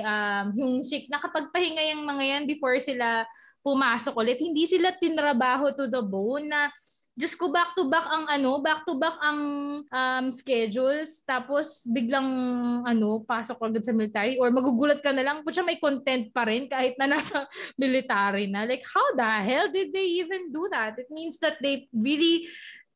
um, 0.02 0.46
Hyung 0.58 0.82
Sik, 0.82 1.08
nakapagpahinga 1.08 1.94
yung 1.94 2.04
mga 2.04 2.24
yan 2.26 2.44
before 2.50 2.76
sila 2.82 3.24
pumasok 3.62 4.18
ulit. 4.18 4.42
Hindi 4.42 4.66
sila 4.66 4.92
tinrabaho 4.98 5.70
to 5.78 5.86
the 5.86 6.02
bone 6.02 6.50
na 6.50 6.74
Diyos 7.12 7.36
ko, 7.36 7.52
back 7.52 7.76
to 7.76 7.92
back 7.92 8.08
ang 8.08 8.24
ano, 8.32 8.64
back 8.64 8.88
to 8.88 8.96
back 8.96 9.20
ang 9.20 9.40
um, 9.84 10.26
schedules. 10.32 11.20
Tapos 11.28 11.84
biglang 11.84 12.26
ano, 12.88 13.22
pasok 13.28 13.60
agad 13.68 13.84
sa 13.84 13.92
military 13.92 14.40
or 14.40 14.48
magugulat 14.48 15.04
ka 15.04 15.12
na 15.12 15.22
lang, 15.22 15.44
putya 15.44 15.60
may 15.60 15.76
content 15.76 16.32
pa 16.32 16.48
rin 16.48 16.72
kahit 16.72 16.96
na 16.96 17.12
nasa 17.12 17.46
military 17.76 18.48
na. 18.48 18.64
Like, 18.64 18.88
how 18.88 19.04
the 19.20 19.28
hell 19.28 19.68
did 19.68 19.92
they 19.92 20.24
even 20.24 20.56
do 20.56 20.72
that? 20.72 20.96
It 20.96 21.12
means 21.12 21.36
that 21.44 21.60
they 21.60 21.92
really 21.92 22.48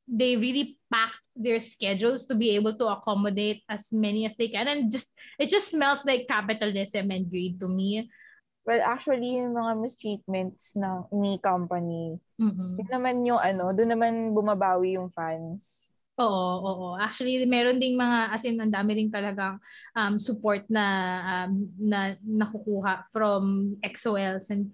they 0.08 0.38
really 0.38 0.78
packed 0.88 1.22
their 1.36 1.60
schedules 1.60 2.26
to 2.26 2.38
be 2.38 2.56
able 2.56 2.78
to 2.78 2.88
accommodate 2.88 3.66
as 3.68 3.92
many 3.92 4.26
as 4.26 4.38
they 4.38 4.48
can 4.48 4.70
and 4.70 4.92
just 4.92 5.12
it 5.38 5.50
just 5.50 5.74
smells 5.74 6.06
like 6.06 6.30
capitalism 6.30 7.12
and 7.12 7.30
greed 7.30 7.60
to 7.60 7.68
me. 7.68 8.08
Well, 8.66 8.82
actually, 8.82 9.38
yung 9.38 9.54
mga 9.54 9.78
mistreatments 9.78 10.74
ng 10.74 11.06
ni 11.22 11.38
company, 11.38 12.18
mm 12.42 12.82
yun 12.82 12.90
naman 12.90 13.22
yung 13.22 13.38
ano, 13.38 13.70
doon 13.70 13.94
naman 13.94 14.34
bumabawi 14.34 14.98
yung 14.98 15.14
fans. 15.14 15.94
Oo, 16.16 16.54
oo. 16.64 16.88
Actually, 16.96 17.44
meron 17.44 17.76
ding 17.76 18.00
mga, 18.00 18.32
as 18.32 18.48
in, 18.48 18.56
ang 18.56 18.72
dami 18.72 18.96
rin 18.96 19.12
talagang 19.12 19.60
um, 20.00 20.16
support 20.16 20.64
na, 20.72 20.86
um, 21.28 21.68
na 21.76 22.16
nakukuha 22.24 23.04
from 23.12 23.76
XOLs. 23.84 24.48
And 24.48 24.72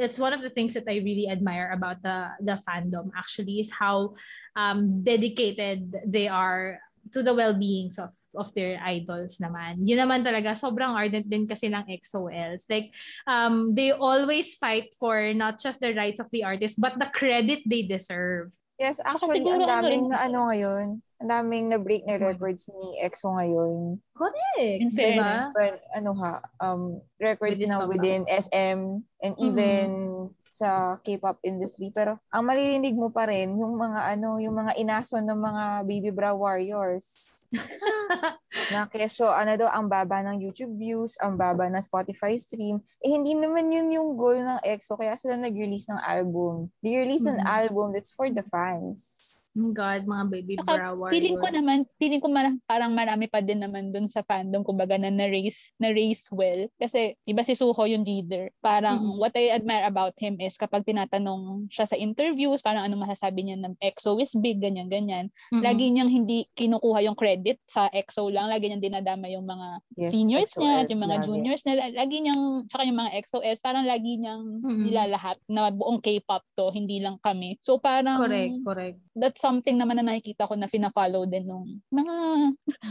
that's 0.00 0.18
one 0.18 0.32
of 0.32 0.40
the 0.40 0.48
things 0.48 0.72
that 0.72 0.88
I 0.88 1.04
really 1.04 1.28
admire 1.28 1.70
about 1.76 2.00
the, 2.00 2.32
the 2.40 2.56
fandom, 2.64 3.12
actually, 3.12 3.60
is 3.60 3.70
how 3.70 4.16
um, 4.56 5.04
dedicated 5.04 5.92
they 6.08 6.26
are 6.26 6.80
to 7.12 7.22
the 7.22 7.34
well-beings 7.34 7.98
of 7.98 8.16
of 8.34 8.54
their 8.54 8.78
idols 8.78 9.42
naman. 9.42 9.82
Yun 9.82 10.06
naman 10.06 10.22
talaga, 10.22 10.54
sobrang 10.54 10.94
ardent 10.94 11.26
din 11.26 11.50
kasi 11.50 11.66
ng 11.66 11.82
XOLs. 11.98 12.70
Like, 12.70 12.94
um, 13.26 13.74
they 13.74 13.90
always 13.90 14.54
fight 14.54 14.94
for 15.02 15.34
not 15.34 15.58
just 15.58 15.82
the 15.82 15.90
rights 15.98 16.22
of 16.22 16.30
the 16.30 16.46
artist, 16.46 16.78
but 16.78 16.94
the 16.94 17.10
credit 17.10 17.66
they 17.66 17.82
deserve. 17.82 18.54
Yes, 18.78 19.02
actually, 19.02 19.42
ang 19.42 19.60
ano 19.60 19.66
daming 19.66 20.04
na 20.08 20.30
ano 20.30 20.38
ngayon, 20.46 20.86
ang 21.20 21.28
daming 21.28 21.68
na-break 21.68 22.08
na 22.08 22.16
records 22.16 22.64
ni 22.72 22.96
EXO 23.04 23.36
ngayon. 23.36 24.00
Correct. 24.16 24.80
In 24.80 24.88
Diba? 24.88 24.96
fairness. 24.96 25.52
But, 25.52 25.76
ano 25.92 26.10
ha, 26.16 26.34
um, 26.64 27.04
records 27.20 27.60
na 27.68 27.84
within 27.84 28.24
SM 28.24 29.04
and 29.20 29.34
even 29.36 29.88
sa 30.50 30.96
K-pop 31.00 31.36
industry. 31.44 31.92
Pero 31.92 32.16
ang 32.32 32.44
maririnig 32.48 32.96
mo 32.96 33.12
pa 33.12 33.28
rin 33.28 33.52
yung 33.52 33.76
mga 33.76 34.16
ano, 34.16 34.40
yung 34.40 34.56
mga 34.56 34.76
inaso 34.80 35.20
ng 35.20 35.36
mga 35.36 35.64
baby 35.84 36.10
bra 36.10 36.32
warriors. 36.32 37.28
na 38.72 38.86
keso, 38.86 39.26
ano 39.26 39.54
daw, 39.58 39.68
ang 39.70 39.90
baba 39.90 40.22
ng 40.22 40.38
YouTube 40.38 40.74
views, 40.78 41.18
ang 41.18 41.34
baba 41.34 41.66
ng 41.66 41.82
Spotify 41.82 42.34
stream. 42.38 42.78
Eh, 43.02 43.10
hindi 43.10 43.34
naman 43.34 43.70
yun 43.70 43.90
yung 43.90 44.08
goal 44.14 44.38
ng 44.38 44.62
EXO, 44.62 44.94
kaya 44.98 45.18
sila 45.18 45.34
nag-release 45.34 45.90
ng 45.90 45.98
album. 45.98 46.70
They 46.82 46.94
release 46.98 47.26
an 47.26 47.42
Mhm. 47.42 47.46
album 47.46 47.86
that's 47.94 48.14
for 48.14 48.30
the 48.30 48.42
fans. 48.46 49.29
Oh 49.60 49.76
God, 49.76 50.08
mga 50.08 50.24
baby 50.32 50.54
Saka, 50.56 50.72
bra 50.72 50.88
warriors. 50.96 51.12
Feeling 51.12 51.36
ko 51.36 51.48
naman, 51.52 51.78
feeling 52.00 52.22
ko 52.24 52.28
mar- 52.32 52.56
parang 52.64 52.96
marami 52.96 53.28
pa 53.28 53.44
din 53.44 53.60
naman 53.60 53.92
dun 53.92 54.08
sa 54.08 54.24
fandom, 54.24 54.64
kumbaga 54.64 54.96
na 54.96 55.12
na-raise, 55.12 55.68
na-raise 55.76 56.24
well. 56.32 56.64
Kasi, 56.80 57.12
iba 57.28 57.44
si 57.44 57.52
Suho 57.52 57.84
yung 57.84 58.00
leader. 58.00 58.48
Parang, 58.58 58.96
Mhm. 58.96 59.20
what 59.20 59.36
I 59.36 59.52
admire 59.52 59.84
about 59.84 60.16
him 60.16 60.40
is 60.40 60.56
kapag 60.56 60.88
tinatanong 60.88 61.68
siya 61.68 61.84
sa 61.84 61.92
interviews, 61.92 62.64
parang 62.64 62.88
ano 62.88 62.96
masasabi 62.96 63.44
niya 63.44 63.60
ng 63.60 63.76
EXO 63.78 64.16
is 64.16 64.32
big, 64.32 64.64
ganyan-ganyan. 64.64 65.28
Mhm. 65.52 65.60
Lagi 65.60 65.84
niyang 65.92 66.08
hindi 66.08 66.48
kinukuha 66.56 67.04
yung 67.04 67.14
credit 67.14 67.60
sa 67.68 67.92
EXO 67.92 68.32
lang. 68.32 68.48
Lagi 68.48 68.72
niyang 68.72 68.80
dinadama 68.82 69.28
yung 69.28 69.44
mga 69.44 69.68
Yes, 69.94 70.12
seniors 70.16 70.52
niya, 70.56 70.72
at 70.78 70.88
yung 70.88 71.04
mga 71.04 71.16
lagi. 71.20 71.26
juniors 71.28 71.62
niya. 71.62 71.74
Lagi 71.92 72.16
niyang, 72.18 72.42
tsaka 72.64 72.82
yung 72.88 72.98
mga 72.98 73.12
EXO-S, 73.12 73.58
parang 73.60 73.84
lagi 73.84 74.16
niyang 74.16 74.64
Mhm. 74.64 74.82
nilalahat 74.88 75.36
na 75.44 75.68
buong 75.68 76.00
K-pop 76.00 76.40
to, 76.56 76.72
hindi 76.72 77.04
lang 77.04 77.20
kami. 77.20 77.60
So 77.60 77.76
parang, 77.76 78.24
Correct, 78.24 78.56
correct. 78.64 78.98
that's 79.12 79.42
something 79.50 79.74
naman 79.74 79.98
na 79.98 80.06
nakikita 80.06 80.46
ko 80.46 80.54
na 80.54 80.64
fina-follow 80.64 81.26
din 81.26 81.42
nung 81.42 81.82
mga 81.90 82.14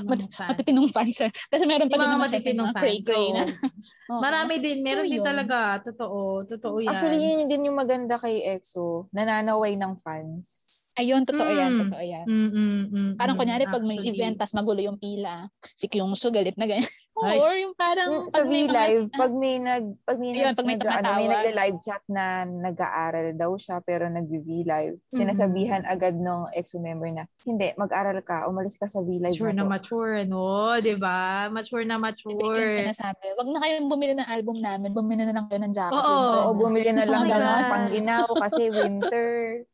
Mga 0.04 0.28
fans. 0.30 0.50
matitinong 0.52 0.92
fans. 0.92 1.16
Kasi 1.48 1.64
meron 1.64 1.88
pa 1.88 1.96
Yung 1.96 2.04
din 2.04 2.04
mga 2.04 2.14
naman 2.14 2.28
matitinong 2.28 2.70
fans. 2.76 2.84
cray-cray 2.84 3.28
na. 3.32 3.44
oo. 3.44 3.48
Oo. 4.12 4.20
Marami 4.20 4.54
din. 4.58 4.78
Meron 4.82 5.06
So, 5.06 5.08
din 5.08 5.16
yun. 5.16 5.26
talaga. 5.26 5.58
Totoo. 5.82 6.20
Totoo 6.44 6.76
yan. 6.82 6.92
Actually, 6.92 7.18
yun 7.22 7.48
din 7.48 7.64
yung 7.64 7.78
maganda 7.78 8.20
kay 8.20 8.44
EXO. 8.44 9.08
Nananaway 9.10 9.74
ng 9.74 9.96
fans. 9.96 10.68
Ayun, 10.98 11.24
totoo 11.24 11.48
yan, 11.48 11.72
Mm. 11.72 11.82
totoo 11.86 12.04
yan. 12.04 12.26
Mm, 12.28 12.50
mm, 12.50 12.84
mm, 12.90 13.12
Parang 13.16 13.38
mm, 13.38 13.40
kunyari, 13.40 13.64
pag 13.64 13.80
may 13.82 13.96
actually. 13.96 14.12
event, 14.12 14.36
tas 14.36 14.52
magulo 14.52 14.84
yung 14.84 15.00
pila, 15.00 15.48
si 15.80 15.88
Kyungso 15.88 16.28
galit 16.28 16.60
na 16.60 16.68
ganyan. 16.68 16.92
Ay. 17.22 17.38
Or 17.38 17.54
yung 17.54 17.74
parang, 17.74 18.08
Yung 18.08 18.28
sa 18.28 18.36
pag 18.36 18.46
may 18.46 18.64
mga- 18.64 18.70
V-Live, 18.70 19.06
pag 19.14 19.32
may 19.34 19.56
nag 19.58 19.86
pag 20.02 20.18
may 20.18 20.30
Ayun, 20.30 20.46
nag, 20.46 20.56
pag 20.56 20.66
may 20.66 20.76
nag- 20.76 20.88
ano, 20.96 21.10
may 21.14 21.28
nagla-live 21.28 21.78
chat 21.80 22.04
na 22.06 22.26
nag-aaral 22.44 23.28
daw 23.34 23.52
siya 23.54 23.80
pero 23.80 24.08
nag-V-Live, 24.08 24.96
sinasabihan 25.12 25.84
agad 25.84 26.16
ng 26.16 26.52
EXO 26.52 26.78
member 26.78 27.10
na, 27.10 27.24
hindi, 27.44 27.72
mag-aral 27.76 28.20
ka, 28.22 28.46
umalis 28.46 28.76
ka 28.76 28.86
sa 28.86 29.00
V-Live 29.00 29.32
Mature 29.32 29.52
na 29.52 29.62
na 29.62 29.70
mature, 29.70 30.24
no? 30.24 30.48
Di 30.78 30.96
ba? 30.96 31.20
Mature 31.50 31.84
na 31.84 31.96
Yung 31.96 32.04
mature. 32.04 32.72
sinasabi, 32.82 33.26
wag 33.34 33.48
na 33.48 33.60
kayong 33.60 33.88
bumili 33.88 34.14
ng 34.14 34.30
album 34.30 34.58
namin, 34.58 34.90
bumili 34.90 35.22
na 35.22 35.34
lang 35.34 35.46
kayo 35.46 35.60
ng 35.60 35.74
jacket. 35.74 35.94
Oo. 35.94 36.08
winter 36.10 36.40
Oo, 36.40 36.50
na." 36.50 36.58
bumili 36.58 36.90
na 36.90 37.06
lang 37.06 37.24
Oh 37.26 37.36
ng 37.36 37.64
pangginaw 37.70 38.26
kasi 38.40 38.64
winter. 38.70 39.30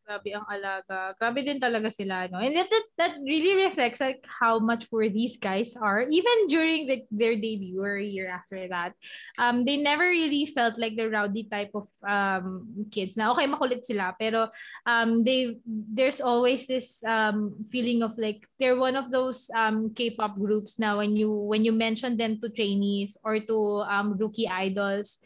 Grabe 0.06 0.38
ang 0.38 0.46
alaga. 0.46 1.18
Grabe 1.18 1.42
din 1.42 1.58
talaga 1.58 1.90
sila, 1.90 2.30
no? 2.30 2.38
And 2.38 2.54
that, 2.54 2.70
that, 3.02 3.18
really 3.26 3.66
reflects 3.66 3.98
like 3.98 4.22
how 4.22 4.62
mature 4.62 5.10
these 5.10 5.34
guys 5.34 5.74
are. 5.74 6.06
Even 6.06 6.46
during 6.46 6.86
the, 6.86 7.02
their 7.10 7.34
debut 7.34 7.82
or 7.82 7.98
a 7.98 8.06
year 8.06 8.30
after 8.30 8.70
that, 8.70 8.94
um, 9.42 9.66
they 9.66 9.82
never 9.82 10.06
really 10.06 10.46
felt 10.46 10.78
like 10.78 10.94
the 10.94 11.10
rowdy 11.10 11.50
type 11.50 11.74
of 11.74 11.90
um, 12.06 12.70
kids. 12.94 13.18
Na 13.18 13.34
okay, 13.34 13.50
makulit 13.50 13.82
sila, 13.82 14.14
pero 14.14 14.54
um, 14.86 15.26
they 15.26 15.58
there's 15.66 16.22
always 16.22 16.70
this 16.70 17.02
um, 17.10 17.58
feeling 17.74 18.06
of 18.06 18.14
like 18.22 18.46
they're 18.62 18.78
one 18.78 18.94
of 18.94 19.10
those 19.10 19.50
um, 19.58 19.90
K-pop 19.90 20.38
groups 20.38 20.78
now 20.78 21.02
when 21.02 21.18
you 21.18 21.34
when 21.34 21.66
you 21.66 21.74
mention 21.74 22.14
them 22.14 22.38
to 22.46 22.54
trainees 22.54 23.18
or 23.26 23.42
to 23.42 23.58
um, 23.90 24.14
rookie 24.22 24.46
idols, 24.46 25.18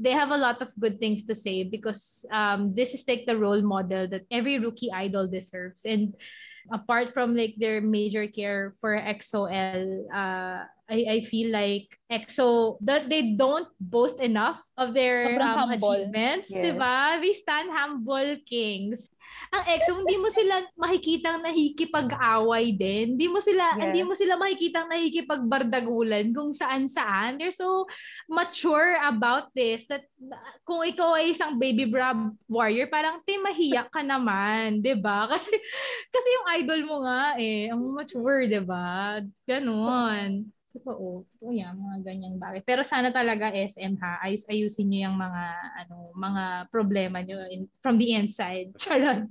they 0.00 0.12
have 0.12 0.30
a 0.30 0.36
lot 0.36 0.62
of 0.62 0.72
good 0.78 0.98
things 0.98 1.24
to 1.24 1.34
say 1.34 1.64
because 1.64 2.26
um, 2.32 2.74
this 2.74 2.94
is 2.94 3.04
like 3.06 3.24
the 3.26 3.36
role 3.36 3.62
model 3.62 4.08
that 4.08 4.26
every 4.30 4.58
rookie 4.58 4.92
idol 4.92 5.28
deserves. 5.28 5.84
And 5.84 6.14
apart 6.72 7.12
from 7.12 7.36
like 7.36 7.54
their 7.58 7.80
major 7.80 8.26
care 8.26 8.74
for 8.80 8.96
XOL, 8.96 10.04
uh, 10.12 10.64
I, 10.84 10.98
I 11.08 11.18
feel 11.24 11.48
like 11.48 11.88
EXO 12.12 12.76
that 12.84 13.08
they 13.08 13.32
don't 13.32 13.66
boast 13.80 14.20
enough 14.20 14.60
of 14.76 14.92
their 14.92 15.32
Sobrang 15.32 15.48
um, 15.48 15.58
humble. 15.72 15.80
achievements, 15.96 16.52
Yes. 16.52 16.60
'di 16.60 16.72
ba? 16.76 17.16
We 17.24 17.32
stand 17.32 17.72
humble 17.72 18.36
kings. 18.44 19.08
Ang 19.48 19.64
EXO 19.64 20.04
hindi 20.04 20.20
mo 20.20 20.28
sila 20.28 20.60
makikitang 20.84 21.40
nakikipag-away 21.40 22.76
din. 22.76 23.16
Hindi 23.16 23.26
mo 23.32 23.40
sila 23.40 23.64
Yes. 23.74 23.80
hindi 23.80 24.00
mo 24.04 24.12
sila 24.12 24.36
makikitang 24.36 24.86
nakikipagbardagulan 24.92 26.36
kung 26.36 26.52
saan-saan. 26.52 27.40
They're 27.40 27.56
so 27.56 27.88
mature 28.28 29.00
about 29.00 29.50
this 29.56 29.88
that 29.88 30.04
kung 30.68 30.84
ikaw 30.84 31.16
ay 31.16 31.32
isang 31.32 31.56
baby 31.56 31.88
bra 31.88 32.12
warrior, 32.44 32.92
parang 32.92 33.24
te 33.24 33.40
mahiya 33.40 33.88
ka 33.88 34.04
naman, 34.04 34.84
'di 34.84 35.00
ba? 35.00 35.24
Kasi 35.32 35.48
kasi 36.12 36.28
yung 36.28 36.46
idol 36.60 36.80
mo 36.84 36.96
nga 37.08 37.40
eh, 37.40 37.72
ang 37.72 37.80
mature, 37.80 38.44
'di 38.44 38.60
ba? 38.62 39.24
Ganon. 39.48 40.53
Totoo. 40.74 41.22
Totoo 41.30 41.54
yan, 41.54 41.78
mga 41.78 41.98
ganyang 42.02 42.36
bagay. 42.36 42.60
Pero 42.66 42.82
sana 42.82 43.14
talaga 43.14 43.54
SM 43.54 43.94
ha, 44.02 44.18
ayus-ayusin 44.26 44.90
nyo 44.90 45.00
yung 45.06 45.18
mga, 45.18 45.42
ano, 45.86 46.10
mga 46.18 46.44
problema 46.74 47.22
nyo 47.22 47.46
in, 47.46 47.70
from 47.78 47.94
the 47.94 48.10
inside. 48.10 48.74
Charot. 48.82 49.30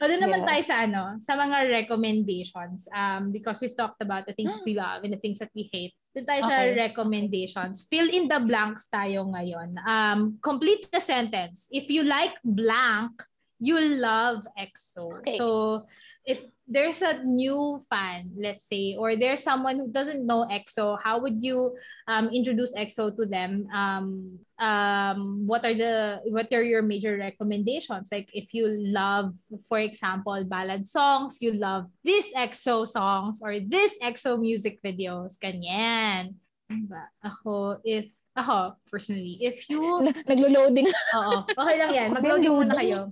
O 0.00 0.06
doon 0.06 0.22
naman 0.22 0.44
Yes. 0.44 0.48
tayo 0.48 0.62
sa 0.64 0.76
ano, 0.84 1.02
sa 1.20 1.32
mga 1.36 1.56
recommendations. 1.68 2.88
Um, 2.92 3.32
because 3.32 3.60
we've 3.64 3.76
talked 3.76 4.00
about 4.00 4.24
the 4.28 4.32
things 4.36 4.52
that 4.52 4.64
we 4.64 4.76
love 4.76 5.04
and 5.04 5.12
the 5.12 5.20
things 5.20 5.40
that 5.40 5.52
we 5.56 5.68
hate. 5.72 5.92
Doon 6.12 6.24
tayo 6.28 6.42
sa 6.44 6.56
Okay. 6.68 6.76
recommendations. 6.76 7.84
Fill 7.88 8.08
in 8.08 8.28
the 8.28 8.40
blanks 8.40 8.88
tayo 8.88 9.28
ngayon. 9.28 9.76
Um, 9.84 10.36
complete 10.40 10.88
the 10.92 11.00
sentence. 11.00 11.68
If 11.72 11.88
you 11.88 12.04
like 12.04 12.36
blank, 12.44 13.12
you 13.58 13.78
love 13.98 14.46
EXO. 14.58 15.18
Okay. 15.18 15.36
So, 15.36 15.86
if 16.24 16.44
there's 16.68 17.02
a 17.02 17.24
new 17.24 17.80
fan, 17.90 18.30
let's 18.36 18.68
say, 18.68 18.94
or 18.98 19.16
there's 19.16 19.42
someone 19.42 19.78
who 19.78 19.88
doesn't 19.90 20.26
know 20.26 20.46
EXO, 20.46 20.98
how 21.02 21.18
would 21.18 21.42
you 21.42 21.74
um, 22.06 22.28
introduce 22.28 22.74
EXO 22.74 23.16
to 23.16 23.26
them? 23.26 23.66
Um, 23.72 24.38
um, 24.58 25.46
what 25.46 25.64
are 25.64 25.74
the 25.74 26.20
what 26.28 26.52
are 26.52 26.62
your 26.62 26.82
major 26.82 27.16
recommendations? 27.16 28.10
Like 28.12 28.30
if 28.32 28.52
you 28.52 28.68
love, 28.68 29.34
for 29.68 29.78
example, 29.78 30.38
ballad 30.44 30.86
songs, 30.86 31.38
you 31.40 31.54
love 31.54 31.86
this 32.04 32.32
EXO 32.36 32.86
songs 32.86 33.40
or 33.42 33.58
this 33.58 33.98
EXO 34.02 34.38
music 34.38 34.78
videos, 34.84 35.38
ganyan. 35.38 36.34
Diba? 36.68 37.08
Ako, 37.24 37.80
if, 37.80 38.12
ako, 38.36 38.76
personally, 38.92 39.40
if 39.40 39.64
you 39.72 39.80
Naglo-loading. 40.28 40.88
Oo. 41.16 41.48
Okay 41.48 41.76
lang 41.80 41.90
yan. 41.96 42.08
Mag-loading 42.12 42.52
muna 42.52 42.76
kayo. 42.76 43.08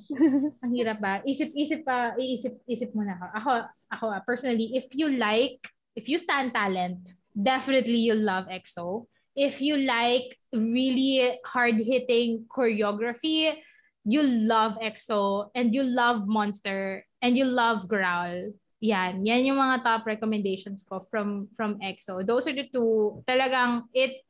Ang 0.61 0.73
hirap 0.77 1.01
ba? 1.01 1.25
Isip-isip 1.25 1.81
pa, 1.81 2.13
iisip-isip 2.21 2.93
muna 2.93 3.17
ako. 3.17 3.27
Ako, 3.41 3.53
ako 3.97 4.05
personally, 4.29 4.77
if 4.77 4.93
you 4.93 5.09
like, 5.09 5.57
if 5.97 6.05
you 6.05 6.21
stand 6.21 6.53
talent, 6.53 7.17
definitely 7.33 8.05
you'll 8.05 8.21
love 8.21 8.45
EXO. 8.53 9.09
If 9.37 9.65
you 9.65 9.81
like 9.81 10.37
really 10.53 11.41
hard-hitting 11.45 12.49
choreography, 12.53 13.57
you 14.05 14.23
love 14.23 14.77
EXO 14.81 15.49
and 15.57 15.73
you 15.73 15.83
love 15.83 16.29
Monster 16.29 17.05
and 17.21 17.37
you 17.37 17.45
love 17.45 17.89
Growl. 17.89 18.53
Yan, 18.85 19.25
yan 19.25 19.49
yung 19.49 19.57
mga 19.57 19.81
top 19.83 20.05
recommendations 20.05 20.85
ko 20.85 21.01
from 21.09 21.49
from 21.57 21.81
EXO. 21.81 22.21
Those 22.21 22.45
are 22.45 22.53
the 22.53 22.69
two 22.69 23.25
talagang 23.25 23.89
it, 23.97 24.21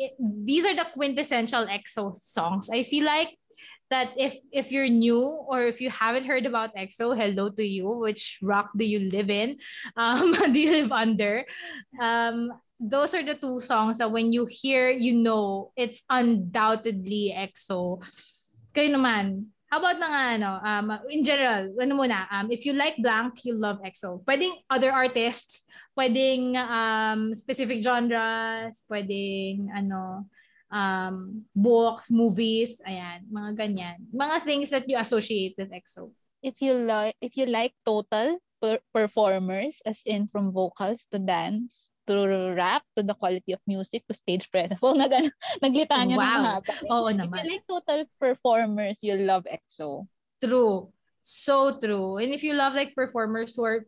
it 0.00 0.16
these 0.16 0.64
are 0.64 0.72
the 0.72 0.88
quintessential 0.96 1.68
EXO 1.68 2.16
songs. 2.16 2.72
I 2.72 2.80
feel 2.80 3.04
like 3.04 3.36
that 3.92 4.16
if 4.16 4.38
if 4.54 4.72
you're 4.72 4.88
new 4.88 5.20
or 5.20 5.68
if 5.68 5.84
you 5.84 5.90
haven't 5.92 6.24
heard 6.24 6.46
about 6.46 6.72
EXO, 6.72 7.12
hello 7.12 7.50
to 7.52 7.66
you. 7.66 7.90
Which 8.00 8.38
rock 8.40 8.70
do 8.72 8.88
you 8.88 9.10
live 9.10 9.28
in? 9.28 9.58
Um, 9.96 10.32
do 10.54 10.58
you 10.58 10.80
live 10.80 10.92
under? 10.92 11.44
Um, 12.00 12.56
those 12.80 13.12
are 13.12 13.22
the 13.22 13.36
two 13.36 13.60
songs 13.60 13.98
that 13.98 14.08
when 14.08 14.32
you 14.32 14.48
hear, 14.48 14.88
you 14.88 15.12
know 15.12 15.76
it's 15.76 16.00
undoubtedly 16.08 17.36
EXO. 17.36 18.00
Kayo 18.72 18.96
naman, 18.96 19.52
how 19.70 19.78
about 19.78 20.02
nga, 20.02 20.34
ano, 20.34 20.50
um, 20.60 20.86
in 21.08 21.22
general, 21.22 21.70
ano 21.78 21.92
muna, 21.94 22.26
um, 22.28 22.50
if 22.50 22.66
you 22.66 22.74
like 22.74 22.98
blank, 22.98 23.46
you 23.46 23.54
love 23.54 23.78
EXO. 23.86 24.20
Pwedeng 24.26 24.58
other 24.66 24.90
artists, 24.90 25.64
pwedeng 25.94 26.58
um, 26.58 27.30
specific 27.38 27.78
genres, 27.80 28.82
pwedeng 28.90 29.70
ano, 29.70 30.26
um, 30.74 31.46
books, 31.54 32.10
movies, 32.10 32.82
ayan, 32.82 33.22
mga 33.30 33.50
ganyan. 33.54 33.98
Mga 34.10 34.36
things 34.42 34.68
that 34.74 34.90
you 34.90 34.98
associate 34.98 35.54
with 35.54 35.70
EXO. 35.70 36.10
if 36.42 36.60
you 36.60 36.72
like 36.72 37.16
if 37.20 37.36
you 37.36 37.46
like 37.46 37.72
total 37.84 38.40
per- 38.60 38.84
performers 38.92 39.80
as 39.84 40.00
in 40.04 40.26
from 40.28 40.52
vocals 40.52 41.06
to 41.12 41.18
dance 41.20 41.92
to 42.14 42.54
rap 42.54 42.82
to 42.96 43.02
the 43.02 43.14
quality 43.14 43.52
of 43.52 43.60
music 43.66 44.02
to 44.08 44.14
stage 44.14 44.50
presence. 44.50 44.80
Well, 44.84 44.98
nag 44.98 45.30
naglitanya 45.62 46.16
ng 46.16 46.20
Wow. 46.20 46.40
mahaba. 46.60 46.72
Oo 46.90 47.08
If 47.08 47.16
you 47.16 47.28
naman. 47.28 47.42
like 47.46 47.64
total 47.66 48.00
performers, 48.18 48.98
you'll 49.02 49.24
love 49.26 49.46
EXO. 49.46 50.06
True. 50.42 50.90
So 51.20 51.76
true. 51.76 52.16
And 52.16 52.32
if 52.32 52.40
you 52.40 52.56
love 52.56 52.72
like 52.72 52.96
performers 52.96 53.52
who 53.52 53.62
are 53.68 53.84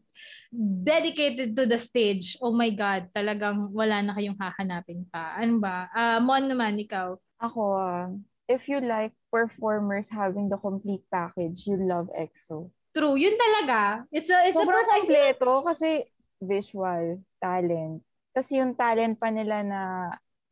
dedicated 0.53 1.57
to 1.57 1.65
the 1.65 1.81
stage, 1.81 2.37
oh 2.45 2.53
my 2.53 2.69
God, 2.71 3.09
talagang 3.17 3.73
wala 3.73 4.05
na 4.05 4.13
kayong 4.13 4.37
hahanapin 4.37 5.09
pa. 5.09 5.41
Ano 5.41 5.59
ba? 5.59 5.89
Uh, 5.97 6.21
Mon 6.21 6.45
naman, 6.45 6.77
ikaw. 6.77 7.17
Ako, 7.41 7.63
uh, 7.75 8.07
if 8.47 8.69
you 8.69 8.85
like 8.85 9.17
performers 9.33 10.13
having 10.13 10.53
the 10.53 10.61
complete 10.61 11.03
package, 11.09 11.65
you 11.67 11.81
love 11.81 12.13
EXO. 12.13 12.69
True. 12.93 13.17
Yun 13.17 13.35
talaga. 13.41 14.05
It's 14.13 14.29
a, 14.29 14.45
it's 14.45 14.53
Sobrang 14.53 14.85
a 14.85 14.93
perfect... 14.93 15.09
kompleto 15.41 15.65
kasi 15.65 16.05
visual, 16.37 17.25
talent. 17.41 18.05
Tapos 18.33 18.51
yung 18.53 18.73
talent 18.73 19.21
pa 19.21 19.29
nila 19.29 19.61
na 19.63 19.81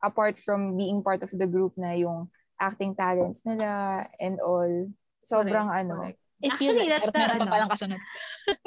apart 0.05 0.37
from 0.41 0.77
being 0.77 1.01
part 1.05 1.25
of 1.25 1.33
the 1.33 1.49
group 1.49 1.73
na 1.77 1.97
yung 1.97 2.29
acting 2.61 2.93
talents 2.93 3.45
nila 3.45 4.05
and 4.21 4.41
all, 4.41 4.89
sobrang 5.25 5.69
correct, 5.69 5.85
ano. 5.89 5.95
Correct. 5.97 6.21
If 6.41 6.53
Actually, 6.57 6.89
you 6.89 6.93
like, 6.93 7.05
that's 7.05 7.13
the, 7.13 7.21
ano. 7.21 7.45
pa 7.45 7.53
palang 7.53 7.71
kasunod. 7.73 8.01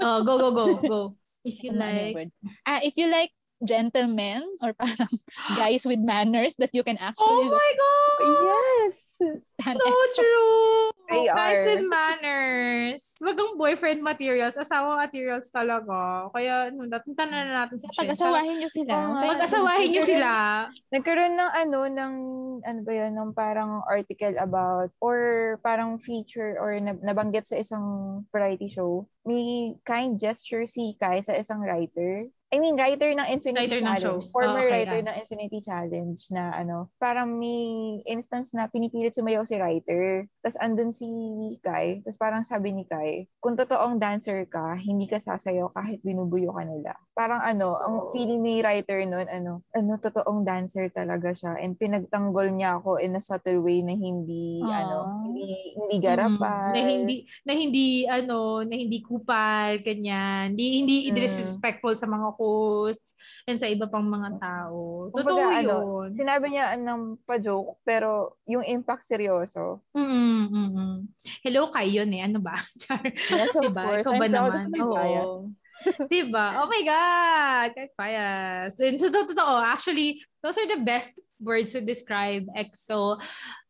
oh, 0.02 0.18
go, 0.22 0.34
go, 0.38 0.50
go, 0.54 0.66
go. 0.82 1.02
If 1.44 1.60
you 1.60 1.76
ano 1.76 1.84
like... 1.84 2.32
Ah, 2.64 2.80
if 2.80 2.96
you 2.96 3.12
like 3.12 3.36
gentlemen 3.68 4.48
or 4.64 4.72
parang 4.72 5.12
guys 5.60 5.84
with 5.84 6.00
manners 6.00 6.56
that 6.60 6.72
you 6.72 6.84
can 6.84 6.96
actually 7.00 7.28
Oh 7.28 7.52
my 7.52 7.72
God! 7.76 8.20
Yes! 8.48 8.98
So 9.76 9.92
true! 10.16 10.93
They 11.14 11.30
guys 11.30 11.62
are. 11.62 11.68
with 11.70 11.84
manners. 11.86 13.02
Wag 13.22 13.38
ang 13.38 13.54
boyfriend 13.56 14.02
materials. 14.02 14.58
Asawa 14.58 14.98
materials 14.98 15.48
talaga. 15.54 16.30
Kaya, 16.34 16.74
ano, 16.74 16.90
natunta 16.90 17.24
na 17.30 17.66
natin 17.66 17.78
si 17.78 17.86
Pag-asawahin 17.94 18.58
nyo 18.58 18.70
sila. 18.70 18.94
Oh, 18.98 19.22
Pag-asawahin 19.22 19.90
nyo 19.94 20.04
sila. 20.04 20.32
Nagkaroon 20.92 21.36
ng 21.38 21.52
ano, 21.54 21.80
ng, 21.88 22.14
ano 22.66 22.80
ba 22.84 22.92
yun, 22.92 23.12
ng 23.14 23.32
parang 23.32 23.86
article 23.86 24.36
about, 24.42 24.90
or 24.98 25.18
parang 25.62 26.02
feature, 26.02 26.58
or 26.58 26.76
nabanggit 26.82 27.46
sa 27.46 27.58
isang 27.62 27.86
variety 28.34 28.68
show. 28.68 29.06
May 29.24 29.78
kind 29.88 30.20
gesture 30.20 30.68
si 30.68 31.00
Kai 31.00 31.24
sa 31.24 31.38
isang 31.38 31.64
writer 31.64 32.28
I 32.54 32.62
mean, 32.62 32.78
writer 32.78 33.10
ng 33.10 33.28
Infinity 33.34 33.66
writer 33.66 33.82
Challenge. 33.82 34.22
Ng 34.22 34.30
Former 34.30 34.62
oh, 34.62 34.70
okay, 34.70 34.86
writer 34.86 35.00
ah. 35.02 35.06
ng 35.10 35.16
Infinity 35.26 35.60
Challenge 35.66 36.20
na 36.30 36.54
ano, 36.54 36.94
parang 37.02 37.34
may 37.34 37.98
instance 38.06 38.54
na 38.54 38.70
pinipilit 38.70 39.18
sumayaw 39.18 39.42
si 39.42 39.58
writer. 39.58 40.30
Tapos 40.46 40.62
andun 40.62 40.94
si 40.94 41.10
Kai. 41.66 42.06
Tapos 42.06 42.22
parang 42.22 42.46
sabi 42.46 42.70
ni 42.70 42.86
Kai, 42.86 43.26
kung 43.42 43.58
totoong 43.58 43.98
dancer 43.98 44.46
ka, 44.46 44.78
hindi 44.78 45.10
ka 45.10 45.18
sasayaw 45.18 45.74
kahit 45.74 46.06
binubuyo 46.06 46.54
ka 46.54 46.62
nila. 46.62 46.94
Parang 47.18 47.42
ano, 47.42 47.74
ang 47.74 48.14
feeling 48.14 48.46
ni 48.46 48.62
writer 48.62 49.02
noon, 49.02 49.26
ano, 49.34 49.66
ano, 49.74 49.92
totoong 49.98 50.46
dancer 50.46 50.94
talaga 50.94 51.34
siya. 51.34 51.58
And 51.58 51.74
pinagtanggol 51.74 52.54
niya 52.54 52.78
ako 52.78 53.02
in 53.02 53.18
a 53.18 53.22
subtle 53.24 53.66
way 53.66 53.82
na 53.82 53.98
hindi, 53.98 54.62
Aww. 54.62 54.78
ano, 54.78 54.98
hindi, 55.26 55.74
hindi 55.74 55.98
garapan. 55.98 56.70
Mm, 56.70 56.76
na 56.78 56.82
hindi, 56.86 57.16
na 57.50 57.54
hindi, 57.58 57.88
ano, 58.06 58.62
na 58.62 58.76
hindi 58.78 59.02
kupal, 59.02 59.82
ganyan. 59.82 60.54
Hindi, 60.54 60.86
hindi 60.86 60.96
mm. 61.10 61.18
disrespectful 61.18 61.98
sa 61.98 62.06
mga 62.06 62.43
posts 62.44 63.16
and 63.48 63.56
sa 63.56 63.72
iba 63.72 63.88
pang 63.88 64.04
mga 64.04 64.36
tao. 64.44 65.08
Totoo 65.08 65.16
Kumbaga, 65.16 65.44
ano, 65.48 65.56
yun. 65.56 65.64
Ano, 65.64 66.12
sinabi 66.12 66.46
niya 66.52 66.76
ng 66.76 67.24
pa-joke, 67.24 67.80
pero 67.88 68.36
yung 68.44 68.68
impact 68.68 69.08
seryoso. 69.08 69.80
Mm-mm, 69.96 71.08
Hello 71.40 71.72
kayo 71.72 72.04
eh. 72.04 72.20
Ano 72.20 72.44
ba? 72.44 72.60
yes, 73.32 73.56
of 73.56 73.72
diba? 73.72 73.84
course. 73.88 74.04
Ikaw 74.04 74.20
ba 74.20 74.26
I'm 74.28 74.34
naman? 74.36 74.52
proud 74.52 74.56
of 74.60 74.68
my 74.68 74.84
bias. 74.92 75.34
diba? 76.12 76.48
Oh 76.60 76.68
my 76.68 76.84
God! 76.84 77.68
Kay 77.76 77.88
bias. 77.96 78.74
And 78.80 79.00
so, 79.00 79.08
totoo. 79.12 79.64
Actually, 79.64 80.20
those 80.44 80.60
are 80.60 80.68
the 80.68 80.84
best 80.84 81.16
words 81.40 81.76
to 81.76 81.84
describe 81.84 82.48
EXO 82.56 83.20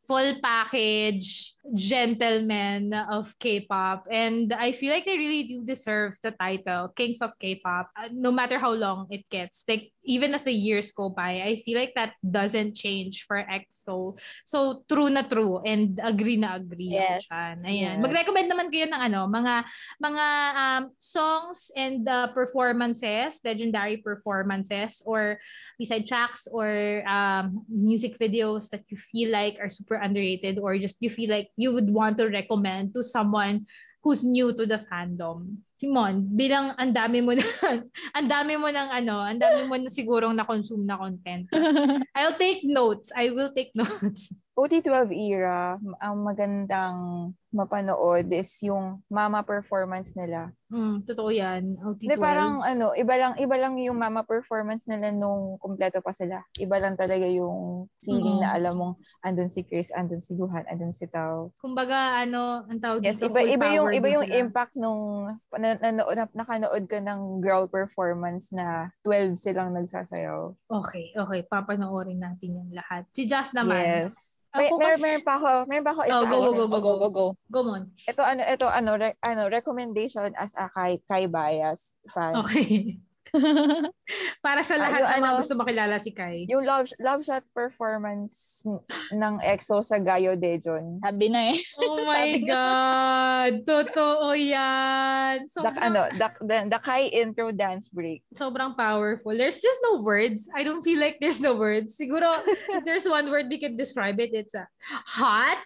full 0.07 0.35
package 0.41 1.53
gentlemen 1.75 2.93
of 2.93 3.37
K-pop. 3.39 4.05
And 4.11 4.53
I 4.53 4.71
feel 4.71 4.91
like 4.91 5.05
they 5.05 5.17
really 5.17 5.43
do 5.43 5.63
deserve 5.63 6.17
the 6.21 6.31
title 6.31 6.89
Kings 6.89 7.21
of 7.21 7.37
K-pop 7.39 7.89
uh, 7.95 8.09
no 8.11 8.31
matter 8.31 8.59
how 8.59 8.73
long 8.73 9.07
it 9.09 9.29
gets. 9.29 9.63
Like 9.67 9.91
even 10.03 10.35
as 10.35 10.43
the 10.43 10.53
years 10.53 10.91
go 10.91 11.09
by 11.09 11.41
I 11.41 11.63
feel 11.65 11.79
like 11.79 11.95
that 11.95 12.13
doesn't 12.19 12.75
change 12.75 13.23
for 13.23 13.39
EXO 13.39 14.19
so 14.45 14.83
true 14.87 15.09
na 15.09 15.23
true 15.23 15.63
and 15.63 15.99
agree 16.03 16.37
na 16.37 16.59
agree 16.59 16.95
yes. 16.95 17.27
ayan 17.31 17.63
yes. 17.67 18.03
mag-recommend 18.03 18.51
naman 18.51 18.67
kayo 18.69 18.87
ng 18.91 19.01
ano 19.01 19.27
mga 19.27 19.63
mga 20.03 20.25
um, 20.55 20.83
songs 20.99 21.71
and 21.75 22.03
uh, 22.07 22.27
performances 22.35 23.39
legendary 23.43 23.97
performances 23.97 25.01
or 25.07 25.39
beside 25.79 26.05
tracks 26.05 26.47
or 26.51 27.01
um, 27.07 27.63
music 27.71 28.19
videos 28.19 28.69
that 28.69 28.83
you 28.91 28.97
feel 28.97 29.31
like 29.31 29.57
are 29.59 29.71
super 29.71 29.95
underrated 29.95 30.59
or 30.59 30.77
just 30.77 30.99
you 30.99 31.09
feel 31.09 31.31
like 31.31 31.49
you 31.55 31.71
would 31.71 31.89
want 31.89 32.19
to 32.19 32.27
recommend 32.27 32.93
to 32.93 33.01
someone 33.03 33.65
who's 34.03 34.21
new 34.27 34.51
to 34.51 34.67
the 34.67 34.77
fandom? 34.77 35.63
Simon, 35.79 36.27
bilang 36.31 36.75
ang 36.79 36.91
dami 36.91 37.23
mo 37.23 37.35
na 37.35 37.43
ang 38.17 38.27
dami 38.27 38.59
mo 38.59 38.67
ng 38.71 38.89
ano, 38.91 39.23
ang 39.23 39.39
dami 39.39 39.67
mo 39.67 39.75
na 39.79 39.91
sigurong 39.91 40.35
na-consume 40.35 40.83
na 40.83 40.99
content. 40.99 41.47
I'll 42.15 42.35
take 42.35 42.63
notes. 42.63 43.11
I 43.15 43.31
will 43.31 43.51
take 43.55 43.71
notes. 43.79 44.31
OT12 44.53 45.09
era, 45.33 45.81
ang 45.97 46.15
magandang 46.21 47.33
mapanood 47.53 48.29
is 48.33 48.49
yung 48.65 49.01
mama 49.09 49.41
performance 49.41 50.13
nila. 50.17 50.53
Mm, 50.69 51.05
totoo 51.05 51.29
yan. 51.29 51.77
OT12. 51.81 52.05
Hindi, 52.05 52.17
parang 52.17 52.61
ano, 52.61 52.93
iba 52.93 53.13
lang, 53.17 53.33
iba 53.37 53.55
lang 53.57 53.77
yung 53.81 53.97
mama 53.97 54.21
performance 54.21 54.85
nila 54.85 55.09
nung 55.09 55.57
kumpleto 55.57 56.01
pa 56.05 56.13
sila. 56.13 56.41
Iba 56.57 56.77
lang 56.77 56.97
talaga 56.97 57.25
yung 57.25 57.89
feeling 58.05 58.41
mm. 58.41 58.43
na 58.45 58.53
alam 58.53 58.73
mong 58.77 58.93
andun 59.25 59.49
si 59.49 59.65
Chris, 59.65 59.89
andun 59.93 60.21
si 60.21 60.37
Luhan, 60.37 60.65
andun 60.69 60.93
si 60.93 61.09
Tao. 61.09 61.53
Kumbaga, 61.57 62.21
ano, 62.21 62.65
ang 62.69 62.77
tawag 62.81 63.01
yes, 63.05 63.21
dito, 63.21 63.33
iba, 63.33 63.41
iba 63.45 63.67
yung, 63.73 63.89
iba 63.89 64.09
yung 64.21 64.25
sila. 64.29 64.37
impact 64.37 64.73
nung 64.77 65.33
na, 65.53 65.77
na, 65.81 65.89
na, 65.93 66.25
nakanood 66.29 66.85
ka 66.85 67.01
ng 67.01 67.41
girl 67.41 67.65
performance 67.65 68.53
na 68.53 68.93
12 69.01 69.33
silang 69.33 69.73
nagsasayaw. 69.73 70.53
Okay, 70.69 71.13
okay. 71.17 71.41
Papanoorin 71.45 72.21
natin 72.21 72.61
yung 72.61 72.69
lahat. 72.69 73.09
Si 73.17 73.25
Just 73.25 73.53
naman. 73.57 74.09
Yes. 74.09 74.42
May, 74.53 74.69
ako 74.69 74.75
meron, 74.77 75.01
meron 75.01 75.23
pa 75.25 75.33
ako, 75.41 75.49
meron 75.65 75.85
pa 75.85 75.91
ako 75.97 76.01
isa. 76.05 76.13
Oh, 76.13 76.25
go, 76.29 76.37
go, 76.37 76.51
go, 76.53 76.65
go, 76.69 76.77
go, 76.77 76.93
go, 76.93 77.09
go. 77.09 77.25
Go, 77.49 77.59
Mon. 77.65 77.81
Ito, 78.05 78.21
ano, 78.21 78.41
ito, 78.45 78.65
ano, 78.69 78.91
re, 79.01 79.09
ano, 79.25 79.41
recommendation 79.49 80.29
as 80.37 80.53
a 80.53 80.69
Kai, 80.69 81.01
Kai 81.09 81.25
Bias 81.25 81.97
fan. 82.05 82.37
Okay. 82.37 83.01
Para 84.45 84.61
sa 84.61 84.77
lahat 84.77 85.01
uh, 85.01 85.09
ng 85.09 85.13
ano, 85.17 85.25
mga 85.25 85.37
gusto 85.41 85.55
makilala 85.57 85.95
si 85.97 86.13
Kai. 86.13 86.45
Yung 86.45 86.61
love, 86.61 86.93
love 87.01 87.25
shot 87.25 87.41
performance 87.49 88.61
ng 89.09 89.33
EXO 89.41 89.81
sa 89.81 89.97
Gayo 89.97 90.37
Dejon. 90.37 91.01
Sabi 91.01 91.33
na 91.33 91.49
eh. 91.53 91.57
Oh 91.81 91.97
my 92.09 92.37
God! 92.45 93.65
Totoo 93.65 94.37
yan! 94.37 95.49
Sobrang, 95.49 95.73
the, 95.73 95.81
ano, 95.81 96.01
the, 96.13 96.27
the, 96.45 96.57
the 96.77 96.79
Kai 96.79 97.09
intro 97.09 97.49
dance 97.49 97.89
break. 97.89 98.21
Sobrang 98.37 98.77
powerful. 98.77 99.33
There's 99.33 99.57
just 99.57 99.79
no 99.81 100.05
words. 100.05 100.49
I 100.53 100.61
don't 100.61 100.85
feel 100.85 101.01
like 101.01 101.17
there's 101.17 101.41
no 101.41 101.57
words. 101.57 101.97
Siguro, 101.97 102.37
if 102.45 102.85
there's 102.85 103.09
one 103.09 103.33
word 103.33 103.49
we 103.49 103.57
can 103.57 103.77
describe 103.77 104.19
it, 104.21 104.29
it's 104.33 104.53
a 104.53 104.69
hot, 105.09 105.57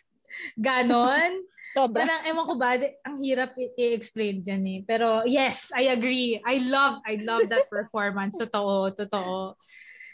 ganon. 0.56 1.44
Sobra. 1.78 2.02
Parang, 2.02 2.22
ewan 2.26 2.46
ko 2.50 2.56
ba, 2.58 2.70
ang 3.06 3.18
hirap 3.22 3.54
i-explain 3.54 4.42
dyan 4.42 4.64
eh. 4.66 4.80
Pero 4.82 5.22
yes, 5.30 5.70
I 5.78 5.94
agree. 5.94 6.42
I 6.42 6.58
love, 6.66 7.06
I 7.06 7.22
love 7.22 7.46
that 7.54 7.70
performance. 7.74 8.42
Totoo, 8.42 8.90
totoo. 8.98 9.54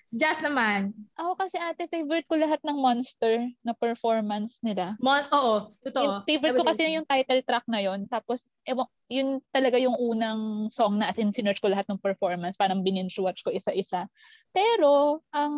Si 0.04 0.20
Jazz 0.20 0.44
naman. 0.44 0.92
Ako 1.16 1.40
kasi 1.40 1.56
ate, 1.56 1.88
favorite 1.88 2.28
ko 2.28 2.36
lahat 2.36 2.60
ng 2.68 2.76
Monster 2.76 3.48
na 3.64 3.72
performance 3.72 4.60
nila. 4.60 5.00
Mon 5.00 5.24
oo, 5.32 5.72
totoo. 5.80 6.04
Yung 6.04 6.14
favorite 6.28 6.60
ko 6.60 6.68
kasi 6.68 6.92
yung 6.92 7.08
title 7.08 7.40
track 7.48 7.64
na 7.72 7.80
yon 7.80 8.04
Tapos, 8.12 8.44
ewan, 8.68 8.84
yun 9.08 9.40
talaga 9.56 9.80
yung 9.80 9.96
unang 9.96 10.68
song 10.76 11.00
na 11.00 11.08
as 11.08 11.16
in 11.24 11.32
sinerch 11.32 11.64
ko 11.64 11.72
lahat 11.72 11.88
ng 11.88 12.04
performance. 12.04 12.60
Parang 12.60 12.84
binge 12.84 13.16
watch 13.24 13.48
ko 13.48 13.50
isa-isa. 13.56 14.12
Pero, 14.52 15.24
ang 15.32 15.56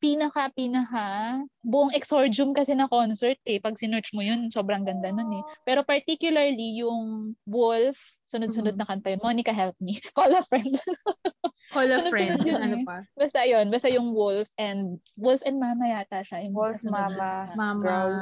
pinaka-pinaka, 0.00 1.40
buong 1.60 1.92
exordium 1.92 2.56
kasi 2.56 2.72
na 2.72 2.88
concert 2.88 3.36
eh. 3.44 3.60
Pag 3.60 3.76
sinerch 3.76 4.16
mo 4.16 4.24
yun, 4.24 4.48
sobrang 4.48 4.88
ganda 4.88 5.12
nun 5.12 5.28
eh. 5.36 5.44
Pero 5.68 5.84
particularly 5.84 6.80
yung 6.80 7.36
Wolf, 7.44 8.00
sunod-sunod 8.24 8.80
mm-hmm. 8.80 8.88
na 8.88 8.88
kanta 8.88 9.12
yun. 9.12 9.20
Monica, 9.20 9.52
help 9.52 9.76
me. 9.76 10.00
Call 10.16 10.32
a 10.32 10.40
friend. 10.48 10.80
Call 11.74 11.90
a 11.92 12.00
friend. 12.08 12.40
Yun, 12.40 12.60
ano 12.64 12.76
eh. 12.80 12.86
pa? 12.88 13.04
Basta 13.12 13.44
yun. 13.44 13.68
Basta 13.68 13.92
yung 13.92 14.16
Wolf 14.16 14.48
and, 14.56 14.96
Wolf 15.20 15.44
and 15.44 15.60
Mama 15.60 16.00
yata 16.00 16.24
siya. 16.24 16.48
Yung 16.48 16.56
Wolf, 16.56 16.80
Mama, 16.80 17.52
Mama. 17.52 17.84
Girl. 17.84 18.14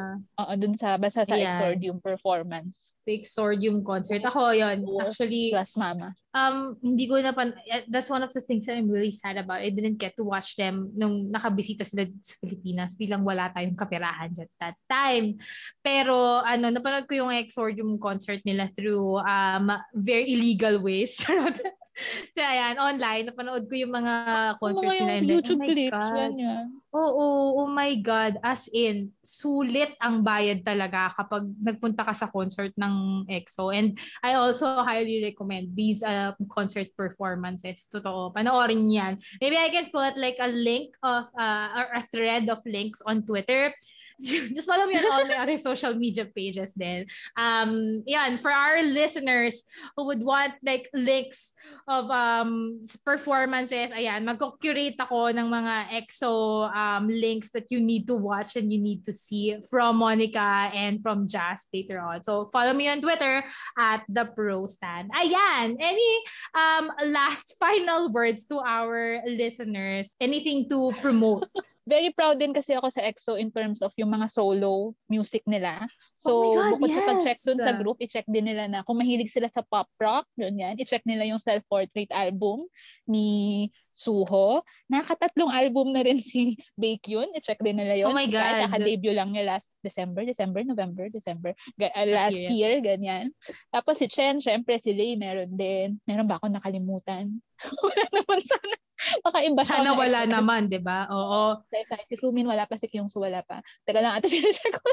Oo, 0.43 0.53
dun 0.59 0.75
sa, 0.75 0.99
basta 0.99 1.23
sa 1.23 1.39
yeah. 1.39 1.63
exordium 1.63 2.03
performance. 2.03 2.99
The 3.07 3.23
exordium 3.23 3.87
concert. 3.87 4.27
Ako 4.27 4.51
yun. 4.51 4.83
Actually, 4.99 5.55
plus 5.55 5.79
Mama. 5.79 6.11
Um, 6.35 6.75
hindi 6.83 7.07
ko 7.07 7.23
na 7.23 7.37
pan, 7.37 7.55
that's 7.87 8.11
one 8.11 8.27
of 8.27 8.35
the 8.35 8.43
things 8.43 8.67
that 8.67 8.75
I'm 8.75 8.91
really 8.91 9.15
sad 9.15 9.39
about. 9.39 9.63
I 9.63 9.71
didn't 9.71 10.01
get 10.01 10.19
to 10.19 10.25
watch 10.25 10.57
them 10.57 10.93
nung 10.97 11.31
nakabis 11.31 11.68
bumisita 11.69 11.85
sila 11.85 12.09
sa 12.25 12.35
Pilipinas 12.41 12.97
bilang 12.97 13.21
wala 13.29 13.53
tayong 13.53 13.77
kaperahan 13.77 14.33
at 14.41 14.51
that 14.57 14.77
time. 14.89 15.37
Pero 15.85 16.41
ano, 16.41 16.73
napanood 16.73 17.05
ko 17.05 17.21
yung 17.21 17.33
Exordium 17.37 18.01
concert 18.01 18.41
nila 18.49 18.73
through 18.73 19.21
um, 19.21 19.69
very 19.93 20.33
illegal 20.33 20.81
ways. 20.81 21.21
so, 22.35 22.41
ayan, 22.41 22.77
online, 22.79 23.29
napanood 23.29 23.67
ko 23.67 23.75
yung 23.75 23.95
mga 23.95 24.15
concerts 24.63 24.99
nila. 25.01 25.15
Yung 25.19 25.31
YouTube 25.31 25.63
oh 25.63 25.69
clips, 25.69 26.09
God. 26.09 26.33
Oo, 26.89 27.27
oh 27.61 27.69
my 27.69 27.93
God. 28.01 28.41
As 28.41 28.65
in, 28.73 29.13
sulit 29.21 29.93
ang 30.01 30.25
bayad 30.25 30.65
talaga 30.65 31.13
kapag 31.13 31.45
nagpunta 31.61 32.01
ka 32.01 32.15
sa 32.17 32.31
concert 32.33 32.73
ng 32.81 33.29
EXO. 33.29 33.69
And 33.75 34.01
I 34.25 34.41
also 34.41 34.65
highly 34.81 35.21
recommend 35.21 35.77
these 35.77 36.01
uh, 36.01 36.33
concert 36.49 36.89
performances. 36.97 37.87
Totoo. 37.93 38.33
Panoorin 38.33 38.89
yan. 38.89 39.21
Maybe 39.43 39.61
I 39.61 39.69
can 39.69 39.93
put 39.93 40.17
like 40.17 40.41
a 40.41 40.49
link 40.49 40.97
of, 41.05 41.29
uh, 41.37 41.69
or 41.77 41.87
a 41.93 42.03
thread 42.09 42.49
of 42.49 42.65
links 42.65 43.05
on 43.05 43.27
Twitter 43.27 43.75
just 44.55 44.67
follow 44.67 44.87
me 44.87 44.99
on 44.99 45.07
all 45.07 45.25
my 45.27 45.39
other 45.39 45.57
social 45.71 45.95
media 45.95 46.27
pages 46.27 46.75
then. 46.75 47.07
Um, 47.37 48.03
yan, 48.07 48.39
for 48.39 48.51
our 48.51 48.83
listeners 48.83 49.63
who 49.97 50.07
would 50.07 50.23
want 50.23 50.55
like 50.63 50.91
links 50.93 51.53
of 51.87 52.11
um 52.11 52.83
performances, 53.07 53.95
ayan, 53.95 54.27
magko-curate 54.27 54.99
ako 54.99 55.31
ng 55.31 55.47
mga 55.47 56.03
EXO 56.03 56.67
um 56.67 57.07
links 57.07 57.51
that 57.55 57.71
you 57.71 57.79
need 57.79 58.07
to 58.11 58.19
watch 58.19 58.59
and 58.59 58.75
you 58.75 58.83
need 58.83 59.07
to 59.07 59.15
see 59.15 59.55
from 59.71 60.03
Monica 60.03 60.71
and 60.75 60.99
from 60.99 61.31
Jazz 61.31 61.71
later 61.73 62.03
on. 62.03 62.23
So 62.27 62.51
follow 62.51 62.75
me 62.75 62.91
on 62.91 63.01
Twitter 63.01 63.47
at 63.79 64.03
the 64.11 64.27
Pro 64.27 64.67
Stand. 64.67 65.15
Ayan, 65.15 65.79
any 65.79 66.13
um 66.59 66.91
last 67.07 67.55
final 67.63 68.11
words 68.11 68.45
to 68.51 68.59
our 68.59 69.23
listeners? 69.31 70.19
Anything 70.19 70.67
to 70.69 70.91
promote? 70.99 71.47
Very 71.89 72.13
proud 72.13 72.37
din 72.37 72.53
kasi 72.53 72.77
ako 72.77 72.93
sa 72.93 73.01
EXO 73.01 73.41
in 73.41 73.49
terms 73.49 73.81
of 73.81 73.97
yung 73.97 74.13
mga 74.13 74.29
solo 74.29 74.93
music 75.09 75.41
nila. 75.49 75.81
So, 76.21 76.53
oh 76.53 76.55
God, 76.55 76.77
bukod 76.77 76.91
yes. 76.93 76.97
sa 76.99 77.09
pag-check 77.09 77.39
dun 77.49 77.59
sa 77.63 77.73
group, 77.73 77.97
i-check 78.05 78.29
din 78.29 78.45
nila 78.45 78.69
na 78.69 78.85
kung 78.85 79.01
mahilig 79.01 79.33
sila 79.33 79.49
sa 79.49 79.65
pop 79.65 79.89
rock, 79.97 80.29
ganyan, 80.37 80.77
i-check 80.77 81.03
nila 81.09 81.25
yung 81.25 81.41
self-portrait 81.41 82.13
album 82.13 82.69
ni 83.09 83.67
Suho. 83.99 84.63
Nakatatlong 84.87 85.51
album 85.51 85.91
na 85.91 86.07
rin 86.07 86.23
si 86.31 86.55
Baekhyun. 86.79 87.35
I-check 87.35 87.59
din 87.59 87.83
nila 87.83 87.99
yun. 87.99 88.09
Oh 88.09 88.15
my 88.15 88.31
God. 88.31 88.39
Kahit 88.39 88.63
kaka-debut 88.71 89.11
lang 89.11 89.35
niya 89.35 89.59
last 89.59 89.75
December, 89.83 90.23
December, 90.23 90.63
November, 90.63 91.11
December. 91.11 91.51
Ga- 91.75 91.91
uh, 91.99 92.07
last 92.07 92.39
year, 92.39 92.55
year, 92.55 92.75
ganyan. 92.79 93.35
Tapos 93.75 93.99
si 93.99 94.07
Chen, 94.07 94.39
syempre 94.39 94.79
si 94.79 94.95
Lay, 94.95 95.19
meron 95.19 95.51
din. 95.51 95.99
Meron 96.07 96.31
ba 96.31 96.39
ako 96.39 96.47
nakalimutan? 96.47 97.43
Wala 97.83 98.07
naman 98.15 98.39
sana. 98.47 98.75
Baka 99.23 99.39
iba 99.47 99.63
Sana 99.63 99.95
na 99.95 99.99
wala 99.99 100.21
naman, 100.27 100.67
di 100.67 100.79
ba? 100.83 101.07
Oo. 101.11 101.63
Si 102.11 102.15
Rumin 102.19 102.47
wala 102.51 102.67
pa, 102.67 102.75
si 102.75 102.91
Kyungsu 102.91 103.23
wala 103.23 103.47
pa. 103.47 103.63
Teka 103.87 103.99
lang, 104.03 104.15
ate 104.15 104.27
sinecheck 104.31 104.75
ko. 104.75 104.91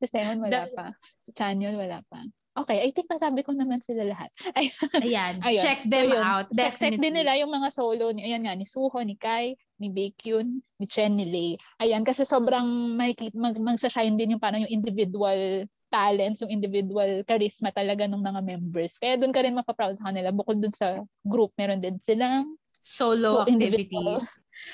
si 0.00 0.06
Seon 0.08 0.40
wala 0.40 0.68
Da- 0.68 0.72
pa. 0.72 0.86
Si 1.20 1.32
Chanyeol 1.32 1.76
wala 1.76 2.00
pa. 2.08 2.20
Okay, 2.52 2.84
I 2.84 2.92
think 2.92 3.08
nasabi 3.08 3.40
ko 3.40 3.56
naman 3.56 3.80
sila 3.80 4.04
lahat. 4.04 4.28
Ay, 4.56 4.68
Ayan. 5.00 5.40
Ayun. 5.40 5.62
Check 5.64 5.80
them 5.88 6.04
So, 6.04 6.12
yun. 6.12 6.22
out. 6.22 6.46
check, 6.52 6.76
check 6.76 6.92
Definitely. 6.92 7.00
din 7.00 7.14
nila 7.16 7.32
yung 7.40 7.48
mga 7.48 7.68
solo. 7.72 8.12
Ni, 8.12 8.28
ayan 8.28 8.44
nga, 8.44 8.52
ni 8.52 8.68
Suho, 8.68 9.00
ni 9.00 9.16
Kai, 9.16 9.56
ni 9.80 9.88
Baekhyun, 9.88 10.60
ni 10.76 10.84
Chen, 10.84 11.16
ni 11.16 11.24
Lay. 11.24 11.50
Ayan, 11.80 12.04
kasi 12.04 12.28
sobrang 12.28 12.68
makikita, 12.92 13.32
mag, 13.40 13.56
magsashine 13.56 14.20
din 14.20 14.36
yung 14.36 14.42
parang 14.42 14.60
yung 14.68 14.84
individual 14.84 15.64
talents, 15.88 16.44
yung 16.44 16.52
individual 16.52 17.24
charisma 17.24 17.72
talaga 17.72 18.04
ng 18.04 18.20
mga 18.20 18.40
members. 18.44 19.00
Kaya 19.00 19.16
doon 19.16 19.32
ka 19.32 19.40
rin 19.40 19.56
mapaproud 19.56 19.96
sa 19.96 20.12
kanila. 20.12 20.28
Bukod 20.28 20.60
doon 20.60 20.72
sa 20.72 21.00
group, 21.24 21.56
meron 21.56 21.80
din 21.80 21.96
silang 22.04 22.56
Solo 22.82 23.46
So, 23.46 23.48
activities. 23.48 24.26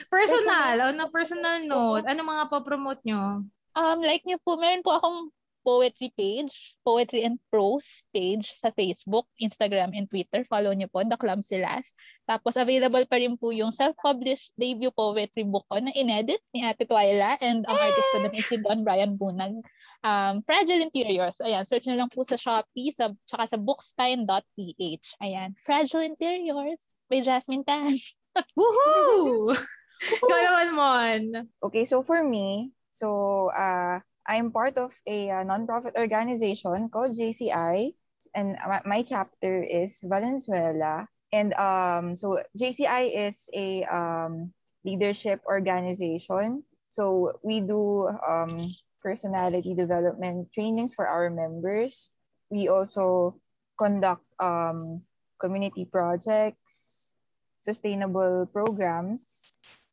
Personal. 0.08 0.90
On 0.90 0.96
a 0.98 1.06
personal 1.12 1.60
note, 1.62 2.08
ano 2.08 2.24
mga 2.24 2.44
papromote 2.48 3.04
nyo? 3.04 3.44
Um, 3.76 3.98
like 4.00 4.24
niyo 4.24 4.40
po, 4.42 4.56
meron 4.56 4.80
po 4.82 4.96
akong 4.96 5.28
poetry 5.68 6.08
page, 6.16 6.80
poetry 6.80 7.28
and 7.28 7.36
prose 7.52 8.00
page 8.16 8.56
sa 8.56 8.72
Facebook, 8.72 9.28
Instagram, 9.36 9.92
and 9.92 10.08
Twitter. 10.08 10.40
Follow 10.48 10.72
niyo 10.72 10.88
po, 10.88 11.04
The 11.04 11.20
Clumsy 11.20 11.60
Lass. 11.60 11.92
Tapos 12.24 12.56
available 12.56 13.04
pa 13.04 13.20
rin 13.20 13.36
po 13.36 13.52
yung 13.52 13.68
self-published 13.68 14.56
debut 14.56 14.88
poetry 14.96 15.44
book 15.44 15.68
ko 15.68 15.76
na 15.76 15.92
inedit 15.92 16.40
ni 16.56 16.64
Ate 16.64 16.88
Twyla 16.88 17.36
and 17.44 17.68
ang 17.68 17.76
artist 17.76 18.08
ko 18.16 18.18
is 18.32 18.48
si 18.48 18.56
Don 18.64 18.80
Brian 18.80 19.20
Bunag. 19.20 19.60
Um, 20.00 20.40
Fragile 20.48 20.88
Interiors. 20.88 21.36
Ayan, 21.44 21.68
search 21.68 21.84
na 21.84 22.00
lang 22.00 22.08
po 22.08 22.24
sa 22.24 22.40
Shopee, 22.40 22.88
sa, 22.96 23.12
tsaka 23.28 23.44
sa 23.44 23.60
bookspine.ph. 23.60 25.06
Ayan, 25.20 25.52
Fragile 25.60 26.08
Interiors 26.08 26.88
by 27.12 27.20
Jasmine 27.20 27.68
Tan. 27.68 27.92
Woohoo! 28.56 29.52
Ikaw 30.00 30.40
naman, 30.48 30.68
Mon. 30.72 31.22
Okay, 31.60 31.84
so 31.84 32.00
for 32.00 32.24
me, 32.24 32.72
so 32.88 33.50
uh, 33.52 34.00
I'm 34.28 34.52
part 34.52 34.76
of 34.76 34.92
a 35.08 35.32
uh, 35.32 35.42
nonprofit 35.42 35.96
organization 35.96 36.92
called 36.92 37.16
JCI, 37.16 37.96
and 38.36 38.60
my, 38.60 38.80
my 38.84 39.00
chapter 39.02 39.64
is 39.64 40.04
Valenzuela. 40.04 41.08
And 41.32 41.56
um, 41.56 42.14
so 42.14 42.44
JCI 42.52 43.28
is 43.28 43.48
a 43.56 43.84
um, 43.88 44.52
leadership 44.84 45.40
organization. 45.48 46.64
So 46.90 47.40
we 47.42 47.60
do 47.60 48.08
um, 48.20 48.68
personality 49.02 49.74
development 49.74 50.52
trainings 50.52 50.92
for 50.92 51.08
our 51.08 51.30
members. 51.30 52.12
We 52.50 52.68
also 52.68 53.40
conduct 53.78 54.24
um, 54.40 55.02
community 55.40 55.84
projects, 55.84 57.16
sustainable 57.60 58.48
programs. 58.52 59.24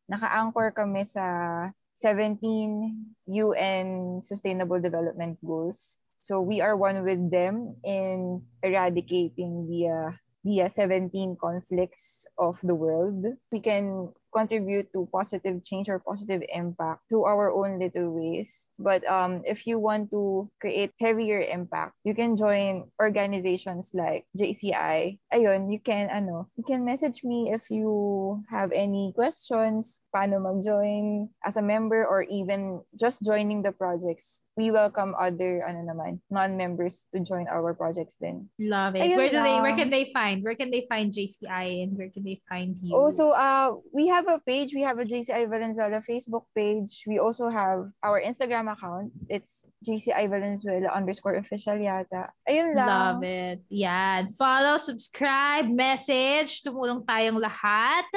Naka-anchor 0.08 0.72
kami 0.72 1.04
sa 1.08 1.72
17 1.96 3.16
UN 3.28 4.22
Sustainable 4.22 4.80
Development 4.80 5.40
Goals. 5.44 5.98
So 6.22 6.42
we 6.42 6.60
are 6.60 6.76
one 6.76 7.04
with 7.04 7.32
them 7.32 7.78
in 7.84 8.44
eradicating 8.64 9.68
the 9.70 9.88
uh, 9.88 10.12
the 10.46 10.62
uh, 10.62 10.70
17 10.70 11.38
conflicts 11.42 12.28
of 12.38 12.62
the 12.62 12.76
world. 12.76 13.26
We 13.52 13.60
can 13.60 14.14
contribute 14.36 14.92
to 14.92 15.08
positive 15.08 15.64
change 15.64 15.88
or 15.88 16.04
positive 16.04 16.44
impact 16.52 17.08
through 17.08 17.24
our 17.24 17.48
own 17.52 17.80
little 17.80 18.12
ways. 18.12 18.68
But 18.78 19.08
um, 19.08 19.42
if 19.48 19.66
you 19.66 19.80
want 19.80 20.12
to 20.12 20.52
create 20.60 20.92
heavier 21.00 21.40
impact, 21.40 21.96
you 22.04 22.14
can 22.14 22.36
join 22.36 22.92
organizations 23.00 23.92
like 23.96 24.28
JCI. 24.38 25.20
Ayun, 25.32 25.72
you 25.72 25.80
can 25.80 26.12
ano, 26.12 26.52
you 26.60 26.64
can 26.68 26.84
message 26.84 27.24
me 27.24 27.52
if 27.56 27.72
you 27.72 28.44
have 28.52 28.72
any 28.76 29.14
questions, 29.16 30.04
paano 30.14 30.44
mag-join 30.44 31.30
as 31.44 31.56
a 31.56 31.64
member 31.64 32.06
or 32.06 32.24
even 32.28 32.84
just 32.94 33.24
joining 33.24 33.64
the 33.64 33.72
projects. 33.72 34.45
We 34.56 34.72
welcome 34.72 35.12
other 35.20 35.68
ano 35.68 35.84
naman, 35.84 36.24
non-members 36.32 37.12
to 37.12 37.20
join 37.20 37.48
our 37.52 37.76
projects 37.76 38.16
then. 38.16 38.48
Love 38.56 38.96
it. 38.96 39.04
Ayun 39.04 39.18
where 39.20 39.32
do 39.32 39.44
they 39.44 39.58
where 39.60 39.76
can 39.76 39.92
they 39.92 40.08
find? 40.08 40.44
Where 40.44 40.56
can 40.56 40.72
they 40.72 40.88
find 40.88 41.12
JCI 41.12 41.84
and 41.84 41.92
where 42.00 42.08
can 42.08 42.24
they 42.24 42.40
find 42.48 42.76
you? 42.80 42.96
Also, 42.96 43.36
uh, 43.36 43.76
we 43.92 44.08
have 44.08 44.28
a 44.32 44.40
page. 44.40 44.72
We 44.72 44.88
have 44.88 44.96
a 45.00 45.04
JCI 45.04 45.52
Valenzuela 45.52 46.00
Facebook 46.00 46.48
page. 46.56 47.04
We 47.04 47.20
also 47.20 47.52
have 47.52 47.92
our 48.00 48.24
Instagram 48.24 48.72
account. 48.72 49.12
It's 49.28 49.68
JCI 49.84 50.32
Valenzuela 50.32 50.88
underscore 50.96 51.36
official 51.36 51.76
yata. 51.76 52.32
Ayun 52.48 52.76
lang. 52.76 52.88
Love 52.88 53.24
it. 53.24 53.60
Yan. 53.70 54.32
Follow, 54.34 54.80
subscribe, 54.80 55.68
message. 55.68 56.64
Tumulong 56.64 57.04
tayong 57.04 57.44
lahat. 57.44 58.08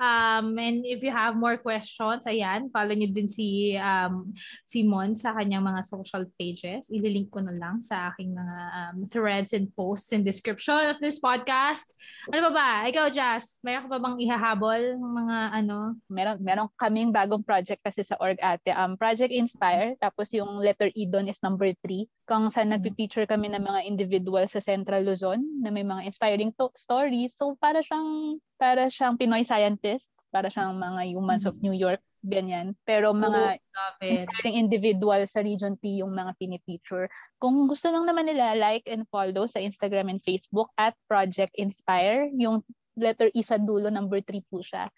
Um, 0.00 0.58
and 0.58 0.82
if 0.82 1.02
you 1.06 1.14
have 1.14 1.36
more 1.38 1.56
questions, 1.56 2.26
ayan, 2.26 2.68
follow 2.74 2.92
nyo 2.92 3.08
din 3.14 3.28
si 3.30 3.78
um, 3.78 4.34
Simon 4.66 5.14
sa 5.14 5.32
kanyang 5.32 5.62
mga 5.62 5.83
social 5.84 6.24
pages. 6.40 6.88
Ililink 6.88 7.30
ko 7.30 7.44
na 7.44 7.52
lang 7.52 7.78
sa 7.84 8.10
aking 8.10 8.32
mga 8.32 8.58
um, 8.72 8.96
threads 9.06 9.52
and 9.52 9.68
posts 9.76 10.10
in 10.10 10.24
description 10.24 10.88
of 10.88 10.98
this 10.98 11.20
podcast. 11.20 11.86
Ano 12.32 12.50
ba 12.50 12.52
ba? 12.56 12.70
Ikaw, 12.88 13.12
Jazz, 13.12 13.60
mayroon 13.60 13.86
ka 13.86 13.90
pa 13.92 14.00
bang 14.00 14.16
ihahabol 14.18 14.82
mga 14.98 15.36
ano? 15.62 15.94
meron 16.08 16.38
meron 16.40 16.68
kaming 16.80 17.10
bagong 17.12 17.44
project 17.44 17.84
kasi 17.84 18.00
sa 18.00 18.16
org 18.18 18.40
ate. 18.40 18.72
Um, 18.72 18.96
Project 18.96 19.34
Inspire, 19.34 19.98
tapos 20.00 20.32
yung 20.32 20.62
letter 20.62 20.88
E 20.96 21.04
doon 21.04 21.28
is 21.28 21.42
number 21.44 21.68
3. 21.84 22.06
Kung 22.24 22.48
saan 22.48 22.72
nagpi-feature 22.72 23.28
kami 23.28 23.52
ng 23.52 23.60
mga 23.60 23.84
individual 23.84 24.48
sa 24.48 24.62
Central 24.62 25.04
Luzon 25.04 25.44
na 25.60 25.68
may 25.68 25.84
mga 25.84 26.08
inspiring 26.08 26.54
to- 26.56 26.72
stories. 26.72 27.36
So 27.36 27.58
para 27.60 27.84
siyang 27.84 28.40
para 28.56 28.88
siyang 28.88 29.18
Pinoy 29.18 29.44
scientists, 29.44 30.13
para 30.34 30.50
siyang 30.50 30.74
mga 30.74 31.14
humans 31.14 31.46
of 31.46 31.54
New 31.62 31.70
York, 31.70 32.02
ganyan. 32.26 32.74
Pero 32.82 33.14
mga 33.14 33.62
inspiring 34.02 34.58
individual 34.58 35.22
sa 35.30 35.46
Region 35.46 35.78
T 35.78 36.02
yung 36.02 36.10
mga 36.10 36.34
tini-feature. 36.42 37.06
Kung 37.38 37.70
gusto 37.70 37.94
lang 37.94 38.02
naman 38.02 38.26
nila, 38.26 38.58
like 38.58 38.82
and 38.90 39.06
follow 39.14 39.46
sa 39.46 39.62
Instagram 39.62 40.10
and 40.10 40.18
Facebook 40.26 40.74
at 40.74 40.98
Project 41.06 41.54
Inspire. 41.54 42.26
Yung 42.34 42.66
letter 42.98 43.30
E 43.30 43.46
sa 43.46 43.62
dulo, 43.62 43.94
number 43.94 44.18
3 44.18 44.42
po 44.50 44.58
siya. 44.58 44.90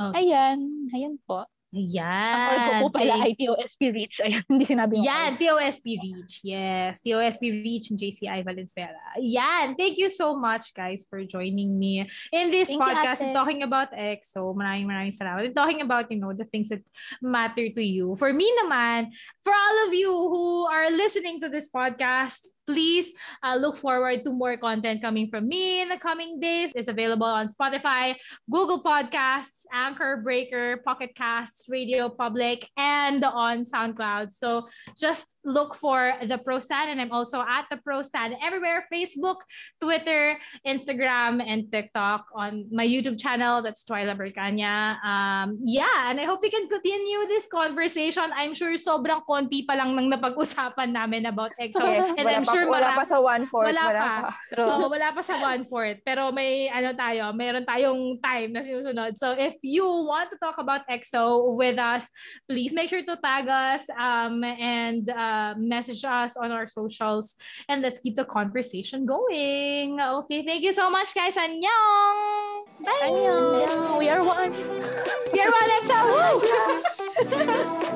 Okay. 0.00 0.24
Ayan, 0.24 0.88
ayan 0.96 1.20
po. 1.28 1.44
Ang 1.70 1.86
ko 1.86 2.70
Ayan. 2.74 2.80
po 2.82 2.88
pala 2.90 3.14
ay 3.22 3.38
TOSP 3.38 3.94
Reach. 3.94 4.18
Ayan, 4.26 4.42
hindi 4.50 4.66
sinabi 4.66 4.98
yung 4.98 5.06
Yan. 5.06 5.30
TOSP 5.38 5.86
Reach. 6.02 6.42
Yes, 6.42 6.98
TOSP 6.98 7.62
Reach 7.62 7.94
and 7.94 7.98
JCI 7.98 8.42
Valenzuela. 8.42 8.98
Yan, 9.22 9.78
thank 9.78 9.94
you 9.94 10.10
so 10.10 10.34
much 10.34 10.74
guys 10.74 11.06
for 11.06 11.22
joining 11.22 11.78
me 11.78 12.10
in 12.34 12.50
this 12.50 12.74
Thank 12.74 12.82
you, 12.82 12.86
podcast 12.90 13.22
and 13.22 13.30
ate. 13.30 13.38
talking 13.38 13.62
about 13.62 13.94
EXO. 13.94 14.50
Maraming 14.50 14.90
maraming 14.90 15.14
salamat. 15.14 15.46
And 15.46 15.54
talking 15.54 15.78
about, 15.78 16.10
you 16.10 16.18
know, 16.18 16.34
the 16.34 16.46
things 16.46 16.74
that 16.74 16.82
matter 17.22 17.70
to 17.70 17.82
you. 17.82 18.18
For 18.18 18.34
me 18.34 18.50
naman, 18.66 19.14
for 19.46 19.54
all 19.54 19.76
of 19.86 19.94
you 19.94 20.10
who 20.10 20.66
are 20.66 20.90
listening 20.90 21.38
to 21.38 21.48
this 21.48 21.70
podcast, 21.70 22.50
please 22.70 23.10
uh, 23.42 23.58
look 23.58 23.74
forward 23.74 24.22
to 24.22 24.30
more 24.30 24.54
content 24.54 25.02
coming 25.02 25.26
from 25.26 25.50
me 25.50 25.82
in 25.82 25.90
the 25.90 25.98
coming 25.98 26.38
days. 26.38 26.70
It's 26.78 26.86
available 26.86 27.26
on 27.26 27.50
Spotify, 27.50 28.14
Google 28.46 28.78
Podcasts, 28.78 29.66
Anchor 29.74 30.22
Breaker, 30.22 30.78
Pocket 30.86 31.18
Casts, 31.18 31.66
Radio 31.66 32.08
Public, 32.08 32.70
and 32.78 33.24
on 33.26 33.66
SoundCloud. 33.66 34.30
So 34.30 34.70
just 34.94 35.34
look 35.44 35.74
for 35.74 36.14
the 36.22 36.38
Pro 36.38 36.62
Stand, 36.62 36.94
and 36.94 37.00
I'm 37.00 37.10
also 37.10 37.42
at 37.42 37.66
the 37.70 37.82
Pro 37.82 38.02
Stand 38.06 38.38
everywhere 38.38 38.86
Facebook, 38.86 39.42
Twitter, 39.80 40.38
Instagram, 40.62 41.42
and 41.42 41.66
TikTok 41.72 42.30
on 42.34 42.70
my 42.70 42.86
YouTube 42.86 43.18
channel. 43.18 43.62
That's 43.62 43.82
Twyla 43.82 44.14
Bercanya. 44.14 45.02
Um, 45.02 45.58
yeah, 45.64 46.10
and 46.10 46.20
I 46.20 46.24
hope 46.24 46.38
we 46.38 46.50
can 46.54 46.68
continue 46.70 47.26
this 47.26 47.50
conversation. 47.50 48.30
I'm 48.30 48.54
sure 48.54 48.78
sobrang 48.78 49.26
konti 49.26 49.66
pa 49.66 49.74
lang 49.74 49.98
nang 49.98 50.06
napag-usapan 50.06 50.94
namin 50.94 51.26
about 51.26 51.50
EXO. 51.58 51.82
Yes, 51.82 52.14
and 52.14 52.28
I'm 52.30 52.46
pa, 52.46 52.59
sure 52.62 52.70
wala 52.70 52.92
marami- 52.92 52.98
pa 53.00 53.04
sa 53.04 53.18
one-fourth. 53.20 53.68
wala, 53.72 53.84
Wala, 53.88 54.00
pa. 54.00 54.12
pa. 54.20 54.30
Oo, 54.60 54.88
wala 54.88 55.08
pa 55.12 55.22
sa 55.24 55.34
one-fourth. 55.40 55.98
Pero 56.04 56.32
may 56.32 56.68
ano 56.68 56.92
tayo, 56.92 57.32
mayroon 57.32 57.64
tayong 57.64 58.00
time 58.20 58.52
na 58.52 58.60
sinusunod. 58.60 59.16
So 59.16 59.32
if 59.32 59.56
you 59.62 59.84
want 59.84 60.30
to 60.30 60.38
talk 60.38 60.56
about 60.58 60.84
EXO 60.88 61.56
with 61.56 61.78
us, 61.80 62.08
please 62.44 62.72
make 62.72 62.88
sure 62.88 63.02
to 63.02 63.16
tag 63.18 63.48
us 63.48 63.88
um, 63.96 64.44
and 64.44 65.08
uh, 65.08 65.54
message 65.56 66.04
us 66.04 66.36
on 66.36 66.52
our 66.52 66.66
socials. 66.66 67.36
And 67.68 67.80
let's 67.80 67.98
keep 67.98 68.16
the 68.16 68.24
conversation 68.28 69.06
going. 69.06 69.96
Okay, 70.00 70.44
thank 70.44 70.62
you 70.62 70.72
so 70.72 70.90
much 70.90 71.14
guys. 71.14 71.36
Annyeong! 71.36 72.18
Bye! 72.84 73.02
Annyeong! 73.08 73.98
We 73.98 74.08
are 74.08 74.22
one. 74.22 74.52
We 75.32 75.38
are 75.40 75.52
one 75.52 75.70
EXO! 75.80 76.00